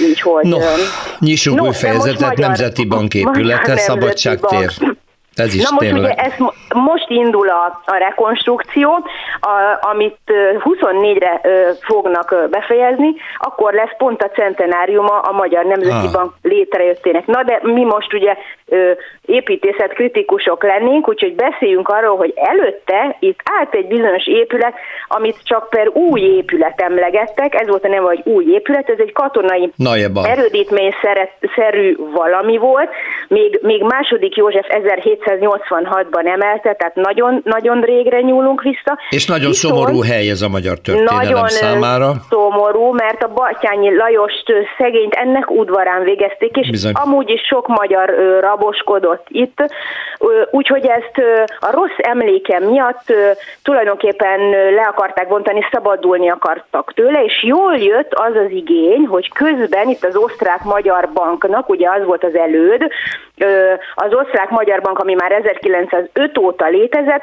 Így, 0.01 0.21
hogy, 0.21 0.45
no, 0.45 0.57
nyissunk 1.19 1.59
no, 1.59 1.65
új 1.65 1.73
fejezetet, 1.73 2.37
Nemzeti 2.37 2.85
Bank 2.85 3.13
épülete, 3.23 3.77
Szabadságtér. 3.77 4.71
Bank. 4.79 5.01
Ez 5.35 5.53
is 5.53 5.63
Na 5.63 5.69
most 5.71 5.91
tényleg. 5.91 6.11
ugye 6.11 6.23
ez 6.23 6.33
most 6.73 7.09
indul 7.09 7.49
a, 7.49 7.81
a 7.85 7.95
rekonstrukció, 7.95 8.89
a, 9.39 9.87
amit 9.91 10.17
24-re 10.59 11.41
fognak 11.81 12.35
befejezni, 12.49 13.13
akkor 13.37 13.73
lesz 13.73 13.95
pont 13.97 14.21
a 14.21 14.29
centenáriuma 14.29 15.19
a 15.19 15.31
Magyar 15.31 15.65
Nemzeti 15.65 16.05
ah. 16.05 16.11
Bank 16.11 16.33
létrejöttének. 16.41 17.25
Na 17.25 17.43
de 17.43 17.59
mi 17.61 17.83
most 17.83 18.13
ugye 18.13 18.37
építészet 19.25 19.93
kritikusok 19.93 20.63
lennénk, 20.63 21.07
úgyhogy 21.07 21.35
beszéljünk 21.35 21.87
arról, 21.87 22.17
hogy 22.17 22.33
előtte 22.35 23.15
itt 23.19 23.39
állt 23.57 23.73
egy 23.73 23.87
bizonyos 23.87 24.27
épület, 24.27 24.73
amit 25.07 25.37
csak 25.43 25.69
per 25.69 25.87
új 25.87 26.21
épület 26.21 26.81
emlegettek, 26.81 27.61
ez 27.61 27.67
volt 27.67 27.85
a 27.85 27.87
neve, 27.87 28.05
hogy 28.05 28.21
új 28.23 28.45
épület, 28.53 28.89
ez 28.89 28.99
egy 28.99 29.11
katonai 29.11 29.71
erődítményszerű 30.23 31.95
valami 32.13 32.57
volt, 32.57 32.89
még, 33.27 33.59
még 33.61 33.83
második 33.83 34.35
József 34.35 34.67
1786-ban 35.25 36.25
emelte, 36.27 36.73
tehát 36.73 36.95
nagyon, 36.95 37.41
nagyon 37.43 37.81
régre 37.81 38.21
nyúlunk 38.21 38.61
vissza. 38.61 38.97
És 39.09 39.25
nagyon 39.25 39.49
Viszont 39.49 39.73
szomorú 39.73 40.01
hely 40.01 40.29
ez 40.29 40.41
a 40.41 40.49
magyar 40.49 40.79
történelem 40.79 41.15
nagyon 41.15 41.47
számára. 41.47 42.11
szomorú, 42.29 42.93
mert 42.93 43.23
a 43.23 43.27
Batyányi 43.33 43.95
Lajost 43.95 44.53
szegényt 44.77 45.13
ennek 45.13 45.51
udvarán 45.51 46.03
végezték, 46.03 46.55
és 46.55 46.69
Bizony. 46.69 46.91
amúgy 46.95 47.29
is 47.29 47.41
sok 47.41 47.67
magyar 47.67 48.13
raboskodott 48.39 49.25
itt, 49.29 49.57
úgyhogy 50.51 50.85
ezt 50.85 51.21
a 51.59 51.71
rossz 51.71 51.97
emléke 51.97 52.59
miatt 52.59 53.13
tulajdonképpen 53.63 54.39
le 54.49 54.81
akarták 54.81 55.27
bontani, 55.27 55.67
szabadulni 55.71 56.29
akartak 56.29 56.93
tőle, 56.93 57.23
és 57.23 57.43
jól 57.43 57.77
jött 57.77 58.13
az 58.13 58.35
az 58.45 58.51
igény, 58.51 59.05
hogy 59.05 59.31
közben 59.33 59.89
itt 59.89 60.03
az 60.03 60.15
osztrák-magyar 60.15 61.09
banknak, 61.13 61.69
ugye 61.69 61.89
az 61.89 62.05
volt 62.05 62.23
az 62.23 62.35
előd, 62.35 62.87
az 63.95 64.13
osztrák-magyar 64.13 64.81
bank, 64.81 64.99
ami 64.99 65.12
ami 65.13 65.21
már 65.21 65.31
1905 65.31 66.37
óta 66.37 66.67
létezett, 66.67 67.21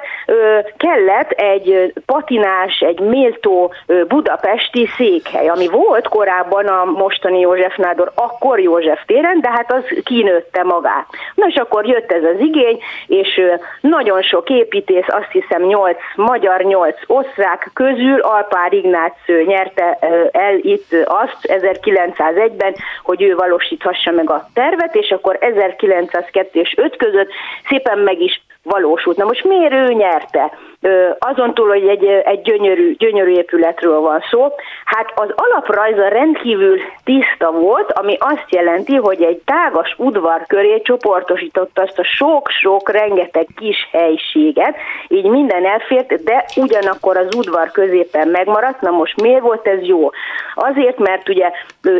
kellett 0.77 1.31
egy 1.31 1.93
patinás, 2.07 2.81
egy 2.81 3.01
méltó 3.01 3.73
budapesti 4.09 4.87
székhely, 4.97 5.49
ami 5.49 5.69
volt 5.69 6.09
korábban 6.09 6.67
a 6.67 6.85
mostani 6.85 7.41
József 7.41 7.77
Nádor, 7.77 8.13
akkor 8.15 8.61
József 8.61 9.01
téren, 9.07 9.41
de 9.41 9.51
hát 9.51 9.73
az 9.73 9.85
kinőtte 10.05 10.63
magát. 10.63 11.07
Na 11.35 11.47
és 11.47 11.55
akkor 11.55 11.87
jött 11.87 12.13
ez 12.13 12.25
az 12.25 12.41
igény, 12.41 12.79
és 13.07 13.41
nagyon 13.81 14.23
sok 14.23 14.49
építész, 14.51 15.09
azt 15.09 15.31
hiszem 15.33 15.63
8 15.63 15.97
magyar, 16.15 16.63
8 16.63 16.97
osztrák 17.07 17.71
közül 17.75 18.21
Alpár 18.21 18.73
Ignác 18.73 19.15
nyerte 19.47 19.99
el 20.33 20.55
itt 20.57 20.93
azt 21.05 21.39
1901-ben, 21.43 22.75
hogy 23.03 23.23
ő 23.23 23.35
valósíthassa 23.35 24.11
meg 24.11 24.31
a 24.31 24.47
tervet, 24.55 24.95
és 24.95 25.11
akkor 25.11 25.37
1902 25.41 26.49
és 26.53 26.75
5 26.77 26.97
között 26.97 27.31
szépen 27.83 27.99
meg 27.99 28.21
is 28.21 28.43
valósult. 28.63 29.17
Na 29.17 29.25
most 29.25 29.45
miért 29.45 29.73
ő 29.73 29.93
nyerte? 29.93 30.53
Azon 31.19 31.55
túl, 31.55 31.69
hogy 31.69 31.89
egy, 31.89 32.05
egy 32.05 32.41
gyönyörű, 32.41 32.95
gyönyörű 32.95 33.33
épületről 33.33 34.01
van 34.01 34.21
szó, 34.31 34.49
hát 34.85 35.13
az 35.15 35.33
alaprajza 35.37 36.09
rendkívül 36.09 36.79
tiszta 37.05 37.51
volt, 37.51 37.93
ami 37.93 38.17
azt 38.19 38.47
jelenti, 38.49 38.95
hogy 38.95 39.23
egy 39.23 39.43
tágas 39.45 39.95
udvar 39.99 40.45
köré 40.47 40.81
csoportosította 40.81 41.83
azt 41.83 41.99
a 41.99 42.05
sok-sok 42.05 42.91
rengeteg 42.91 43.47
kis 43.57 43.89
helységet, 43.93 44.77
így 45.09 45.25
minden 45.25 45.67
elfért, 45.67 46.25
de 46.25 46.45
ugyanakkor 46.57 47.17
az 47.17 47.35
udvar 47.37 47.71
középen 47.71 48.29
megmaradt. 48.29 48.81
Na 48.81 48.91
most 48.91 49.21
miért 49.21 49.43
volt 49.43 49.67
ez 49.67 49.83
jó? 49.83 50.11
Azért, 50.55 50.99
mert 50.99 51.29
ugye 51.29 51.51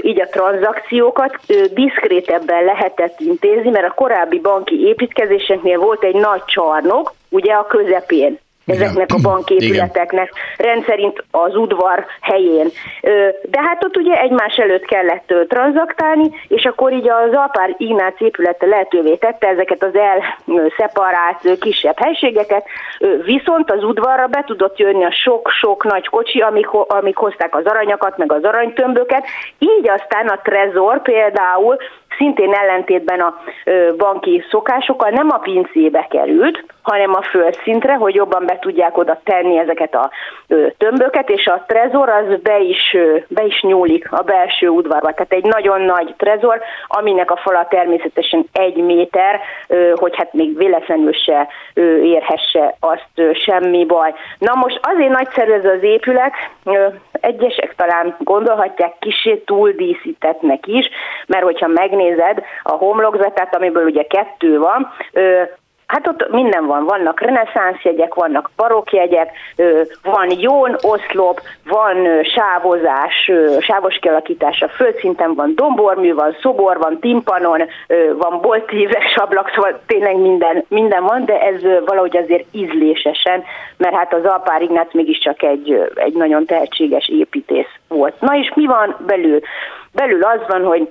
így 0.01 0.21
a 0.21 0.29
tranzakciókat 0.29 1.37
diszkrétebben 1.75 2.65
lehetett 2.65 3.21
intézni, 3.21 3.71
mert 3.71 3.89
a 3.89 3.95
korábbi 3.95 4.39
banki 4.39 4.87
építkezéseknél 4.87 5.79
volt 5.79 6.05
egy 6.05 6.15
nagy 6.15 6.43
csarnok, 6.61 7.13
ugye 7.29 7.53
a 7.53 7.67
közepén 7.67 8.39
ezeknek 8.67 9.11
a 9.13 9.19
banképületeknek, 9.23 10.33
rendszerint 10.57 11.25
az 11.31 11.57
udvar 11.57 12.07
helyén. 12.21 12.69
De 13.43 13.61
hát 13.61 13.85
ott 13.85 13.97
ugye 13.97 14.21
egymás 14.21 14.57
előtt 14.57 14.85
kellett 14.85 15.35
tranzaktálni, 15.49 16.31
és 16.49 16.65
akkor 16.65 16.93
így 16.93 17.09
az 17.09 17.33
Alpár 17.33 17.75
Ignác 17.77 18.21
épülete 18.21 18.67
lehetővé 18.67 19.17
tette 19.17 19.49
ezeket 19.49 19.83
az 19.83 19.95
elszeparált 19.95 21.59
kisebb 21.61 21.99
helységeket, 21.99 22.65
viszont 23.25 23.71
az 23.71 23.85
udvarra 23.85 24.27
be 24.27 24.45
tudott 24.47 24.79
jönni 24.79 25.05
a 25.05 25.13
sok-sok 25.25 25.85
nagy 25.85 26.09
kocsi, 26.09 26.41
amik, 26.41 26.71
amik 26.71 27.17
hozták 27.17 27.57
az 27.57 27.65
aranyakat, 27.65 28.17
meg 28.17 28.33
az 28.33 28.45
aranytömböket, 28.45 29.25
így 29.59 29.89
aztán 29.89 30.27
a 30.27 30.41
trezor 30.43 31.03
például 31.03 31.77
szintén 32.17 32.53
ellentétben 32.53 33.21
a 33.21 33.43
banki 33.97 34.45
szokásokkal 34.51 35.11
nem 35.11 35.29
a 35.31 35.39
pincébe 35.39 36.07
került, 36.11 36.65
hanem 36.83 37.15
a 37.15 37.23
földszintre, 37.23 37.95
hogy 37.95 38.15
jobban 38.15 38.47
be 38.47 38.59
tudják 38.59 38.99
oda 38.99 39.21
tenni 39.25 39.59
ezeket 39.59 39.95
a 39.95 40.11
tömböket, 40.79 41.31
és 41.31 41.47
a 41.47 41.65
trezor 41.67 42.09
az 42.09 42.41
be 42.43 42.59
is, 42.59 42.97
be 43.29 43.45
is 43.45 43.63
nyúlik 43.63 44.13
a 44.13 44.23
belső 44.23 44.69
udvarba. 44.69 45.13
Tehát 45.13 45.33
egy 45.33 45.45
nagyon 45.45 45.81
nagy 45.81 46.15
trezor, 46.17 46.61
aminek 46.87 47.31
a 47.31 47.37
fala 47.37 47.67
természetesen 47.71 48.47
egy 48.53 48.77
méter, 48.77 49.41
hogy 49.95 50.17
hát 50.17 50.33
még 50.33 50.57
véletlenül 50.57 51.13
se 51.13 51.49
érhesse 52.03 52.77
azt 52.81 53.35
semmi 53.35 53.85
baj. 53.85 54.15
Na 54.39 54.55
most 54.55 54.81
azért 54.83 55.13
nagyszerű 55.13 55.53
ez 55.53 55.65
az 55.65 55.83
épület, 55.83 56.33
egyesek 57.13 57.75
talán 57.77 58.17
gondolhatják 58.19 58.99
kisé 58.99 59.37
túldíszítetnek 59.37 60.67
is, 60.67 60.89
mert 61.27 61.45
hogyha 61.45 61.67
megnézed 62.01 62.43
a 62.63 62.73
homlokzatát, 62.73 63.55
amiből 63.55 63.85
ugye 63.85 64.03
kettő 64.03 64.59
van, 64.59 64.93
Hát 65.91 66.07
ott 66.07 66.31
minden 66.31 66.67
van, 66.67 66.85
vannak 66.85 67.21
reneszánsz 67.21 67.83
jegyek, 67.83 68.15
vannak 68.15 68.51
barokjegyek, 68.57 69.31
van 70.03 70.31
jón, 70.39 70.77
oszlop, 70.81 71.41
van 71.65 71.97
sávozás, 72.23 73.31
sávos 73.59 73.99
kialakítás 74.01 74.61
a 74.61 74.69
földszinten, 74.69 75.35
van 75.35 75.53
dombormű, 75.55 76.15
van 76.15 76.37
szobor, 76.41 76.79
van 76.79 76.99
timpanon, 77.01 77.63
van 78.19 78.41
boltíves 78.41 79.17
ablak, 79.17 79.51
szóval 79.55 79.81
tényleg 79.87 80.17
minden, 80.17 80.65
minden 80.69 81.03
van, 81.03 81.25
de 81.25 81.41
ez 81.41 81.63
valahogy 81.63 82.17
azért 82.17 82.47
ízlésesen, 82.51 83.43
mert 83.77 83.95
hát 83.95 84.15
az 84.15 84.25
Alpár 84.25 84.63
Ignác 84.63 84.95
mégiscsak 84.95 85.43
egy, 85.43 85.91
egy 85.95 86.13
nagyon 86.13 86.45
tehetséges 86.47 87.09
építész 87.09 87.73
volt. 87.89 88.21
Na 88.21 88.37
és 88.37 88.53
mi 88.55 88.67
van 88.67 88.97
belül? 89.07 89.41
Belül 89.93 90.23
az 90.23 90.41
van, 90.49 90.65
hogy 90.65 90.89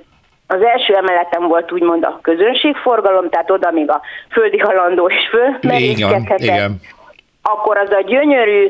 az 0.51 0.61
első 0.61 0.93
emeleten 0.93 1.47
volt 1.47 1.71
úgymond 1.71 2.03
a 2.03 2.19
közönségforgalom, 2.21 3.29
tehát 3.29 3.51
oda 3.51 3.71
még 3.71 3.89
a 3.89 4.01
földi 4.31 4.57
halandó 4.57 5.07
is 5.07 5.29
fölmerészkedhetett. 5.29 6.69
Akkor 7.41 7.77
az 7.77 7.91
a 7.91 8.01
gyönyörű 8.01 8.69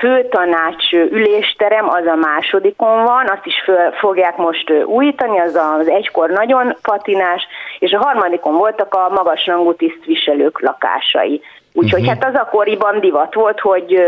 főtanács 0.00 0.92
ülésterem, 0.92 1.88
az 1.88 2.06
a 2.06 2.14
másodikon 2.14 3.04
van, 3.04 3.28
azt 3.28 3.46
is 3.46 3.62
föl 3.64 3.90
fogják 3.92 4.36
most 4.36 4.72
újítani, 4.84 5.40
az 5.40 5.54
az 5.78 5.88
egykor 5.88 6.30
nagyon 6.30 6.76
patinás, 6.82 7.46
és 7.78 7.92
a 7.92 7.98
harmadikon 7.98 8.54
voltak 8.54 8.94
a 8.94 9.08
magasrangú 9.08 9.74
tisztviselők 9.74 10.60
lakásai. 10.60 11.42
Úgyhogy 11.72 12.00
uh-huh. 12.00 12.18
hát 12.20 12.34
az 12.34 12.40
akkoriban 12.40 13.00
divat 13.00 13.34
volt, 13.34 13.60
hogy 13.60 13.98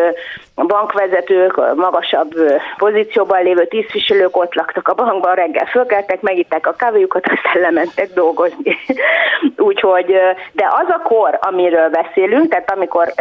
a 0.54 0.64
bankvezetők, 0.64 1.56
a 1.56 1.74
magasabb 1.74 2.34
pozícióban 2.76 3.42
lévő 3.42 3.66
tisztviselők 3.66 4.36
ott 4.36 4.54
laktak 4.54 4.88
a 4.88 4.94
bankban, 4.94 5.34
reggel 5.34 5.66
fölkeltek, 5.66 6.20
megitták 6.20 6.66
a 6.66 6.72
kávéjukat, 6.72 7.26
aztán 7.34 7.62
lementek 7.62 8.12
dolgozni. 8.14 8.76
Úgyhogy, 9.56 10.06
de 10.52 10.68
az 10.82 10.86
a 10.88 11.02
kor, 11.02 11.38
amiről 11.40 11.88
beszélünk, 11.88 12.48
tehát 12.48 12.70
amikor 12.70 13.12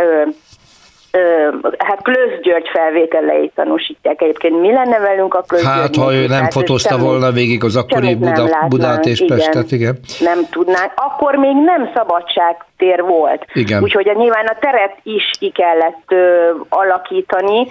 hát 1.78 2.02
Klősz 2.02 2.42
György 2.42 2.70
felvételeit 2.74 3.52
tanúsítják 3.56 4.22
egyébként. 4.22 4.60
Mi 4.60 4.72
lenne 4.72 5.00
velünk 5.00 5.34
a 5.34 5.42
Klősz 5.42 5.64
Hát, 5.64 5.96
ha 5.96 6.14
ő 6.14 6.28
nem 6.28 6.50
fotózta 6.50 6.98
volna 6.98 7.32
végig 7.32 7.64
az 7.64 7.76
akkori 7.76 8.16
Buda, 8.16 8.66
Budát 8.68 9.06
és 9.06 9.20
igen, 9.20 9.38
Pestet, 9.38 9.72
igen. 9.72 9.98
Nem 10.20 10.40
tudnánk. 10.52 10.92
Akkor 10.96 11.36
még 11.36 11.56
nem 11.56 11.92
szabadság 11.96 12.66
tér 12.84 13.02
volt. 13.02 13.46
Igen. 13.54 13.84
Úgyhogy 13.84 14.10
a, 14.10 14.14
nyilván 14.14 14.46
a 14.46 14.58
teret 14.60 14.98
is 15.04 15.32
ki 15.40 15.50
kellett 15.50 16.04
ö, 16.08 16.50
alakítani, 16.70 17.68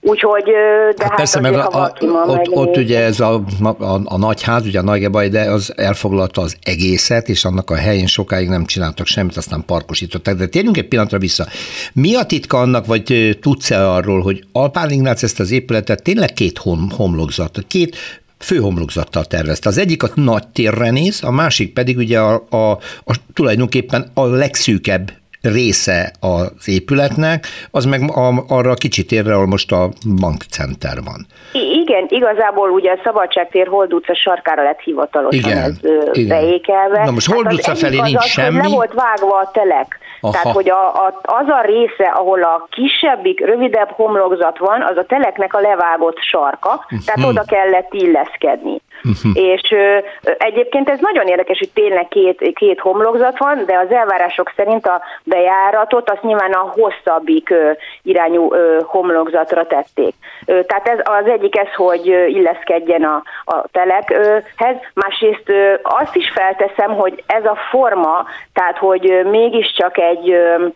úgyhogy 0.00 0.44
de 0.44 1.02
hát, 1.02 1.02
hát 1.02 1.14
persze, 1.14 1.40
mert 1.40 1.56
a, 1.56 1.82
a, 1.82 1.92
ott, 2.26 2.48
ott 2.50 2.76
ugye 2.76 3.02
ez 3.02 3.20
a, 3.20 3.40
a, 3.78 3.94
a 4.04 4.18
nagyház, 4.18 4.66
ugye 4.66 4.78
a 4.78 4.82
Nagygebaj, 4.82 5.28
de 5.28 5.40
az 5.40 5.72
elfoglalta 5.76 6.40
az 6.40 6.56
egészet, 6.62 7.28
és 7.28 7.44
annak 7.44 7.70
a 7.70 7.76
helyén 7.76 8.06
sokáig 8.06 8.48
nem 8.48 8.64
csináltak 8.64 9.06
semmit, 9.06 9.36
aztán 9.36 9.64
parkosították. 9.66 10.34
De 10.34 10.46
térjünk 10.46 10.76
egy 10.76 10.88
pillanatra 10.88 11.18
vissza. 11.18 11.44
Mi 11.92 12.14
a 12.14 12.24
titka 12.24 12.58
annak, 12.58 12.86
vagy 12.86 13.38
tudsz-e 13.40 13.88
arról, 13.90 14.20
hogy 14.20 14.44
Alpán 14.52 14.90
Ignác 14.90 15.22
ezt 15.22 15.40
az 15.40 15.50
épületet 15.50 16.02
tényleg 16.02 16.32
két 16.32 16.58
hom, 16.58 16.88
homlokzat, 16.96 17.58
két 17.68 17.96
főhomlokzattal 18.44 19.24
tervezte. 19.24 19.68
Az 19.68 19.78
egyik 19.78 20.02
a 20.02 20.10
nagy 20.14 20.48
térre 20.48 20.90
néz, 20.90 21.22
a 21.22 21.30
másik 21.30 21.72
pedig 21.72 21.96
ugye 21.96 22.20
a, 22.20 22.46
a, 22.50 22.70
a 23.04 23.16
tulajdonképpen 23.32 24.10
a 24.14 24.26
legszűkebb 24.26 25.12
része 25.44 26.12
az 26.20 26.68
épületnek, 26.68 27.46
az 27.70 27.84
meg 27.84 28.00
a, 28.10 28.44
arra 28.48 28.70
a 28.70 28.74
kicsit 28.74 29.06
térre, 29.06 29.34
ahol 29.34 29.46
most 29.46 29.72
a 29.72 29.88
bankcenter 30.20 30.98
van. 31.04 31.26
Igen, 31.52 32.06
igazából 32.08 32.70
ugye 32.70 32.90
a 32.90 32.98
Szabadságtér 33.04 33.66
Hold 33.66 33.92
utca 33.92 34.14
sarkára 34.14 34.62
lett 34.62 34.80
hivatalosan 34.80 35.50
igen, 35.50 35.58
ez 35.58 35.78
igen. 36.12 36.38
beékelve. 36.38 37.04
Na 37.04 37.10
most 37.10 37.32
Hold 37.32 37.44
hát 37.44 37.54
utca 37.54 37.74
felé 37.74 38.00
nincs 38.00 38.16
az, 38.16 38.24
semmi. 38.24 38.56
Nem 38.56 38.70
volt 38.70 38.92
vágva 38.92 39.36
a 39.38 39.50
telek. 39.52 39.98
Aha. 40.20 40.32
Tehát, 40.32 40.54
hogy 40.54 40.70
a, 40.70 40.86
a, 40.86 41.20
az 41.22 41.48
a 41.48 41.60
része, 41.64 42.04
ahol 42.14 42.42
a 42.42 42.68
kisebbik, 42.70 43.40
rövidebb 43.40 43.88
homlokzat 43.90 44.58
van, 44.58 44.82
az 44.82 44.96
a 44.96 45.04
teleknek 45.04 45.54
a 45.54 45.60
levágott 45.60 46.18
sarka, 46.18 46.86
tehát 47.04 47.20
mhm. 47.20 47.28
oda 47.28 47.42
kellett 47.46 47.92
illeszkedni. 47.92 48.80
Uh-huh. 49.04 49.44
És 49.52 49.70
ö, 49.70 49.98
egyébként 50.38 50.88
ez 50.88 50.98
nagyon 51.00 51.26
érdekes, 51.26 51.58
hogy 51.58 51.70
tényleg 51.74 52.08
két, 52.08 52.52
két 52.54 52.80
homlokzat 52.80 53.38
van, 53.38 53.64
de 53.66 53.78
az 53.78 53.90
elvárások 53.90 54.52
szerint 54.56 54.86
a 54.86 55.02
bejáratot 55.24 56.10
azt 56.10 56.22
nyilván 56.22 56.52
a 56.52 56.72
hosszabbik 56.76 57.50
ö, 57.50 57.70
irányú 58.02 58.52
ö, 58.54 58.80
homlokzatra 58.86 59.66
tették. 59.66 60.14
Ö, 60.46 60.62
tehát 60.62 60.88
ez 60.88 60.98
az 61.02 61.26
egyik 61.26 61.58
ez, 61.58 61.74
hogy 61.76 62.06
illeszkedjen 62.06 63.02
a, 63.02 63.22
a 63.44 63.64
telekhez, 63.72 64.76
másrészt 64.94 65.48
ö, 65.48 65.74
azt 65.82 66.16
is 66.16 66.30
felteszem, 66.34 66.94
hogy 66.94 67.22
ez 67.26 67.44
a 67.44 67.58
forma, 67.70 68.26
tehát 68.52 68.78
hogy 68.78 69.20
mégiscsak 69.30 69.98
egy 69.98 70.30
ö, 70.30 70.66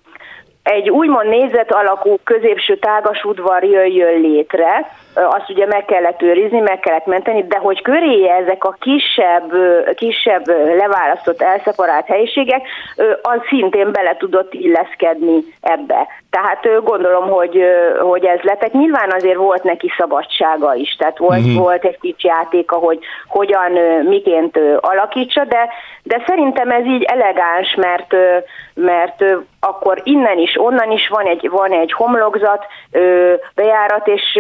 egy 0.63 0.91
úgymond 0.91 1.29
nézet 1.29 1.73
alakú 1.73 2.19
középső 2.25 2.77
tágas 2.77 3.25
udvar 3.25 3.65
jöjjön 3.65 4.21
létre, 4.21 4.91
azt 5.15 5.51
ugye 5.51 5.67
meg 5.67 5.85
kellett 5.85 6.23
őrizni, 6.23 6.61
meg 6.61 6.81
kellett 6.81 7.07
menteni, 7.07 7.47
de 7.47 7.59
hogy 7.59 7.83
köréje 7.83 8.35
ezek 8.35 8.65
a 8.65 8.77
kisebb, 8.81 9.53
kisebb 9.95 10.47
leválasztott, 10.77 11.43
elszeparált 11.43 12.07
helyiségek, 12.07 12.67
az 13.23 13.39
szintén 13.49 13.93
bele 13.93 14.17
tudott 14.17 14.55
illeszkedni 14.55 15.39
ebbe. 15.61 16.07
Tehát 16.31 16.83
gondolom, 16.85 17.29
hogy, 17.29 17.63
hogy 18.01 18.25
ez 18.25 18.41
lett. 18.41 18.73
Nyilván 18.73 19.11
azért 19.11 19.37
volt 19.37 19.63
neki 19.63 19.93
szabadsága 19.99 20.75
is, 20.75 20.97
tehát 20.97 21.19
volt, 21.19 21.39
uh-huh. 21.39 21.59
volt 21.59 21.85
egy 21.85 21.99
kicsi 22.01 22.27
játéka, 22.27 22.77
hogy 22.77 22.99
hogyan, 23.29 23.73
miként 24.05 24.61
alakítsa, 24.81 25.45
de, 25.45 25.69
de 26.03 26.23
szerintem 26.27 26.71
ez 26.71 26.85
így 26.85 27.03
elegáns, 27.03 27.75
mert, 27.75 28.15
mert 28.75 29.25
akkor 29.61 30.01
innen 30.05 30.39
is, 30.39 30.57
onnan 30.61 30.91
is 30.91 31.09
van 31.09 31.27
egy, 31.27 31.49
van 31.51 31.73
egy 31.73 31.93
homlokzat, 31.93 32.67
bejárat, 33.55 34.09
és 34.09 34.39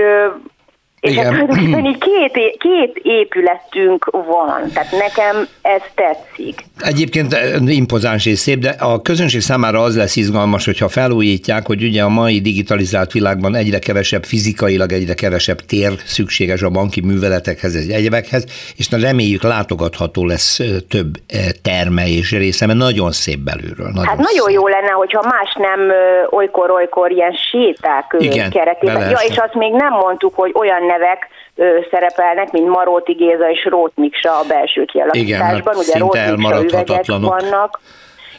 és 1.01 1.11
Igen. 1.11 1.34
hát 1.34 1.57
így 1.57 1.99
két, 2.09 2.57
két 2.59 3.01
épületünk 3.03 4.05
van, 4.05 4.70
tehát 4.74 4.90
nekem 4.90 5.49
ez 5.62 5.82
tetszik. 5.94 6.64
Egyébként 6.78 7.32
eh, 7.32 7.76
impozáns 7.76 8.26
és 8.26 8.38
szép, 8.38 8.59
de 8.59 8.74
a 8.78 9.03
közönség 9.03 9.40
számára 9.40 9.80
az 9.80 9.96
lesz 9.96 10.16
izgalmas, 10.16 10.64
hogyha 10.64 10.88
felújítják, 10.88 11.66
hogy 11.66 11.82
ugye 11.82 12.03
a 12.03 12.09
mai 12.09 12.40
digitalizált 12.40 13.12
világban 13.12 13.55
egyre 13.55 13.78
kevesebb 13.78 14.24
fizikailag, 14.24 14.92
egyre 14.92 15.14
kevesebb 15.14 15.61
tér 15.61 15.92
szükséges 16.05 16.62
a 16.62 16.70
banki 16.70 17.01
műveletekhez, 17.01 17.74
egy 17.74 17.90
egyebekhez, 17.90 18.44
és 18.76 18.90
reméljük 18.90 19.42
látogatható 19.42 20.26
lesz 20.26 20.59
eh, 20.59 20.66
több 20.88 21.16
eh, 21.26 21.38
terme 21.62 22.09
és 22.09 22.30
része, 22.30 22.66
mert 22.66 22.78
nagyon 22.78 23.12
szép 23.12 23.38
belülről. 23.38 23.88
Nagyon 23.88 24.05
hát 24.05 24.16
nagyon 24.16 24.46
szép. 24.46 24.55
jó 24.55 24.68
lenne, 24.68 24.90
hogyha 24.90 25.22
más 25.22 25.55
nem 25.59 25.92
olykor-olykor 26.30 27.11
ilyen 27.11 27.32
séták 27.51 28.16
Igen, 28.18 28.51
keretében. 28.51 29.11
Ja, 29.11 29.18
és 29.28 29.36
azt 29.36 29.55
még 29.55 29.72
nem 29.72 29.92
mondtuk, 29.92 30.34
hogy 30.34 30.51
olyan 30.55 30.88
nevek 30.89 31.28
ö, 31.55 31.78
szerepelnek, 31.91 32.51
mint 32.51 32.68
Maróti 32.68 33.12
Géza 33.12 33.51
és 33.51 33.64
Rót 33.64 33.93
Miksa 33.95 34.39
a 34.39 34.45
belső 34.49 34.84
kialakításban. 34.84 35.26
Igen, 35.26 35.41
hát 35.43 35.76
Ugye 35.76 36.36
Miksa 36.36 36.62
üvegek 36.62 37.05
vannak. 37.07 37.80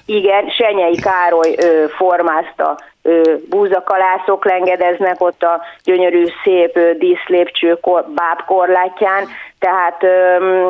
Igen, 0.09 0.49
Senyei 0.49 0.95
Károly 0.95 1.55
ö, 1.63 1.85
formázta 1.87 2.77
ö, 3.01 3.33
búzakalászok 3.49 4.45
lengedeznek 4.45 5.21
ott 5.21 5.43
a 5.43 5.61
gyönyörű 5.83 6.25
szép 6.43 6.75
ö, 6.75 6.91
díszlépcső 6.93 7.77
kor, 7.81 8.05
bábkorlátján, 8.15 9.27
tehát 9.59 10.03
ö, 10.03 10.69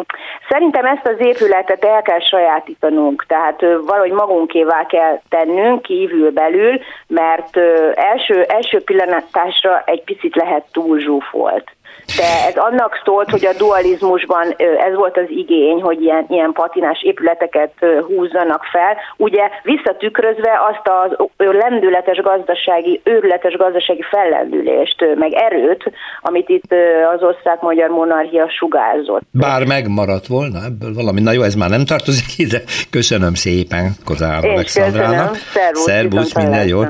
szerintem 0.50 0.86
ezt 0.86 1.08
az 1.08 1.16
épületet 1.20 1.86
el 1.86 2.02
kell 2.02 2.20
sajátítanunk, 2.20 3.26
tehát 3.28 3.62
ö, 3.64 3.82
valahogy 3.86 4.12
magunkévá 4.12 4.86
kell 4.86 5.22
tennünk 5.30 5.82
kívül-belül, 5.82 6.80
mert 7.08 7.56
ö, 7.58 7.92
első, 7.96 8.44
első 8.44 8.84
pillanatásra 8.84 9.84
egy 9.86 10.04
picit 10.04 10.36
lehet 10.36 10.66
túl 10.72 11.00
zsúfolt 11.00 11.72
de 12.18 12.45
ez 12.47 12.55
annak 12.55 13.01
szólt, 13.05 13.30
hogy 13.30 13.45
a 13.45 13.53
dualizmusban 13.57 14.55
ez 14.88 14.95
volt 14.95 15.18
az 15.18 15.30
igény, 15.30 15.82
hogy 15.82 16.01
ilyen, 16.01 16.26
ilyen 16.30 16.51
patinás 16.51 17.03
épületeket 17.03 17.74
húzzanak 18.07 18.64
fel, 18.64 18.97
ugye 19.18 19.49
visszatükrözve 19.64 20.51
azt 20.70 20.88
a 20.88 21.28
lendületes 21.38 22.18
gazdasági, 22.18 23.01
őrületes 23.03 23.53
gazdasági 23.53 24.03
fellendülést, 24.10 25.05
meg 25.16 25.34
erőt, 25.34 25.91
amit 26.22 26.49
itt 26.49 26.74
az 27.16 27.24
osztrák-magyar 27.24 27.89
monarchia 27.89 28.49
sugárzott. 28.49 29.22
Bár 29.32 29.66
megmaradt 29.66 30.28
volna 30.28 30.57
ebből 30.66 30.93
valami, 30.93 31.22
na 31.22 31.32
jó, 31.32 31.41
ez 31.41 31.55
már 31.55 31.70
nem 31.70 31.86
tartozik 31.86 32.38
ide. 32.38 32.62
Köszönöm 32.89 33.34
szépen 33.34 33.91
Kozár 34.05 34.45
Alexandrának. 34.45 35.36
Szervusz, 35.36 35.84
Szervusz 35.84 36.34
minden 36.36 36.68
jót. 36.68 36.89